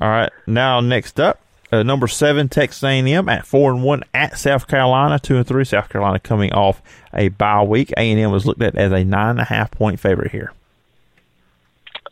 All 0.00 0.08
right, 0.08 0.32
now 0.46 0.80
next 0.80 1.20
up, 1.20 1.40
uh, 1.70 1.82
number 1.82 2.06
seven, 2.08 2.48
Texas 2.48 2.82
A&M 2.82 3.28
at 3.28 3.46
four 3.46 3.72
and 3.72 3.82
one 3.82 4.04
at 4.14 4.38
South 4.38 4.66
Carolina, 4.68 5.18
two 5.18 5.36
and 5.36 5.46
three. 5.46 5.64
South 5.64 5.88
Carolina 5.88 6.18
coming 6.18 6.52
off 6.52 6.80
a 7.12 7.28
bye 7.28 7.62
week. 7.62 7.92
A&M 7.96 8.30
was 8.30 8.46
looked 8.46 8.62
at 8.62 8.76
as 8.76 8.92
a 8.92 9.04
nine 9.04 9.30
and 9.30 9.40
a 9.40 9.44
half 9.44 9.70
point 9.70 9.98
favorite 10.00 10.30
here. 10.30 10.52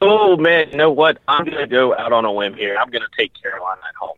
Oh 0.00 0.36
man, 0.36 0.70
you 0.70 0.76
know 0.76 0.90
what? 0.90 1.18
I'm 1.28 1.44
going 1.44 1.58
to 1.58 1.66
go 1.66 1.94
out 1.94 2.12
on 2.12 2.24
a 2.24 2.32
limb 2.32 2.54
here. 2.54 2.76
I'm 2.78 2.90
going 2.90 3.02
to 3.02 3.16
take 3.16 3.32
Carolina 3.40 3.80
at 3.86 3.94
home. 3.94 4.16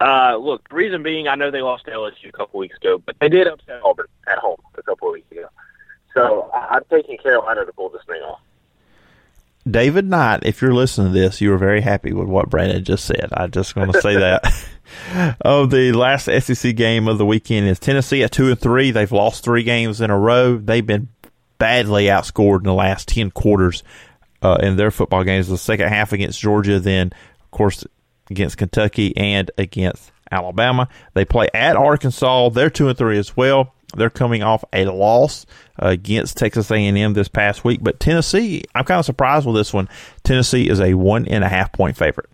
Uh, 0.00 0.36
look, 0.36 0.68
the 0.68 0.74
reason 0.74 1.02
being, 1.02 1.28
I 1.28 1.34
know 1.34 1.50
they 1.50 1.62
lost 1.62 1.84
to 1.84 1.92
LSU 1.92 2.28
a 2.28 2.32
couple 2.32 2.58
weeks 2.58 2.76
ago, 2.76 2.98
but 3.04 3.16
they 3.20 3.28
did 3.28 3.46
upset 3.46 3.82
Auburn 3.84 4.06
at 4.26 4.38
home 4.38 4.60
a 4.76 4.82
couple 4.82 5.08
of 5.08 5.12
weeks 5.12 5.30
ago. 5.30 5.48
So 6.14 6.50
I'm 6.52 6.82
taking 6.90 7.18
Carolina 7.18 7.64
to 7.64 7.72
pull 7.72 7.90
this 7.90 8.02
thing 8.06 8.20
off. 8.22 8.40
David 9.70 10.08
Knight, 10.08 10.40
if 10.42 10.60
you're 10.60 10.74
listening 10.74 11.12
to 11.12 11.18
this, 11.18 11.40
you 11.40 11.50
were 11.50 11.58
very 11.58 11.82
happy 11.82 12.12
with 12.12 12.26
what 12.26 12.50
Brandon 12.50 12.82
just 12.82 13.04
said. 13.04 13.28
I 13.32 13.46
just 13.46 13.76
want 13.76 13.92
to 13.92 14.00
say 14.00 14.16
that. 14.16 15.36
oh, 15.44 15.66
the 15.66 15.92
last 15.92 16.24
SEC 16.24 16.74
game 16.74 17.06
of 17.06 17.18
the 17.18 17.26
weekend 17.26 17.68
is 17.68 17.78
Tennessee 17.78 18.24
at 18.24 18.32
two 18.32 18.50
and 18.50 18.58
three. 18.58 18.90
They've 18.90 19.12
lost 19.12 19.44
three 19.44 19.62
games 19.62 20.00
in 20.00 20.10
a 20.10 20.18
row. 20.18 20.56
They've 20.56 20.84
been 20.84 21.08
badly 21.58 22.06
outscored 22.06 22.58
in 22.58 22.64
the 22.64 22.74
last 22.74 23.06
ten 23.06 23.30
quarters 23.30 23.84
uh, 24.42 24.58
in 24.62 24.76
their 24.76 24.90
football 24.90 25.24
games. 25.24 25.48
The 25.48 25.58
second 25.58 25.88
half 25.88 26.12
against 26.12 26.40
Georgia, 26.40 26.80
then 26.80 27.12
of 27.40 27.50
course 27.50 27.84
against 28.30 28.58
Kentucky 28.58 29.16
and 29.16 29.50
against 29.58 30.10
Alabama. 30.30 30.88
They 31.14 31.24
play 31.24 31.48
at 31.54 31.76
Arkansas. 31.76 32.50
They're 32.50 32.70
two 32.70 32.88
and 32.88 32.98
three 32.98 33.18
as 33.18 33.36
well. 33.36 33.74
They're 33.94 34.10
coming 34.10 34.42
off 34.42 34.64
a 34.72 34.86
loss 34.86 35.44
against 35.78 36.38
Texas 36.38 36.70
A&M 36.70 37.12
this 37.12 37.28
past 37.28 37.62
week, 37.62 37.80
but 37.82 38.00
Tennessee, 38.00 38.64
I'm 38.74 38.84
kind 38.84 38.98
of 38.98 39.04
surprised 39.04 39.46
with 39.46 39.54
this 39.54 39.72
one. 39.72 39.88
Tennessee 40.24 40.68
is 40.68 40.80
a 40.80 40.94
one 40.94 41.26
and 41.26 41.44
a 41.44 41.48
half 41.48 41.72
point 41.72 41.96
favorite. 41.96 42.30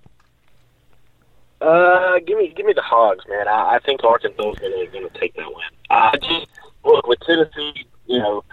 Uh, 1.61 2.21
give 2.25 2.39
me 2.39 2.53
give 2.57 2.65
me 2.65 2.73
the 2.73 2.83
Hogs, 2.83 3.25
man. 3.29 3.49
I, 3.49 3.75
I 3.75 3.79
think 3.81 4.05
Arkansas 4.05 4.53
is 4.53 4.91
going 4.93 5.09
to 5.09 5.19
take 5.19 5.35
that 5.35 5.49
win. 5.49 5.65
I 5.91 6.17
just 6.23 6.47
look 6.85 7.09
with 7.09 7.19
Tennessee, 7.27 7.85
you 8.07 8.19
know, 8.21 8.45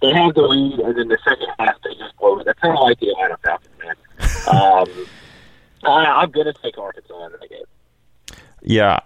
they 0.00 0.12
have 0.12 0.34
the 0.34 0.42
lead, 0.42 0.78
and 0.78 0.96
then 0.96 1.08
the 1.08 1.18
second 1.24 1.48
half 1.58 1.76
they 1.82 1.94
just 1.94 2.16
blow 2.18 2.38
it. 2.38 2.44
That's 2.44 2.58
kind 2.60 2.76
of 2.76 2.82
like 2.82 3.00
the 3.00 3.10
Atlanta 3.10 3.36
Falcons, 3.38 3.74
man. 3.82 3.96
Um, 4.48 5.06
I, 5.84 6.22
I'm 6.22 6.32
to 6.32 6.52
take 6.52 6.78
Arkansas 6.78 7.26
in 7.26 7.32
that 7.32 7.50
game. 7.50 8.38
Yeah, 8.62 9.00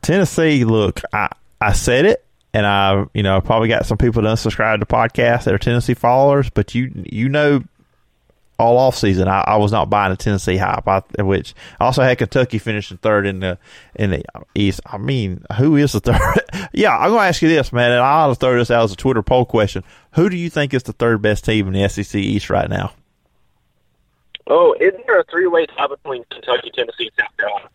Tennessee. 0.00 0.64
Look, 0.64 1.00
I 1.12 1.28
I 1.60 1.72
said 1.72 2.04
it, 2.04 2.24
and 2.54 2.66
I 2.66 3.04
you 3.14 3.22
know 3.22 3.40
probably 3.40 3.68
got 3.68 3.86
some 3.86 3.98
people 3.98 4.22
to 4.22 4.28
unsubscribe 4.28 4.80
to 4.80 4.86
podcasts 4.86 5.44
that 5.44 5.54
are 5.54 5.58
Tennessee 5.58 5.94
followers, 5.94 6.50
but 6.50 6.74
you 6.74 6.90
you 6.94 7.28
know 7.28 7.62
all 8.62 8.78
off 8.78 8.96
season. 8.96 9.28
I, 9.28 9.40
I, 9.40 9.56
was 9.56 9.72
not 9.72 9.90
buying 9.90 10.12
a 10.12 10.16
Tennessee 10.16 10.56
hype, 10.56 10.86
I, 10.86 11.02
which 11.22 11.54
I 11.80 11.86
also 11.86 12.02
had 12.02 12.18
Kentucky 12.18 12.58
finishing 12.58 12.96
third 12.98 13.26
in 13.26 13.40
the 13.40 13.58
in 13.94 14.10
the 14.10 14.22
East. 14.54 14.80
I 14.86 14.98
mean, 14.98 15.44
who 15.58 15.76
is 15.76 15.92
the 15.92 16.00
third? 16.00 16.68
yeah, 16.72 16.96
I'm 16.96 17.10
to 17.10 17.18
ask 17.18 17.42
you 17.42 17.48
this, 17.48 17.72
man, 17.72 17.90
and 17.90 18.00
I'll 18.00 18.34
throw 18.34 18.56
this 18.56 18.70
out 18.70 18.84
as 18.84 18.92
a 18.92 18.96
Twitter 18.96 19.22
poll 19.22 19.44
question. 19.44 19.82
Who 20.12 20.28
do 20.28 20.36
you 20.36 20.50
think 20.50 20.74
is 20.74 20.82
the 20.82 20.92
third 20.92 21.22
best 21.22 21.44
team 21.44 21.66
in 21.66 21.72
the 21.72 21.88
SEC 21.88 22.14
East 22.14 22.50
right 22.50 22.68
now? 22.68 22.92
Oh, 24.46 24.74
isn't 24.80 25.06
there 25.06 25.20
a 25.20 25.24
three 25.24 25.46
way 25.46 25.66
tie 25.66 25.86
between 25.86 26.24
Kentucky, 26.30 26.70
Tennessee, 26.74 27.10
and 27.16 27.26
South 27.26 27.36
Carolina? 27.36 27.68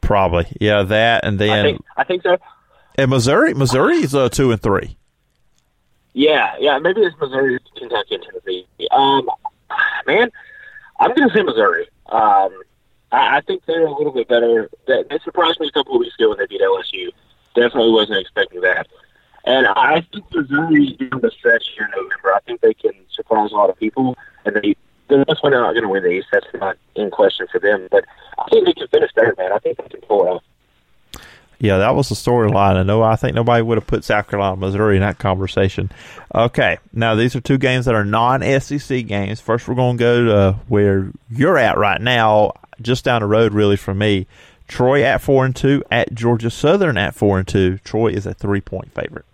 Probably, 0.00 0.46
yeah, 0.60 0.82
that 0.82 1.24
and 1.24 1.38
then 1.38 1.50
I 1.50 1.62
think, 1.62 1.84
I 1.98 2.04
think 2.04 2.22
so. 2.22 2.38
And 2.96 3.10
Missouri, 3.10 3.54
Missouri 3.54 3.96
is 3.98 4.14
uh, 4.14 4.28
two 4.28 4.50
and 4.50 4.60
three. 4.60 4.96
Yeah, 6.12 6.54
yeah, 6.58 6.78
maybe 6.78 7.02
it's 7.02 7.16
Missouri, 7.20 7.58
Kentucky, 7.76 8.16
and 8.16 8.24
Tennessee. 8.24 8.66
Um, 8.90 9.30
man, 10.06 10.30
I'm 10.98 11.14
going 11.14 11.28
to 11.28 11.34
say 11.34 11.42
Missouri. 11.42 11.88
Um, 12.06 12.60
I, 13.12 13.36
I 13.36 13.40
think 13.42 13.64
they're 13.66 13.86
a 13.86 13.92
little 13.92 14.12
bit 14.12 14.28
better. 14.28 14.68
They, 14.86 15.04
they 15.08 15.18
surprised 15.20 15.60
me 15.60 15.68
a 15.68 15.72
couple 15.72 15.94
of 15.94 16.00
weeks 16.00 16.14
ago 16.16 16.30
when 16.30 16.38
they 16.38 16.46
beat 16.46 16.60
LSU. 16.60 17.10
Definitely 17.54 17.92
wasn't 17.92 18.18
expecting 18.18 18.60
that. 18.62 18.88
And 19.50 19.66
I 19.66 20.00
think 20.12 20.32
Missouri 20.32 20.92
down 20.92 21.20
the 21.20 21.30
stretch 21.32 21.70
here 21.76 21.86
in 21.86 21.90
November, 21.90 22.34
I 22.34 22.38
think 22.46 22.60
they 22.60 22.72
can 22.72 22.92
surprise 23.12 23.50
a 23.50 23.56
lot 23.56 23.68
of 23.68 23.76
people. 23.76 24.16
And 24.44 24.54
they, 24.54 24.76
they're 25.08 25.24
definitely 25.24 25.50
not 25.50 25.72
going 25.72 25.82
to 25.82 25.88
win 25.88 26.04
the 26.04 26.10
East. 26.10 26.28
That's 26.30 26.46
not 26.54 26.76
in 26.94 27.10
question 27.10 27.48
for 27.50 27.58
them. 27.58 27.88
But 27.90 28.04
I 28.38 28.48
think 28.48 28.66
they 28.66 28.74
can 28.74 28.86
finish 28.86 29.10
there, 29.16 29.34
man. 29.36 29.50
I 29.52 29.58
think 29.58 29.78
they 29.78 29.88
can 29.88 30.02
pull 30.02 30.24
it 30.24 30.28
off. 30.28 30.44
Yeah, 31.58 31.78
that 31.78 31.96
was 31.96 32.08
the 32.08 32.14
storyline. 32.14 32.76
I 32.76 32.84
know. 32.84 33.02
I 33.02 33.16
think 33.16 33.34
nobody 33.34 33.60
would 33.60 33.76
have 33.76 33.88
put 33.88 34.04
South 34.04 34.28
Carolina, 34.28 34.56
Missouri 34.56 34.94
in 34.94 35.02
that 35.02 35.18
conversation. 35.18 35.90
Okay, 36.32 36.78
now 36.92 37.16
these 37.16 37.34
are 37.34 37.40
two 37.40 37.58
games 37.58 37.86
that 37.86 37.96
are 37.96 38.04
non-SEC 38.04 39.04
games. 39.08 39.40
First, 39.40 39.66
we're 39.66 39.74
going 39.74 39.98
to 39.98 40.00
go 40.00 40.24
to 40.26 40.52
where 40.68 41.10
you're 41.28 41.58
at 41.58 41.76
right 41.76 42.00
now, 42.00 42.52
just 42.80 43.04
down 43.04 43.20
the 43.20 43.26
road, 43.26 43.52
really, 43.52 43.76
from 43.76 43.98
me. 43.98 44.28
Troy 44.68 45.02
at 45.02 45.20
four 45.20 45.44
and 45.44 45.56
two, 45.56 45.82
at 45.90 46.14
Georgia 46.14 46.50
Southern 46.50 46.96
at 46.96 47.16
four 47.16 47.40
and 47.40 47.48
two. 47.48 47.78
Troy 47.78 48.12
is 48.12 48.26
a 48.26 48.32
three-point 48.32 48.94
favorite. 48.94 49.24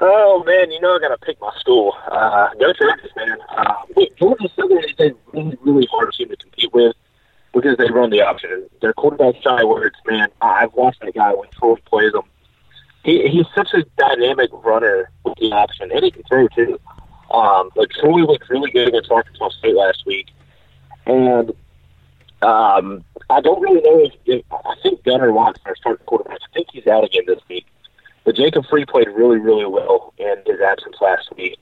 Oh 0.00 0.44
man, 0.44 0.70
you 0.70 0.80
know 0.80 0.94
I 0.94 1.00
got 1.00 1.08
to 1.08 1.18
pick 1.18 1.40
my 1.40 1.52
school. 1.58 1.94
Uh, 2.10 2.48
go 2.54 2.72
Trojans, 2.72 3.10
man. 3.16 3.38
Uh, 3.48 3.74
Georgia 4.16 4.48
Southern 4.54 4.84
is 4.84 4.94
a 5.00 5.12
really, 5.32 5.58
really 5.62 5.88
hard 5.90 6.12
team 6.12 6.28
to 6.28 6.36
compete 6.36 6.72
with 6.72 6.94
because 7.52 7.76
they 7.78 7.90
run 7.90 8.10
the 8.10 8.22
option. 8.22 8.68
Their 8.80 8.92
quarterback 8.92 9.42
Shai 9.42 9.62
Werts, 9.62 9.90
man, 10.06 10.28
I've 10.40 10.72
watched 10.74 11.00
that 11.00 11.14
guy 11.14 11.32
when 11.32 11.48
Troy 11.50 11.74
plays 11.86 12.14
him. 12.14 12.22
He 13.04 13.26
he's 13.28 13.46
such 13.54 13.74
a 13.74 13.84
dynamic 13.96 14.50
runner 14.52 15.10
with 15.24 15.36
the 15.38 15.52
option, 15.52 15.90
and 15.90 16.04
he 16.04 16.10
can 16.10 16.22
throw 16.24 16.46
too. 16.48 16.78
Um, 17.30 17.70
but 17.74 17.90
Troy 17.90 18.22
looked 18.22 18.48
really 18.48 18.70
good 18.70 18.88
against 18.88 19.10
Arkansas 19.10 19.50
State 19.58 19.74
last 19.74 20.06
week, 20.06 20.28
and 21.06 21.50
um, 22.42 23.04
I 23.30 23.40
don't 23.40 23.60
really 23.60 23.80
know 23.80 24.04
if, 24.04 24.12
if 24.26 24.44
I 24.52 24.74
think 24.82 25.02
Gunnar 25.02 25.32
Watson, 25.32 25.62
our 25.66 25.76
starting 25.76 26.06
quarterback, 26.06 26.38
I 26.40 26.54
think 26.54 26.68
he's 26.72 26.86
out 26.86 27.04
again 27.04 27.24
this 27.26 27.40
week. 27.48 27.66
But 28.28 28.36
Jacob 28.36 28.66
Free 28.66 28.84
played 28.84 29.08
really, 29.08 29.38
really 29.38 29.64
well 29.64 30.12
in 30.18 30.34
his 30.44 30.60
absence 30.60 30.96
last 31.00 31.34
week. 31.38 31.58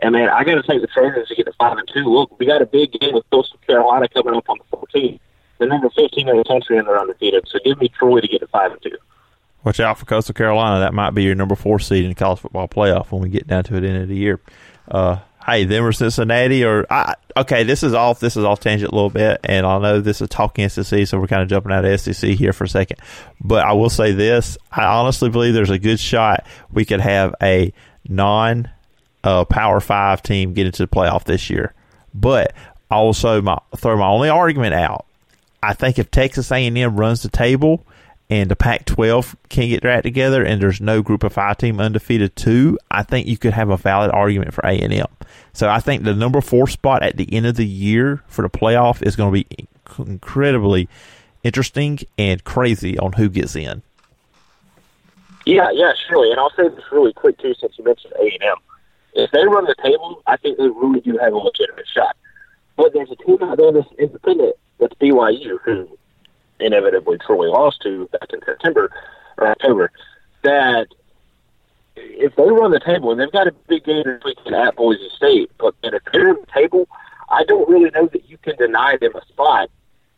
And 0.00 0.12
man, 0.12 0.28
I 0.28 0.44
got 0.44 0.56
to 0.56 0.62
take 0.62 0.82
the 0.82 0.86
Trojans 0.86 1.26
to 1.28 1.34
get 1.34 1.46
to 1.46 1.54
five 1.54 1.78
and 1.78 1.88
two. 1.90 2.04
Look, 2.04 2.38
we 2.38 2.44
got 2.44 2.60
a 2.60 2.66
big 2.66 2.92
game 2.92 3.14
with 3.14 3.24
Coastal 3.30 3.58
Carolina 3.66 4.10
coming 4.10 4.34
up 4.34 4.46
on 4.50 4.58
the 4.58 4.76
14th. 4.76 5.18
The 5.56 5.64
number 5.64 5.88
15 5.88 6.28
in 6.28 6.36
the 6.36 6.44
country, 6.44 6.76
and 6.76 6.86
they're 6.86 7.00
undefeated. 7.00 7.48
So 7.48 7.60
give 7.64 7.80
me 7.80 7.88
Troy 7.88 8.20
to 8.20 8.28
get 8.28 8.40
to 8.40 8.46
five 8.48 8.72
and 8.72 8.82
two. 8.82 8.98
Watch 9.64 9.80
out 9.80 9.96
for 9.96 10.04
Coastal 10.04 10.34
Carolina. 10.34 10.80
That 10.80 10.92
might 10.92 11.12
be 11.12 11.22
your 11.22 11.34
number 11.34 11.54
four 11.54 11.78
seed 11.78 12.04
in 12.04 12.10
the 12.10 12.14
college 12.14 12.40
football 12.40 12.68
playoff 12.68 13.10
when 13.10 13.22
we 13.22 13.30
get 13.30 13.46
down 13.46 13.64
to 13.64 13.76
it 13.76 13.82
end 13.82 14.02
of 14.02 14.08
the 14.10 14.14
year. 14.14 14.38
Uh, 14.88 15.16
hey, 15.46 15.64
them 15.64 15.84
or 15.84 15.92
Cincinnati 15.92 16.64
or 16.64 16.86
I, 16.90 17.14
okay, 17.36 17.64
this 17.64 17.82
is 17.82 17.94
off. 17.94 18.20
This 18.20 18.36
is 18.36 18.44
off 18.44 18.60
tangent 18.60 18.92
a 18.92 18.94
little 18.94 19.10
bit, 19.10 19.40
and 19.44 19.66
I 19.66 19.78
know 19.78 20.00
this 20.00 20.20
is 20.20 20.28
talking 20.28 20.68
SEC, 20.68 21.06
so 21.06 21.18
we're 21.18 21.26
kind 21.26 21.42
of 21.42 21.48
jumping 21.48 21.72
out 21.72 21.84
of 21.84 22.00
SEC 22.00 22.30
here 22.30 22.52
for 22.52 22.64
a 22.64 22.68
second. 22.68 22.98
But 23.40 23.64
I 23.64 23.72
will 23.72 23.90
say 23.90 24.12
this: 24.12 24.58
I 24.70 24.84
honestly 24.84 25.30
believe 25.30 25.54
there's 25.54 25.70
a 25.70 25.78
good 25.78 26.00
shot 26.00 26.46
we 26.70 26.84
could 26.84 27.00
have 27.00 27.34
a 27.42 27.72
non 28.08 28.70
uh, 29.24 29.44
Power 29.44 29.80
Five 29.80 30.22
team 30.22 30.52
get 30.52 30.66
into 30.66 30.82
the 30.82 30.88
playoff 30.88 31.24
this 31.24 31.50
year. 31.50 31.74
But 32.14 32.54
also, 32.90 33.40
my 33.40 33.58
throw 33.76 33.96
my 33.96 34.08
only 34.08 34.28
argument 34.28 34.74
out. 34.74 35.06
I 35.62 35.74
think 35.74 35.98
if 35.98 36.10
Texas 36.10 36.50
A&M 36.50 36.96
runs 36.96 37.22
the 37.22 37.28
table 37.28 37.86
and 38.32 38.50
the 38.50 38.56
Pac-12 38.56 39.34
can't 39.50 39.68
get 39.68 39.82
their 39.82 39.90
act 39.90 40.04
together, 40.04 40.42
and 40.42 40.62
there's 40.62 40.80
no 40.80 41.02
Group 41.02 41.22
of 41.22 41.34
Five 41.34 41.58
team 41.58 41.78
undefeated 41.78 42.34
two, 42.34 42.78
I 42.90 43.02
think 43.02 43.26
you 43.26 43.36
could 43.36 43.52
have 43.52 43.68
a 43.68 43.76
valid 43.76 44.10
argument 44.10 44.54
for 44.54 44.64
A&M. 44.64 45.06
So 45.52 45.68
I 45.68 45.80
think 45.80 46.04
the 46.04 46.14
number 46.14 46.40
four 46.40 46.66
spot 46.66 47.02
at 47.02 47.18
the 47.18 47.30
end 47.30 47.44
of 47.44 47.56
the 47.56 47.66
year 47.66 48.22
for 48.28 48.40
the 48.40 48.48
playoff 48.48 49.02
is 49.02 49.16
going 49.16 49.34
to 49.34 49.44
be 49.44 49.68
incredibly 49.98 50.88
interesting 51.44 51.98
and 52.16 52.42
crazy 52.42 52.98
on 52.98 53.12
who 53.12 53.28
gets 53.28 53.54
in. 53.54 53.82
Yeah, 55.44 55.68
yeah, 55.72 55.92
surely. 56.08 56.30
And 56.30 56.40
I'll 56.40 56.54
say 56.56 56.68
this 56.68 56.84
really 56.90 57.12
quick 57.12 57.36
too, 57.36 57.52
since 57.60 57.76
you 57.76 57.84
mentioned 57.84 58.14
A 58.18 58.22
and 58.22 58.42
M 58.44 58.56
if 59.14 59.30
they 59.30 59.44
run 59.44 59.66
the 59.66 59.74
table, 59.82 60.22
I 60.26 60.38
think 60.38 60.56
they 60.56 60.68
really 60.68 61.00
do 61.00 61.18
have 61.18 61.34
a 61.34 61.36
legitimate 61.36 61.86
shot. 61.86 62.16
But 62.76 62.94
there's 62.94 63.10
a 63.10 63.16
team 63.16 63.42
out 63.42 63.58
there 63.58 63.72
that's 63.72 63.92
independent 63.98 64.56
that's 64.78 64.94
BYU, 64.94 65.58
who 65.64 65.98
inevitably 66.62 67.18
Troy 67.18 67.50
lost 67.50 67.82
to 67.82 68.08
back 68.08 68.32
in 68.32 68.40
September 68.44 68.90
or 69.36 69.48
October, 69.48 69.90
that 70.42 70.88
if 71.96 72.34
they 72.36 72.48
run 72.48 72.70
the 72.70 72.80
table 72.80 73.10
and 73.10 73.20
they've 73.20 73.32
got 73.32 73.46
a 73.46 73.52
big 73.68 73.84
game 73.84 74.02
this 74.04 74.22
weekend 74.24 74.54
at 74.54 74.76
Boise 74.76 75.10
State, 75.16 75.50
but 75.58 75.74
if 75.82 76.02
they're 76.12 76.34
the 76.34 76.46
table, 76.52 76.88
I 77.28 77.44
don't 77.44 77.68
really 77.68 77.90
know 77.90 78.06
that 78.06 78.28
you 78.28 78.38
can 78.38 78.56
deny 78.56 78.96
them 78.96 79.14
a 79.14 79.24
spot. 79.26 79.70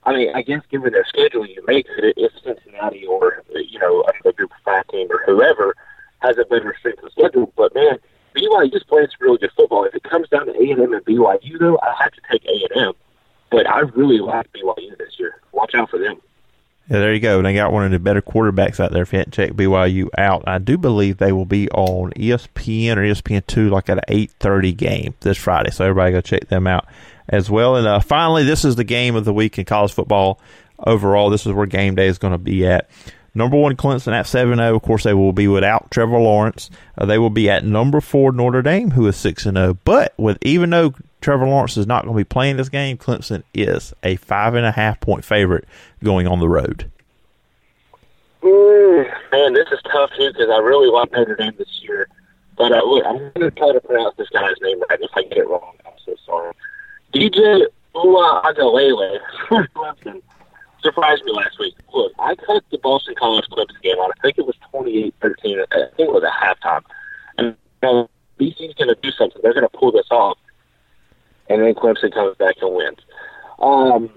I 0.05 0.13
mean, 0.13 0.35
I 0.35 0.43
guess 0.43 0.63
given 0.71 0.93
their 0.93 1.07
schedule, 1.07 1.47
you 1.47 1.63
make 1.67 1.87
it 1.99 2.15
if 2.17 2.33
Cincinnati 2.43 3.07
or 3.07 3.43
you 3.55 3.79
know 3.79 4.05
a 4.25 4.33
Group 4.33 4.51
of 4.51 4.59
Five 4.65 4.87
team 4.89 5.09
or 5.11 5.23
whoever 5.25 5.75
has 6.21 6.37
a 6.39 6.45
better 6.45 6.75
strength 6.79 7.03
of 7.03 7.13
schedule. 7.13 7.53
But 7.57 7.75
man, 7.75 7.99
BYU 8.35 8.73
just 8.73 8.87
playing 8.89 9.09
some 9.09 9.27
really 9.27 9.39
good 9.39 9.53
football. 9.57 9.85
If 9.85 9.95
it 9.95 10.03
comes 10.03 10.29
down 10.29 10.47
to 10.47 10.53
A 10.53 10.71
and 10.71 10.81
M 10.83 10.93
and 10.93 11.05
BYU, 11.05 11.59
though, 11.59 11.79
I 11.83 11.95
have 12.03 12.13
to 12.13 12.21
take 12.31 12.45
A 12.45 12.69
and 12.71 12.89
M. 12.89 12.93
But 13.51 13.69
I 13.69 13.81
really 13.81 14.19
like 14.19 14.53
BYU 14.53 14.99
this 14.99 15.19
year. 15.19 15.41
Watch 15.53 15.75
out 15.75 15.91
for 15.91 15.99
them. 15.99 16.21
Yeah, 16.89 16.99
there 16.99 17.15
you 17.15 17.21
go. 17.21 17.41
They 17.41 17.55
got 17.55 17.73
one 17.73 17.85
of 17.85 17.93
the 17.93 17.99
better 17.99 18.21
quarterbacks 18.21 18.79
out 18.79 18.93
there. 18.93 19.03
If 19.03 19.13
you 19.13 19.19
hadn't 19.19 19.33
checked 19.33 19.57
BYU 19.57 20.09
out, 20.19 20.45
I 20.47 20.59
do 20.59 20.77
believe 20.77 21.17
they 21.17 21.33
will 21.33 21.47
be 21.47 21.69
on 21.71 22.11
ESPN 22.13 22.97
or 22.97 23.01
ESPN 23.01 23.47
two, 23.47 23.71
like 23.71 23.89
at 23.89 23.99
an 23.99 24.05
eight 24.09 24.33
thirty 24.39 24.73
game 24.73 25.15
this 25.21 25.39
Friday. 25.39 25.71
So 25.71 25.85
everybody 25.85 26.13
go 26.13 26.21
check 26.21 26.49
them 26.49 26.67
out 26.67 26.87
as 27.29 27.51
well. 27.51 27.77
And 27.77 27.87
uh, 27.87 28.01
finally, 28.01 28.45
this 28.45 28.67
is 28.67 28.77
the 28.77 28.85
game 28.85 29.17
of 29.17 29.25
the 29.25 29.33
week 29.33 29.59
in 29.59 29.65
college 29.65 29.95
football. 29.95 30.39
Overall, 30.79 31.31
this 31.31 31.47
is 31.47 31.53
where 31.53 31.67
game 31.67 31.95
day 31.95 32.07
is 32.07 32.19
going 32.19 32.33
to 32.33 32.39
be 32.39 32.67
at. 32.67 32.91
Number 33.37 33.57
one, 33.57 33.75
Clemson 33.77 34.13
at 34.13 34.27
7 34.27 34.57
0. 34.57 34.77
Of 34.77 34.83
course, 34.83 35.03
they 35.03 35.15
will 35.15 35.33
be 35.33 35.49
without 35.49 35.91
Trevor 35.91 36.19
Lawrence. 36.19 36.71
Uh, 36.97 37.07
they 37.07 37.19
will 37.19 37.31
be 37.31 37.51
at 37.51 37.65
number 37.65 38.01
four, 38.01 38.31
Notre 38.31 38.63
Dame, 38.63 38.93
who 38.93 39.07
is 39.09 39.17
6 39.17 39.45
0. 39.45 39.79
But 39.85 40.15
with 40.17 40.39
even 40.43 40.71
though 40.71 40.95
Trevor 41.25 41.47
Lawrence 41.47 41.79
is 41.79 41.87
not 41.87 42.05
going 42.05 42.15
to 42.15 42.21
be 42.21 42.25
playing 42.25 42.59
this 42.59 42.69
game, 42.69 42.99
Clemson 42.99 43.45
is 43.55 43.95
a 44.03 44.17
five 44.17 44.55
and 44.55 44.67
a 44.67 44.71
half 44.71 45.01
point 45.01 45.25
favorite 45.25 45.65
going 46.03 46.27
on 46.27 46.39
the 46.39 46.51
road. 46.51 46.91
Mm, 48.43 49.11
man, 49.33 49.55
this 49.55 49.67
is 49.73 49.81
tough 49.91 50.11
too 50.19 50.31
because 50.33 50.51
I 50.51 50.59
really 50.59 50.91
want 50.91 51.13
Notre 51.13 51.35
Dame 51.35 51.55
this 51.57 51.81
year. 51.81 52.09
But 52.59 52.73
uh, 52.73 52.85
look, 52.85 53.07
I'm 53.07 53.17
going 53.17 53.33
to 53.41 53.51
try 53.53 53.73
to 53.73 53.81
pronounce 53.81 54.15
this 54.19 54.29
guy's 54.29 54.53
name 54.61 54.83
right. 54.91 55.01
If 55.01 55.13
I 55.15 55.23
get 55.23 55.39
it 55.39 55.49
wrong, 55.49 55.73
I'm 55.87 55.95
so 56.05 56.15
sorry. 56.27 56.53
DJ 57.15 57.69
Uiagalelei 57.95 59.19
for 59.49 59.67
Clemson 59.69 60.21
surprised 60.83 61.25
me 61.25 61.33
last 61.33 61.59
week. 61.59 61.75
Look, 61.95 62.13
I 62.19 62.35
cut 62.35 62.65
the 62.71 62.77
Boston 62.77 63.15
College 63.19 63.47
Clemson 63.47 63.81
game 63.81 63.97
on. 63.97 64.11
I 64.11 64.21
think 64.21 64.37
it 64.37 64.45
was 64.45 64.57
28-13. 64.75 65.15
I 65.73 65.77
think 65.97 66.11
it 66.11 66.13
was 66.13 66.23
at 66.23 66.33
halftime. 66.33 66.83
And 67.39 67.57
you 67.83 67.89
know, 67.89 68.11
BC's 68.39 68.75
going 68.75 68.95
to 68.95 68.99
do 69.01 69.11
something. 69.11 69.41
They're 69.43 69.55
going 69.55 69.67
to 69.67 69.79
pull 69.79 69.91
this 69.91 70.09
off. 70.11 70.37
And 71.49 71.63
then 71.63 71.75
Clemson 71.75 72.13
comes 72.13 72.37
back 72.37 72.57
and 72.61 72.75
wins. 72.75 72.99
Um, 73.59 74.11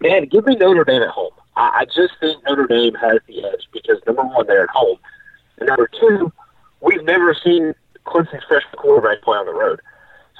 man, 0.00 0.26
give 0.26 0.46
me 0.46 0.56
Notre 0.56 0.84
Dame 0.84 1.02
at 1.02 1.08
home. 1.08 1.32
I, 1.56 1.80
I 1.80 1.84
just 1.84 2.14
think 2.20 2.42
Notre 2.44 2.66
Dame 2.66 2.94
has 2.94 3.18
the 3.26 3.44
edge 3.44 3.68
because 3.72 3.98
number 4.06 4.22
one, 4.22 4.46
they're 4.46 4.64
at 4.64 4.70
home, 4.70 4.98
and 5.58 5.68
number 5.68 5.88
two, 5.88 6.32
we've 6.80 7.04
never 7.04 7.34
seen 7.34 7.74
Clemson's 8.06 8.44
freshman 8.48 8.76
quarterback 8.76 9.22
play 9.22 9.38
on 9.38 9.46
the 9.46 9.54
road. 9.54 9.80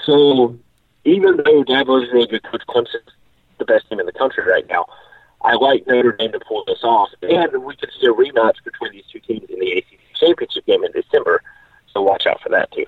So 0.05 0.59
even 1.05 1.37
though 1.37 1.65
Dabo 1.65 2.03
is 2.03 2.13
really 2.13 2.27
good 2.27 2.43
coach, 2.43 2.63
Clemson's 2.69 3.11
the 3.59 3.65
best 3.65 3.89
team 3.89 4.01
in 4.01 4.07
the 4.07 4.13
country 4.13 4.45
right 4.45 4.67
now. 4.69 4.87
I 5.43 5.55
like 5.55 5.87
Notre 5.87 6.13
Dame 6.13 6.33
to 6.33 6.41
pull 6.41 6.65
this 6.67 6.83
off, 6.83 7.11
and 7.23 7.65
we 7.65 7.77
could 7.77 7.91
see 7.99 8.07
a 8.07 8.13
rematch 8.13 8.63
between 8.65 8.93
these 8.93 9.05
two 9.11 9.21
teams 9.21 9.49
in 9.49 9.59
the 9.59 9.73
ACC 9.73 9.99
championship 10.15 10.67
game 10.67 10.85
in 10.85 10.93
December. 10.93 11.43
So 11.93 12.03
watch 12.03 12.27
out 12.27 12.41
for 12.43 12.51
that 12.51 12.71
too. 12.73 12.87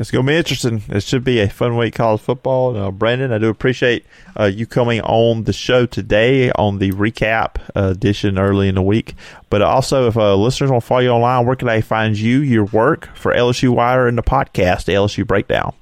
It's 0.00 0.10
going 0.10 0.24
to 0.24 0.32
be 0.32 0.36
interesting. 0.38 0.82
It 0.88 1.02
should 1.02 1.24
be 1.24 1.40
a 1.40 1.48
fun 1.50 1.76
week 1.76 1.94
college 1.94 2.22
football. 2.22 2.74
Uh, 2.74 2.90
Brandon, 2.90 3.34
I 3.34 3.36
do 3.38 3.50
appreciate 3.50 4.06
uh, 4.34 4.44
you 4.44 4.66
coming 4.66 5.02
on 5.02 5.44
the 5.44 5.52
show 5.52 5.84
today 5.84 6.50
on 6.52 6.78
the 6.78 6.90
recap 6.92 7.56
uh, 7.76 7.90
edition 7.90 8.38
early 8.38 8.68
in 8.68 8.76
the 8.76 8.82
week. 8.82 9.14
But 9.50 9.60
also, 9.60 10.08
if 10.08 10.16
uh, 10.16 10.36
listeners 10.36 10.70
want 10.70 10.84
to 10.84 10.86
follow 10.86 11.00
you 11.00 11.10
online, 11.10 11.44
where 11.44 11.54
can 11.54 11.68
they 11.68 11.82
find 11.82 12.18
you, 12.18 12.38
your 12.38 12.64
work 12.64 13.14
for 13.14 13.34
LSU 13.34 13.74
Wire 13.74 14.08
and 14.08 14.16
the 14.16 14.22
podcast, 14.22 14.86
the 14.86 14.94
LSU 14.94 15.26
Breakdown? 15.26 15.74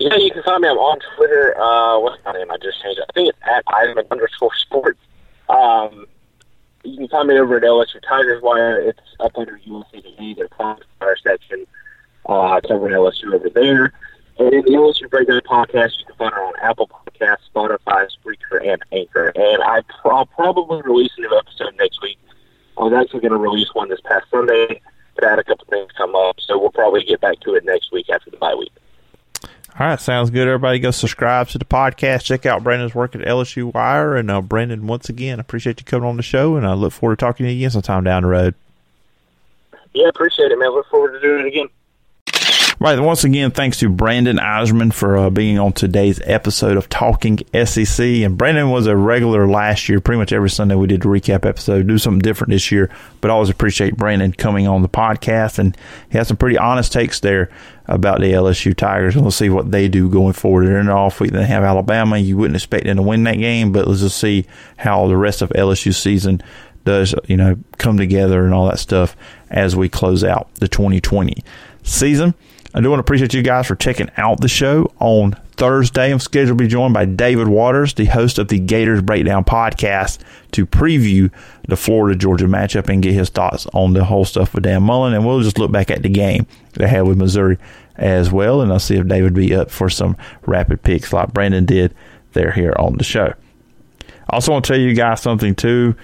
Yeah, 0.00 0.16
you 0.16 0.32
can 0.32 0.42
find 0.42 0.60
me. 0.60 0.68
I'm 0.68 0.76
on 0.76 0.98
Twitter. 1.14 1.56
Uh, 1.56 2.00
what's 2.00 2.24
my 2.24 2.32
name? 2.32 2.50
I 2.50 2.56
just 2.56 2.82
changed 2.82 2.98
it. 2.98 3.06
I 3.08 3.12
think 3.12 3.28
it's 3.28 3.38
at 3.42 3.62
Ivan 3.68 4.04
underscore 4.10 4.56
sports. 4.56 4.98
Um, 5.48 6.06
you 6.82 6.96
can 6.96 7.06
find 7.06 7.28
me 7.28 7.38
over 7.38 7.58
at 7.58 7.62
LSU 7.62 8.02
Tigers 8.02 8.42
Wire. 8.42 8.80
It's 8.80 8.98
up 9.20 9.38
under 9.38 9.56
USA 9.62 10.00
Today, 10.00 10.34
their 10.34 10.48
Wire 10.58 11.16
section. 11.22 11.64
Uh, 12.26 12.60
covering 12.66 12.94
LSU 12.94 13.34
over 13.34 13.48
there. 13.50 13.92
And 14.38 14.54
in 14.54 14.62
the 14.62 14.70
LSU 14.72 15.10
Breakdown 15.10 15.40
podcast, 15.44 15.98
you 15.98 16.06
can 16.06 16.16
find 16.16 16.32
her 16.32 16.42
on 16.42 16.54
Apple 16.62 16.88
Podcasts, 16.88 17.38
Spotify, 17.54 18.08
Spreaker, 18.08 18.66
and 18.66 18.82
Anchor. 18.92 19.32
And 19.34 19.62
I 19.62 19.82
pro- 20.00 20.18
I'll 20.18 20.26
probably 20.26 20.80
release 20.82 21.10
a 21.18 21.20
new 21.20 21.36
episode 21.36 21.76
next 21.78 22.00
week. 22.02 22.18
I 22.78 22.84
was 22.84 22.92
actually 22.92 23.20
going 23.20 23.32
to 23.32 23.38
release 23.38 23.68
one 23.74 23.88
this 23.88 24.00
past 24.00 24.26
Sunday, 24.30 24.80
but 25.14 25.24
I 25.24 25.30
had 25.30 25.38
a 25.38 25.44
couple 25.44 25.66
things 25.68 25.90
come 25.96 26.16
up, 26.16 26.40
so 26.40 26.58
we'll 26.58 26.70
probably 26.70 27.04
get 27.04 27.20
back 27.20 27.40
to 27.40 27.54
it 27.54 27.64
next 27.64 27.92
week 27.92 28.08
after 28.08 28.30
the 28.30 28.38
bye 28.38 28.54
week. 28.54 28.72
All 29.78 29.86
right, 29.86 30.00
sounds 30.00 30.30
good. 30.30 30.48
Everybody 30.48 30.78
go 30.78 30.90
subscribe 30.90 31.48
to 31.48 31.58
the 31.58 31.64
podcast. 31.64 32.24
Check 32.24 32.44
out 32.44 32.62
Brandon's 32.62 32.94
work 32.94 33.14
at 33.14 33.22
LSU 33.22 33.72
Wire. 33.72 34.16
And 34.16 34.30
uh, 34.30 34.42
Brandon, 34.42 34.86
once 34.86 35.08
again, 35.08 35.40
appreciate 35.40 35.80
you 35.80 35.84
coming 35.84 36.08
on 36.08 36.16
the 36.16 36.22
show, 36.22 36.56
and 36.56 36.66
I 36.66 36.74
look 36.74 36.92
forward 36.92 37.18
to 37.18 37.24
talking 37.24 37.46
to 37.46 37.52
you 37.52 37.58
again 37.58 37.70
sometime 37.70 38.04
down 38.04 38.22
the 38.22 38.28
road. 38.28 38.54
Yeah, 39.94 40.08
appreciate 40.08 40.50
it, 40.50 40.58
man. 40.58 40.72
Look 40.72 40.88
forward 40.88 41.12
to 41.12 41.20
doing 41.20 41.46
it 41.46 41.48
again. 41.48 41.68
Right. 42.82 42.98
Once 42.98 43.22
again, 43.22 43.52
thanks 43.52 43.78
to 43.78 43.88
Brandon 43.88 44.38
Eisenman 44.38 44.92
for 44.92 45.16
uh, 45.16 45.30
being 45.30 45.56
on 45.56 45.72
today's 45.72 46.20
episode 46.24 46.76
of 46.76 46.88
Talking 46.88 47.38
SEC. 47.64 48.04
And 48.04 48.36
Brandon 48.36 48.70
was 48.70 48.88
a 48.88 48.96
regular 48.96 49.46
last 49.46 49.88
year. 49.88 50.00
Pretty 50.00 50.18
much 50.18 50.32
every 50.32 50.50
Sunday 50.50 50.74
we 50.74 50.88
did 50.88 51.04
a 51.04 51.08
recap 51.08 51.46
episode. 51.46 51.86
Do 51.86 51.96
something 51.96 52.18
different 52.18 52.50
this 52.50 52.72
year, 52.72 52.90
but 53.20 53.30
I 53.30 53.34
always 53.34 53.50
appreciate 53.50 53.96
Brandon 53.96 54.32
coming 54.32 54.66
on 54.66 54.82
the 54.82 54.88
podcast. 54.88 55.60
And 55.60 55.76
he 56.10 56.18
has 56.18 56.26
some 56.26 56.36
pretty 56.36 56.58
honest 56.58 56.92
takes 56.92 57.20
there 57.20 57.50
about 57.86 58.18
the 58.18 58.32
LSU 58.32 58.74
Tigers. 58.76 59.14
And 59.14 59.22
we'll 59.22 59.30
see 59.30 59.48
what 59.48 59.70
they 59.70 59.86
do 59.86 60.10
going 60.10 60.32
forward. 60.32 60.66
They're 60.66 60.80
in 60.80 60.86
the 60.86 60.92
off 60.92 61.20
week. 61.20 61.30
They 61.30 61.46
have 61.46 61.62
Alabama. 61.62 62.18
You 62.18 62.36
wouldn't 62.36 62.56
expect 62.56 62.86
them 62.86 62.96
to 62.96 63.02
win 63.02 63.22
that 63.24 63.38
game, 63.38 63.70
but 63.70 63.86
let's 63.86 64.00
just 64.00 64.18
see 64.18 64.44
how 64.78 65.06
the 65.06 65.16
rest 65.16 65.40
of 65.40 65.50
LSU 65.50 65.94
season 65.94 66.42
does, 66.84 67.14
you 67.28 67.36
know, 67.36 67.56
come 67.78 67.96
together 67.96 68.44
and 68.44 68.52
all 68.52 68.66
that 68.66 68.80
stuff 68.80 69.14
as 69.50 69.76
we 69.76 69.88
close 69.88 70.24
out 70.24 70.52
the 70.56 70.66
2020 70.66 71.44
season. 71.82 72.34
I 72.74 72.80
do 72.80 72.88
want 72.88 73.00
to 73.00 73.02
appreciate 73.02 73.34
you 73.34 73.42
guys 73.42 73.66
for 73.66 73.74
checking 73.74 74.10
out 74.16 74.40
the 74.40 74.48
show 74.48 74.90
on 74.98 75.36
Thursday. 75.56 76.10
I'm 76.10 76.18
scheduled 76.18 76.56
to 76.56 76.64
be 76.64 76.68
joined 76.68 76.94
by 76.94 77.04
David 77.04 77.48
Waters, 77.48 77.92
the 77.92 78.06
host 78.06 78.38
of 78.38 78.48
the 78.48 78.58
Gators 78.58 79.02
Breakdown 79.02 79.44
podcast, 79.44 80.20
to 80.52 80.64
preview 80.64 81.30
the 81.68 81.76
Florida 81.76 82.18
Georgia 82.18 82.46
matchup 82.46 82.88
and 82.88 83.02
get 83.02 83.12
his 83.12 83.28
thoughts 83.28 83.66
on 83.74 83.92
the 83.92 84.04
whole 84.04 84.24
stuff 84.24 84.54
with 84.54 84.64
Dan 84.64 84.82
Mullen. 84.84 85.12
And 85.12 85.26
we'll 85.26 85.42
just 85.42 85.58
look 85.58 85.70
back 85.70 85.90
at 85.90 86.02
the 86.02 86.08
game 86.08 86.46
they 86.72 86.88
had 86.88 87.02
with 87.02 87.18
Missouri 87.18 87.58
as 87.96 88.32
well. 88.32 88.62
And 88.62 88.72
I'll 88.72 88.80
see 88.80 88.96
if 88.96 89.06
David 89.06 89.34
be 89.34 89.54
up 89.54 89.70
for 89.70 89.90
some 89.90 90.16
rapid 90.46 90.82
picks 90.82 91.12
like 91.12 91.34
Brandon 91.34 91.66
did 91.66 91.94
there 92.32 92.52
here 92.52 92.74
on 92.78 92.96
the 92.96 93.04
show. 93.04 93.34
I 94.30 94.36
also 94.36 94.52
want 94.52 94.64
to 94.64 94.72
tell 94.72 94.80
you 94.80 94.94
guys 94.94 95.20
something 95.20 95.54
too. 95.54 95.94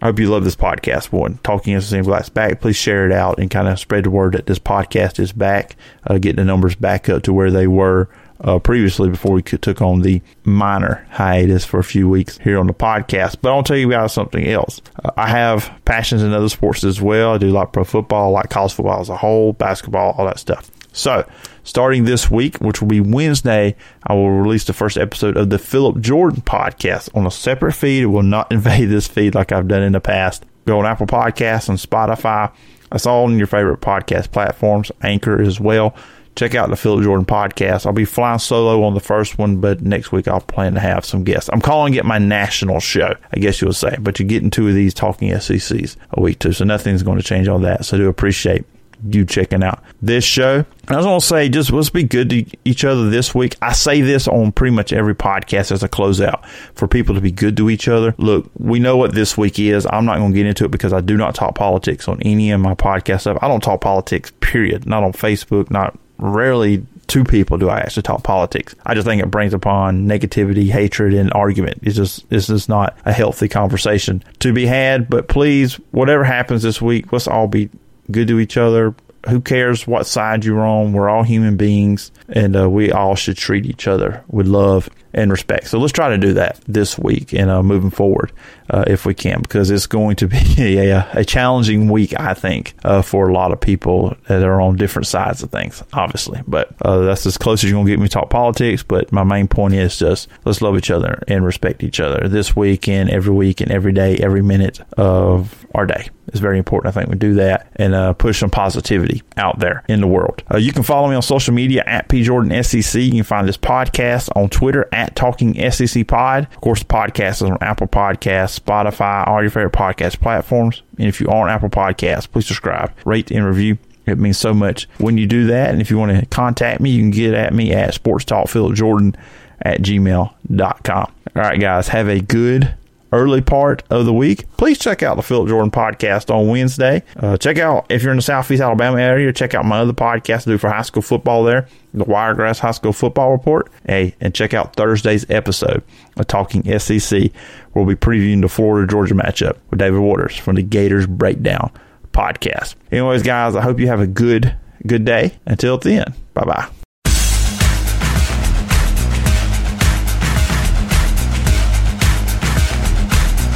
I 0.00 0.06
hope 0.06 0.20
you 0.20 0.30
love 0.30 0.44
this 0.44 0.54
podcast. 0.54 1.10
One, 1.10 1.38
Talking 1.42 1.80
SEC 1.80 2.04
Glass 2.04 2.28
back. 2.28 2.60
Please 2.60 2.76
share 2.76 3.06
it 3.06 3.12
out 3.12 3.38
and 3.38 3.50
kind 3.50 3.66
of 3.66 3.80
spread 3.80 4.04
the 4.04 4.10
word 4.10 4.34
that 4.34 4.46
this 4.46 4.60
podcast 4.60 5.18
is 5.18 5.32
back, 5.32 5.76
uh, 6.06 6.18
getting 6.18 6.36
the 6.36 6.44
numbers 6.44 6.76
back 6.76 7.08
up 7.08 7.24
to 7.24 7.32
where 7.32 7.50
they 7.50 7.66
were 7.66 8.08
uh, 8.40 8.60
previously 8.60 9.08
before 9.08 9.32
we 9.32 9.42
took 9.42 9.82
on 9.82 10.02
the 10.02 10.22
minor 10.44 11.04
hiatus 11.10 11.64
for 11.64 11.80
a 11.80 11.84
few 11.84 12.08
weeks 12.08 12.38
here 12.38 12.60
on 12.60 12.68
the 12.68 12.74
podcast. 12.74 13.38
But 13.42 13.52
I'll 13.52 13.64
tell 13.64 13.76
you 13.76 13.88
about 13.88 14.12
something 14.12 14.46
else. 14.46 14.80
Uh, 15.04 15.10
I 15.16 15.28
have 15.28 15.72
passions 15.84 16.22
in 16.22 16.32
other 16.32 16.48
sports 16.48 16.84
as 16.84 17.00
well. 17.00 17.34
I 17.34 17.38
do 17.38 17.50
like 17.50 17.72
pro 17.72 17.82
football, 17.82 18.36
I 18.36 18.40
like 18.40 18.50
college 18.50 18.74
football 18.74 19.00
as 19.00 19.08
a 19.08 19.16
whole, 19.16 19.52
basketball, 19.52 20.14
all 20.16 20.26
that 20.26 20.38
stuff. 20.38 20.70
So, 20.92 21.28
starting 21.64 22.04
this 22.04 22.30
week, 22.30 22.56
which 22.58 22.80
will 22.80 22.88
be 22.88 23.00
Wednesday, 23.00 23.76
I 24.06 24.14
will 24.14 24.30
release 24.30 24.64
the 24.64 24.72
first 24.72 24.96
episode 24.96 25.36
of 25.36 25.50
the 25.50 25.58
Phillip 25.58 26.00
Jordan 26.00 26.42
podcast 26.42 27.14
on 27.14 27.26
a 27.26 27.30
separate 27.30 27.74
feed. 27.74 28.02
It 28.02 28.06
will 28.06 28.22
not 28.22 28.50
invade 28.52 28.88
this 28.88 29.06
feed 29.06 29.34
like 29.34 29.52
I've 29.52 29.68
done 29.68 29.82
in 29.82 29.92
the 29.92 30.00
past. 30.00 30.44
Go 30.66 30.78
on 30.80 30.86
Apple 30.86 31.06
Podcasts 31.06 31.68
and 31.68 31.78
Spotify. 31.78 32.52
That's 32.90 33.06
all 33.06 33.24
on 33.24 33.38
your 33.38 33.46
favorite 33.46 33.80
podcast 33.80 34.32
platforms, 34.32 34.90
Anchor 35.02 35.40
as 35.40 35.60
well. 35.60 35.94
Check 36.36 36.54
out 36.54 36.70
the 36.70 36.76
Phillip 36.76 37.02
Jordan 37.02 37.26
podcast. 37.26 37.84
I'll 37.84 37.92
be 37.92 38.04
flying 38.04 38.38
solo 38.38 38.84
on 38.84 38.94
the 38.94 39.00
first 39.00 39.38
one, 39.38 39.60
but 39.60 39.82
next 39.82 40.12
week 40.12 40.28
I'll 40.28 40.40
plan 40.40 40.74
to 40.74 40.80
have 40.80 41.04
some 41.04 41.24
guests. 41.24 41.50
I'm 41.52 41.60
calling 41.60 41.94
it 41.94 42.04
my 42.04 42.18
national 42.18 42.78
show, 42.80 43.14
I 43.32 43.38
guess 43.40 43.60
you 43.60 43.66
would 43.66 43.76
say, 43.76 43.96
but 43.98 44.18
you're 44.18 44.28
getting 44.28 44.50
two 44.50 44.68
of 44.68 44.74
these 44.74 44.94
talking 44.94 45.30
SECs 45.40 45.96
a 46.12 46.20
week 46.20 46.38
too, 46.38 46.52
so 46.52 46.64
nothing's 46.64 47.02
going 47.02 47.18
to 47.18 47.24
change 47.24 47.48
on 47.48 47.62
that. 47.62 47.84
So 47.84 47.96
I 47.96 48.00
do 48.00 48.08
appreciate 48.08 48.64
you 49.04 49.24
checking 49.24 49.62
out 49.62 49.82
this 50.00 50.24
show. 50.24 50.64
I 50.88 50.96
was 50.96 51.04
going 51.04 51.20
to 51.20 51.26
say, 51.26 51.48
just 51.48 51.70
let's 51.70 51.90
be 51.90 52.02
good 52.02 52.30
to 52.30 52.44
each 52.64 52.84
other 52.84 53.10
this 53.10 53.34
week. 53.34 53.56
I 53.60 53.72
say 53.72 54.00
this 54.00 54.26
on 54.26 54.52
pretty 54.52 54.74
much 54.74 54.92
every 54.92 55.14
podcast 55.14 55.70
as 55.70 55.82
a 55.82 55.88
closeout 55.88 56.44
for 56.74 56.88
people 56.88 57.14
to 57.14 57.20
be 57.20 57.30
good 57.30 57.56
to 57.58 57.70
each 57.70 57.88
other. 57.88 58.14
Look, 58.18 58.50
we 58.58 58.78
know 58.78 58.96
what 58.96 59.14
this 59.14 59.36
week 59.36 59.58
is. 59.58 59.86
I'm 59.90 60.04
not 60.04 60.18
going 60.18 60.32
to 60.32 60.36
get 60.36 60.46
into 60.46 60.64
it 60.64 60.70
because 60.70 60.92
I 60.92 61.00
do 61.00 61.16
not 61.16 61.34
talk 61.34 61.54
politics 61.54 62.08
on 62.08 62.22
any 62.22 62.50
of 62.50 62.60
my 62.60 62.74
podcast 62.74 63.20
stuff. 63.22 63.38
I 63.42 63.48
don't 63.48 63.62
talk 63.62 63.80
politics, 63.80 64.32
period. 64.40 64.86
Not 64.86 65.02
on 65.02 65.12
Facebook, 65.12 65.70
not 65.70 65.98
rarely 66.18 66.84
two 67.08 67.24
people 67.24 67.56
do 67.58 67.68
I 67.68 67.78
actually 67.78 68.02
talk 68.02 68.22
politics. 68.22 68.74
I 68.86 68.94
just 68.94 69.06
think 69.06 69.22
it 69.22 69.30
brings 69.30 69.54
upon 69.54 70.06
negativity, 70.06 70.70
hatred, 70.70 71.14
and 71.14 71.32
argument. 71.32 71.80
It's 71.82 71.96
just 71.96 72.24
it's 72.30 72.46
just 72.46 72.68
not 72.68 72.96
a 73.04 73.12
healthy 73.12 73.48
conversation 73.48 74.22
to 74.40 74.52
be 74.52 74.66
had. 74.66 75.08
But 75.08 75.26
please, 75.26 75.74
whatever 75.90 76.22
happens 76.22 76.62
this 76.62 76.80
week, 76.80 77.12
let's 77.12 77.26
all 77.26 77.48
be 77.48 77.70
good 78.10 78.28
to 78.28 78.38
each 78.38 78.56
other. 78.56 78.94
Who 79.28 79.40
cares 79.40 79.86
what 79.86 80.06
side 80.06 80.44
you're 80.44 80.64
on? 80.64 80.92
We're 80.92 81.08
all 81.08 81.24
human 81.24 81.56
beings, 81.56 82.12
and 82.28 82.56
uh, 82.56 82.70
we 82.70 82.92
all 82.92 83.16
should 83.16 83.36
treat 83.36 83.66
each 83.66 83.88
other 83.88 84.24
with 84.28 84.46
love 84.46 84.88
and 85.12 85.30
respect. 85.30 85.66
So 85.68 85.78
let's 85.78 85.92
try 85.92 86.10
to 86.10 86.18
do 86.18 86.34
that 86.34 86.60
this 86.66 86.98
week 86.98 87.32
and 87.32 87.50
uh, 87.50 87.62
moving 87.62 87.90
forward 87.90 88.32
uh, 88.70 88.84
if 88.86 89.06
we 89.06 89.14
can, 89.14 89.40
because 89.40 89.70
it's 89.70 89.86
going 89.86 90.16
to 90.16 90.28
be 90.28 90.38
a, 90.78 91.08
a 91.12 91.24
challenging 91.24 91.88
week, 91.88 92.18
I 92.18 92.34
think, 92.34 92.74
uh, 92.84 93.02
for 93.02 93.28
a 93.28 93.32
lot 93.32 93.52
of 93.52 93.60
people 93.60 94.16
that 94.28 94.42
are 94.42 94.60
on 94.60 94.76
different 94.76 95.06
sides 95.06 95.42
of 95.42 95.50
things, 95.50 95.82
obviously. 95.92 96.42
But 96.46 96.74
uh, 96.82 96.98
that's 96.98 97.26
as 97.26 97.38
close 97.38 97.64
as 97.64 97.70
you're 97.70 97.76
going 97.76 97.86
to 97.86 97.92
get 97.92 98.00
me 98.00 98.08
to 98.08 98.12
talk 98.12 98.30
politics. 98.30 98.82
But 98.82 99.12
my 99.12 99.24
main 99.24 99.48
point 99.48 99.74
is 99.74 99.98
just 99.98 100.28
let's 100.44 100.62
love 100.62 100.76
each 100.76 100.90
other 100.90 101.22
and 101.28 101.44
respect 101.44 101.82
each 101.82 102.00
other 102.00 102.28
this 102.28 102.54
week 102.54 102.88
and 102.88 103.10
every 103.10 103.34
week 103.34 103.60
and 103.60 103.70
every 103.70 103.92
day, 103.92 104.16
every 104.16 104.42
minute 104.42 104.80
of 104.96 105.66
our 105.74 105.86
day. 105.86 106.08
It's 106.28 106.40
very 106.40 106.58
important. 106.58 106.94
I 106.94 107.00
think 107.00 107.10
we 107.10 107.18
do 107.18 107.34
that 107.34 107.70
and 107.76 107.94
uh, 107.94 108.12
push 108.12 108.40
some 108.40 108.50
positivity 108.50 109.22
out 109.36 109.58
there 109.60 109.82
in 109.88 110.00
the 110.00 110.06
world. 110.06 110.42
Uh, 110.52 110.58
you 110.58 110.72
can 110.72 110.82
follow 110.82 111.08
me 111.08 111.14
on 111.14 111.22
social 111.22 111.54
media 111.54 111.82
at 111.86 112.08
PJordanSEC. 112.08 113.06
You 113.06 113.12
can 113.12 113.22
find 113.22 113.48
this 113.48 113.56
podcast 113.56 114.28
on 114.36 114.50
Twitter 114.50 114.88
at 114.92 115.16
Talking 115.16 115.54
SEC 115.70 116.06
Pod. 116.06 116.46
Of 116.52 116.60
course, 116.60 116.80
the 116.80 116.84
podcast 116.86 117.36
is 117.36 117.42
on 117.42 117.58
Apple 117.62 117.88
Podcasts, 117.88 118.57
Spotify, 118.58 119.26
all 119.26 119.42
your 119.42 119.50
favorite 119.50 119.72
podcast 119.72 120.20
platforms. 120.20 120.82
And 120.98 121.06
if 121.08 121.20
you 121.20 121.28
are 121.28 121.42
on 121.44 121.50
Apple 121.50 121.70
Podcasts, 121.70 122.30
please 122.30 122.46
subscribe, 122.46 122.92
rate, 123.04 123.30
and 123.30 123.44
review. 123.44 123.78
It 124.06 124.18
means 124.18 124.38
so 124.38 124.54
much 124.54 124.88
when 124.98 125.18
you 125.18 125.26
do 125.26 125.46
that. 125.48 125.70
And 125.70 125.80
if 125.80 125.90
you 125.90 125.98
want 125.98 126.18
to 126.18 126.26
contact 126.26 126.80
me, 126.80 126.90
you 126.90 127.02
can 127.02 127.10
get 127.10 127.34
at 127.34 127.52
me 127.52 127.72
at 127.72 127.92
Sports 127.94 128.24
Talk 128.24 128.48
Phillip 128.48 128.74
Jordan 128.74 129.16
at 129.60 129.82
gmail.com. 129.82 131.12
All 131.36 131.42
right, 131.42 131.60
guys, 131.60 131.88
have 131.88 132.08
a 132.08 132.20
good 132.20 132.74
early 133.12 133.40
part 133.40 133.82
of 133.90 134.04
the 134.06 134.12
week, 134.12 134.44
please 134.56 134.78
check 134.78 135.02
out 135.02 135.16
the 135.16 135.22
Phillip 135.22 135.48
Jordan 135.48 135.70
podcast 135.70 136.34
on 136.34 136.48
Wednesday. 136.48 137.02
Uh, 137.16 137.36
check 137.36 137.58
out, 137.58 137.86
if 137.90 138.02
you're 138.02 138.12
in 138.12 138.18
the 138.18 138.22
Southeast 138.22 138.62
Alabama 138.62 138.98
area, 139.00 139.32
check 139.32 139.54
out 139.54 139.64
my 139.64 139.78
other 139.78 139.92
podcast 139.92 140.46
I 140.46 140.52
do 140.52 140.58
for 140.58 140.68
high 140.70 140.82
school 140.82 141.02
football 141.02 141.44
there, 141.44 141.66
the 141.94 142.04
Wiregrass 142.04 142.58
High 142.58 142.72
School 142.72 142.92
Football 142.92 143.32
Report. 143.32 143.70
Hey, 143.86 144.14
and 144.20 144.34
check 144.34 144.54
out 144.54 144.76
Thursday's 144.76 145.28
episode 145.30 145.82
of 146.16 146.26
Talking 146.26 146.78
SEC. 146.78 147.30
We'll 147.74 147.86
be 147.86 147.94
previewing 147.94 148.42
the 148.42 148.48
Florida 148.48 148.86
Georgia 148.90 149.14
matchup 149.14 149.56
with 149.70 149.78
David 149.78 150.00
Waters 150.00 150.36
from 150.36 150.56
the 150.56 150.62
Gators 150.62 151.06
Breakdown 151.06 151.70
podcast. 152.12 152.74
Anyways, 152.90 153.22
guys, 153.22 153.54
I 153.54 153.62
hope 153.62 153.78
you 153.78 153.86
have 153.88 154.00
a 154.00 154.06
good, 154.06 154.56
good 154.86 155.04
day. 155.04 155.34
Until 155.46 155.78
then, 155.78 156.14
bye 156.34 156.44
bye. 156.44 156.68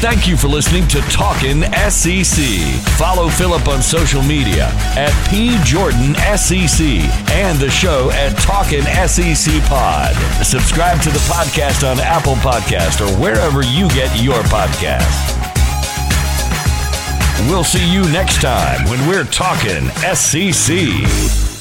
Thank 0.03 0.27
you 0.27 0.37
for 0.37 0.49
listening 0.49 0.89
to 0.89 1.01
Talkin' 1.03 1.63
SEC. 1.89 2.45
Follow 2.99 3.29
Phillip 3.29 3.69
on 3.69 3.81
social 3.81 4.21
media 4.21 4.65
at 4.97 5.13
PJordanSEC 5.31 7.05
and 7.31 7.57
the 7.61 7.71
show 7.71 8.11
at 8.11 8.37
Talkin' 8.39 8.83
SEC 8.83 9.63
Pod. 9.69 10.17
Subscribe 10.45 11.01
to 11.03 11.11
the 11.11 11.21
podcast 11.21 11.89
on 11.89 12.01
Apple 12.01 12.35
Podcast 12.35 13.01
or 13.01 13.17
wherever 13.23 13.63
you 13.63 13.89
get 13.91 14.21
your 14.21 14.43
podcasts. 14.51 15.39
We'll 17.49 17.63
see 17.63 17.89
you 17.89 18.03
next 18.11 18.43
time 18.43 18.85
when 18.91 19.07
we're 19.07 19.23
talking 19.23 19.89
SEC. 20.17 21.52